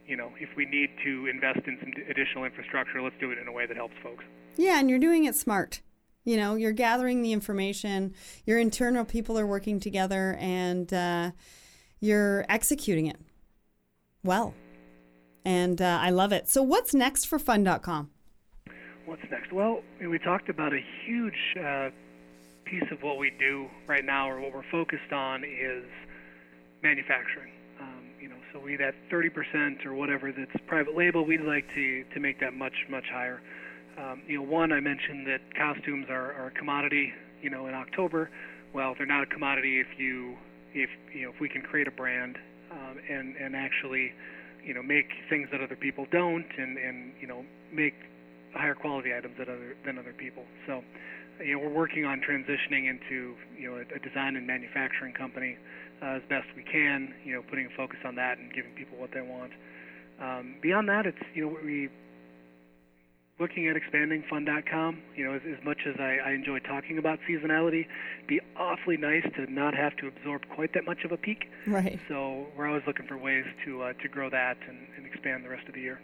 you 0.08 0.15
know, 0.15 0.32
if 0.39 0.50
we 0.56 0.65
need 0.65 0.89
to 1.04 1.28
invest 1.28 1.60
in 1.68 1.78
some 1.80 1.91
additional 2.10 2.46
infrastructure, 2.46 3.02
let's 3.02 3.15
do 3.20 3.32
it 3.32 3.38
in 3.38 3.48
a 3.48 3.52
way 3.52 3.65
that 3.65 3.76
helps 3.76 3.96
folks. 4.04 4.24
Yeah, 4.56 4.80
and 4.80 4.89
you're 4.89 5.00
doing 5.00 5.26
it 5.26 5.36
smart. 5.36 5.82
You 6.24 6.38
know, 6.38 6.56
you're 6.56 6.72
gathering 6.72 7.22
the 7.22 7.34
information. 7.34 8.13
Your 8.46 8.58
internal 8.58 9.06
people 9.06 9.38
are 9.38 9.46
working 9.46 9.80
together, 9.80 10.36
and 10.39 10.91
uh, 10.94 11.32
you're 12.00 12.46
executing 12.50 13.08
it 13.08 13.18
well. 14.24 14.54
And 15.44 15.82
uh, 15.82 16.00
I 16.02 16.10
love 16.10 16.32
it. 16.34 16.50
So, 16.50 16.63
what's 16.63 16.94
next 16.94 17.26
for 17.26 17.38
fun.com? 17.38 18.10
What's 19.06 19.22
next? 19.30 19.54
Well, 19.54 19.82
we 20.02 20.18
talked 20.18 20.50
about 20.50 20.74
a 20.74 20.82
huge 21.06 21.58
uh, 21.63 21.89
piece 22.65 22.89
of 22.91 23.04
what 23.04 23.20
we 23.20 23.32
do 23.38 23.68
right 23.86 24.04
now, 24.04 24.30
or 24.30 24.41
what 24.41 24.52
we're 24.52 24.70
focused 24.72 25.13
on, 25.13 25.44
is 25.44 25.86
manufacturing. 26.82 27.52
So 28.56 28.62
we 28.62 28.78
that 28.78 28.96
30% 29.12 29.86
or 29.86 29.94
whatever 29.94 30.32
that's 30.32 30.63
private 30.65 30.96
label, 30.96 31.26
we'd 31.26 31.41
like 31.41 31.65
to 31.76 32.06
to 32.13 32.20
make 32.22 32.39
that 32.39 32.54
much 32.54 32.88
much 32.89 33.04
higher. 33.12 33.41
Um, 33.98 34.22
you 34.28 34.38
know, 34.38 34.44
one 34.44 34.72
I 34.72 34.80
mentioned 34.80 35.28
that 35.28 35.41
costumes 35.58 36.06
are, 36.10 36.32
are 36.34 36.48
a 36.48 36.52
commodity. 36.52 37.12
You 37.41 37.50
know, 37.50 37.68
in 37.68 37.74
October, 37.74 38.30
well, 38.74 38.96
they're 38.98 39.06
not 39.06 39.24
a 39.24 39.26
commodity 39.26 39.82
if 39.82 40.00
you 40.00 40.38
if 40.74 40.89
you 41.13 41.24
know 41.24 41.32
if 41.32 41.41
we 41.41 41.50
can 41.50 41.63
create 41.63 41.89
a 41.89 41.91
brand 41.91 42.38
um, 42.72 42.98
and 43.10 43.36
and 43.36 43.58
actually 43.58 44.13
you 44.63 44.74
know 44.74 44.82
make 44.82 45.08
things 45.30 45.50
that 45.52 45.60
other 45.60 45.76
people 45.76 46.08
don't 46.10 46.48
and 46.58 46.78
and 46.78 47.12
you 47.20 47.28
know 47.28 47.44
make 47.74 47.96
higher 48.54 48.76
quality 48.76 49.13
items 49.13 49.36
than 49.38 49.50
other 49.50 49.76
than 49.86 50.00
other 50.00 50.13
people. 50.13 50.46
So, 50.65 50.82
you 51.44 51.56
know, 51.56 51.60
we're 51.60 51.76
working 51.76 52.06
on 52.06 52.22
transitioning 52.22 52.89
into 52.89 53.36
you 53.60 53.70
know 53.70 53.76
a, 53.76 53.96
a 53.96 54.00
design 54.00 54.38
and 54.38 54.48
manufacturing 54.48 55.13
company 55.13 55.58
uh, 56.01 56.17
as 56.17 56.21
best 56.29 56.47
we 56.55 56.63
can. 56.63 57.13
You 57.23 57.36
know, 57.36 57.41
putting 57.49 57.67
a 57.67 57.75
focus 57.77 57.99
on 58.05 58.15
that 58.15 58.38
and 58.38 58.53
giving 58.53 58.71
people 58.71 58.97
what 58.97 59.12
they 59.13 59.21
want. 59.21 59.51
Um, 60.21 60.55
beyond 60.62 60.89
that, 60.89 61.05
it's 61.05 61.21
you 61.34 61.45
know 61.45 61.58
we 61.63 61.89
looking 63.39 63.67
at 63.67 63.75
expanding 63.75 64.23
fun.com 64.29 64.97
you 65.15 65.25
know 65.25 65.34
as, 65.34 65.41
as 65.45 65.63
much 65.65 65.79
as 65.86 65.95
I, 65.99 66.17
I 66.25 66.31
enjoy 66.31 66.60
talking 66.60 66.97
about 66.97 67.19
seasonality 67.29 67.86
it'd 68.19 68.27
be 68.27 68.39
awfully 68.58 68.97
nice 68.97 69.23
to 69.36 69.51
not 69.51 69.75
have 69.75 69.95
to 69.97 70.08
absorb 70.08 70.43
quite 70.55 70.73
that 70.73 70.86
much 70.86 71.03
of 71.03 71.12
a 71.12 71.17
peak 71.17 71.45
right 71.67 71.99
so 72.08 72.45
we're 72.58 72.67
always 72.67 72.84
looking 72.88 73.08
for 73.08 73.17
ways 73.17 73.45
to 73.65 73.84
uh, 73.84 73.93
to 74.01 74.08
grow 74.08 74.29
that 74.29 74.58
and, 74.67 74.88
and 74.95 75.05
expand 75.05 75.43
the 75.43 75.49
rest 75.49 75.67
of 75.67 75.73
the 75.73 75.81
year 75.81 75.99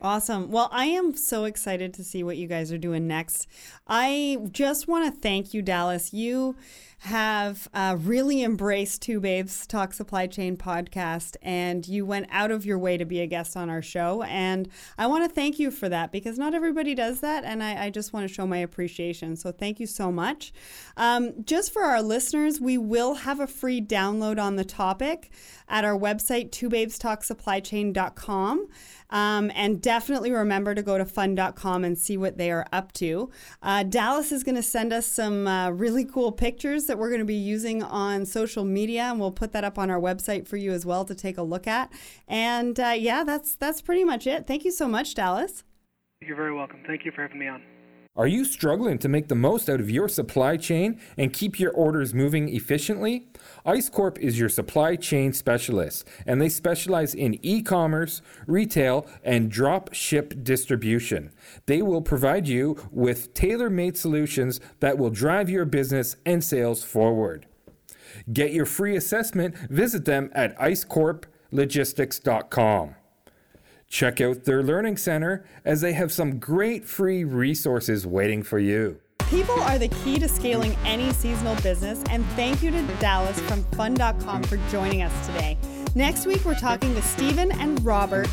Awesome. 0.00 0.52
Well, 0.52 0.68
I 0.70 0.84
am 0.84 1.16
so 1.16 1.42
excited 1.42 1.92
to 1.94 2.04
see 2.04 2.22
what 2.22 2.36
you 2.36 2.46
guys 2.46 2.70
are 2.70 2.78
doing 2.78 3.08
next. 3.08 3.48
I 3.88 4.38
just 4.52 4.86
want 4.86 5.12
to 5.12 5.20
thank 5.20 5.52
you, 5.52 5.60
Dallas. 5.60 6.12
You 6.14 6.54
have 7.00 7.68
uh, 7.72 7.96
really 7.98 8.42
embraced 8.42 9.02
Two 9.02 9.20
Babes 9.20 9.66
Talk 9.66 9.92
Supply 9.92 10.26
Chain 10.26 10.56
podcast, 10.56 11.36
and 11.42 11.86
you 11.86 12.04
went 12.04 12.26
out 12.30 12.50
of 12.50 12.66
your 12.66 12.78
way 12.78 12.96
to 12.96 13.04
be 13.04 13.20
a 13.20 13.26
guest 13.26 13.56
on 13.56 13.70
our 13.70 13.82
show. 13.82 14.22
And 14.24 14.68
I 14.98 15.06
want 15.06 15.28
to 15.28 15.34
thank 15.34 15.60
you 15.60 15.70
for 15.70 15.88
that 15.88 16.10
because 16.10 16.38
not 16.38 16.54
everybody 16.54 16.94
does 16.94 17.20
that, 17.20 17.44
and 17.44 17.62
I, 17.62 17.84
I 17.84 17.90
just 17.90 18.12
want 18.12 18.26
to 18.26 18.34
show 18.34 18.46
my 18.46 18.58
appreciation. 18.58 19.36
So 19.36 19.52
thank 19.52 19.78
you 19.78 19.86
so 19.86 20.10
much. 20.10 20.52
Um, 20.96 21.44
just 21.44 21.72
for 21.72 21.82
our 21.82 22.02
listeners, 22.02 22.60
we 22.60 22.78
will 22.78 23.14
have 23.14 23.38
a 23.38 23.46
free 23.46 23.80
download 23.80 24.42
on 24.42 24.56
the 24.56 24.64
topic 24.64 25.30
at 25.68 25.84
our 25.84 25.96
website, 25.96 26.50
twobabestalksupplychain.com. 26.50 28.66
Um, 29.10 29.50
and 29.54 29.80
definitely 29.80 30.32
remember 30.32 30.74
to 30.74 30.82
go 30.82 30.98
to 30.98 31.04
fun.com 31.04 31.84
and 31.84 31.96
see 31.96 32.18
what 32.18 32.36
they 32.36 32.50
are 32.50 32.66
up 32.72 32.92
to. 32.94 33.30
Uh, 33.62 33.82
Dallas 33.82 34.32
is 34.32 34.44
going 34.44 34.56
to 34.56 34.62
send 34.62 34.92
us 34.92 35.06
some 35.06 35.46
uh, 35.46 35.70
really 35.70 36.04
cool 36.04 36.30
pictures 36.30 36.87
that 36.88 36.98
we're 36.98 37.08
going 37.08 37.20
to 37.20 37.24
be 37.24 37.34
using 37.34 37.82
on 37.82 38.26
social 38.26 38.64
media, 38.64 39.04
and 39.04 39.20
we'll 39.20 39.30
put 39.30 39.52
that 39.52 39.64
up 39.64 39.78
on 39.78 39.90
our 39.90 40.00
website 40.00 40.46
for 40.46 40.56
you 40.56 40.72
as 40.72 40.84
well 40.84 41.04
to 41.04 41.14
take 41.14 41.38
a 41.38 41.42
look 41.42 41.66
at. 41.66 41.92
And 42.26 42.78
uh, 42.78 42.94
yeah, 42.96 43.22
that's 43.24 43.54
that's 43.54 43.80
pretty 43.80 44.04
much 44.04 44.26
it. 44.26 44.46
Thank 44.46 44.64
you 44.64 44.72
so 44.72 44.88
much, 44.88 45.14
Dallas. 45.14 45.62
You're 46.20 46.36
very 46.36 46.52
welcome. 46.52 46.80
Thank 46.86 47.04
you 47.04 47.12
for 47.12 47.22
having 47.22 47.38
me 47.38 47.46
on. 47.46 47.62
Are 48.18 48.26
you 48.26 48.44
struggling 48.44 48.98
to 48.98 49.08
make 49.08 49.28
the 49.28 49.36
most 49.36 49.70
out 49.70 49.78
of 49.78 49.88
your 49.88 50.08
supply 50.08 50.56
chain 50.56 50.98
and 51.16 51.32
keep 51.32 51.60
your 51.60 51.70
orders 51.70 52.12
moving 52.12 52.48
efficiently? 52.48 53.28
IceCorp 53.64 54.18
is 54.18 54.40
your 54.40 54.48
supply 54.48 54.96
chain 54.96 55.32
specialist, 55.32 56.04
and 56.26 56.42
they 56.42 56.48
specialize 56.48 57.14
in 57.14 57.38
e 57.46 57.62
commerce, 57.62 58.20
retail, 58.48 59.06
and 59.22 59.52
drop 59.52 59.94
ship 59.94 60.42
distribution. 60.42 61.30
They 61.66 61.80
will 61.80 62.02
provide 62.02 62.48
you 62.48 62.76
with 62.90 63.34
tailor 63.34 63.70
made 63.70 63.96
solutions 63.96 64.58
that 64.80 64.98
will 64.98 65.10
drive 65.10 65.48
your 65.48 65.64
business 65.64 66.16
and 66.26 66.42
sales 66.42 66.82
forward. 66.82 67.46
Get 68.32 68.52
your 68.52 68.66
free 68.66 68.96
assessment, 68.96 69.56
visit 69.70 70.06
them 70.06 70.32
at 70.34 70.58
icecorplogistics.com. 70.58 72.96
Check 73.88 74.20
out 74.20 74.44
their 74.44 74.62
Learning 74.62 74.96
Center 74.96 75.44
as 75.64 75.80
they 75.80 75.94
have 75.94 76.12
some 76.12 76.38
great 76.38 76.84
free 76.84 77.24
resources 77.24 78.06
waiting 78.06 78.42
for 78.42 78.58
you. 78.58 79.00
People 79.30 79.60
are 79.60 79.78
the 79.78 79.88
key 79.88 80.18
to 80.18 80.28
scaling 80.28 80.76
any 80.84 81.12
seasonal 81.12 81.54
business, 81.56 82.02
and 82.10 82.24
thank 82.28 82.62
you 82.62 82.70
to 82.70 82.82
Dallas 82.98 83.38
from 83.40 83.62
Fun.com 83.72 84.42
for 84.44 84.56
joining 84.70 85.02
us 85.02 85.26
today. 85.26 85.58
Next 85.94 86.26
week, 86.26 86.44
we're 86.44 86.54
talking 86.54 86.94
to 86.94 87.02
Stephen 87.02 87.52
and 87.52 87.84
Robert 87.84 88.28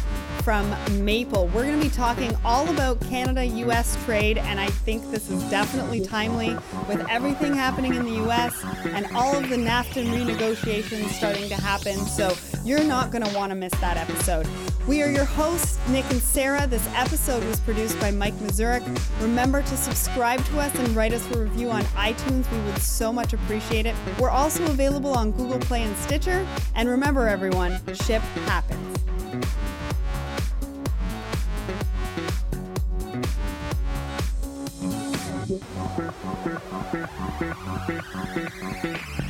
from 0.45 0.71
Maple. 1.03 1.47
We're 1.47 1.65
going 1.65 1.79
to 1.79 1.83
be 1.83 1.91
talking 1.91 2.31
all 2.45 2.69
about 2.69 3.01
Canada 3.01 3.43
US 3.43 3.97
trade, 4.05 4.37
and 4.37 4.59
I 4.59 4.67
think 4.67 5.09
this 5.09 5.31
is 5.31 5.41
definitely 5.49 6.05
timely 6.05 6.55
with 6.87 7.03
everything 7.09 7.55
happening 7.55 7.95
in 7.95 8.05
the 8.05 8.23
US 8.27 8.63
and 8.83 9.07
all 9.15 9.35
of 9.35 9.49
the 9.49 9.55
NAFTA 9.55 10.05
renegotiations 10.05 11.07
starting 11.07 11.49
to 11.49 11.55
happen. 11.55 11.95
So 11.95 12.31
you're 12.63 12.83
not 12.83 13.09
going 13.09 13.23
to 13.23 13.35
want 13.35 13.49
to 13.49 13.55
miss 13.55 13.73
that 13.81 13.97
episode. 13.97 14.47
We 14.87 15.01
are 15.01 15.09
your 15.09 15.25
hosts, 15.25 15.79
Nick 15.89 16.05
and 16.11 16.21
Sarah. 16.21 16.67
This 16.67 16.87
episode 16.93 17.43
was 17.45 17.59
produced 17.61 17.99
by 17.99 18.11
Mike 18.11 18.35
Mazurek. 18.35 18.83
Remember 19.19 19.63
to 19.63 19.75
subscribe 19.75 20.45
to 20.45 20.59
us 20.59 20.75
and 20.75 20.95
write 20.95 21.13
us 21.13 21.27
a 21.31 21.39
review 21.39 21.71
on 21.71 21.81
iTunes. 21.95 22.49
We 22.51 22.59
would 22.71 22.83
so 22.83 23.11
much 23.11 23.33
appreciate 23.33 23.87
it. 23.87 23.95
We're 24.19 24.29
also 24.29 24.63
available 24.65 25.13
on 25.13 25.31
Google 25.31 25.57
Play 25.57 25.81
and 25.81 25.97
Stitcher. 25.97 26.45
And 26.75 26.87
remember, 26.87 27.27
everyone, 27.27 27.81
ship 27.95 28.21
happens. 28.45 28.95
Thank 35.95 36.13
you. 38.83 39.24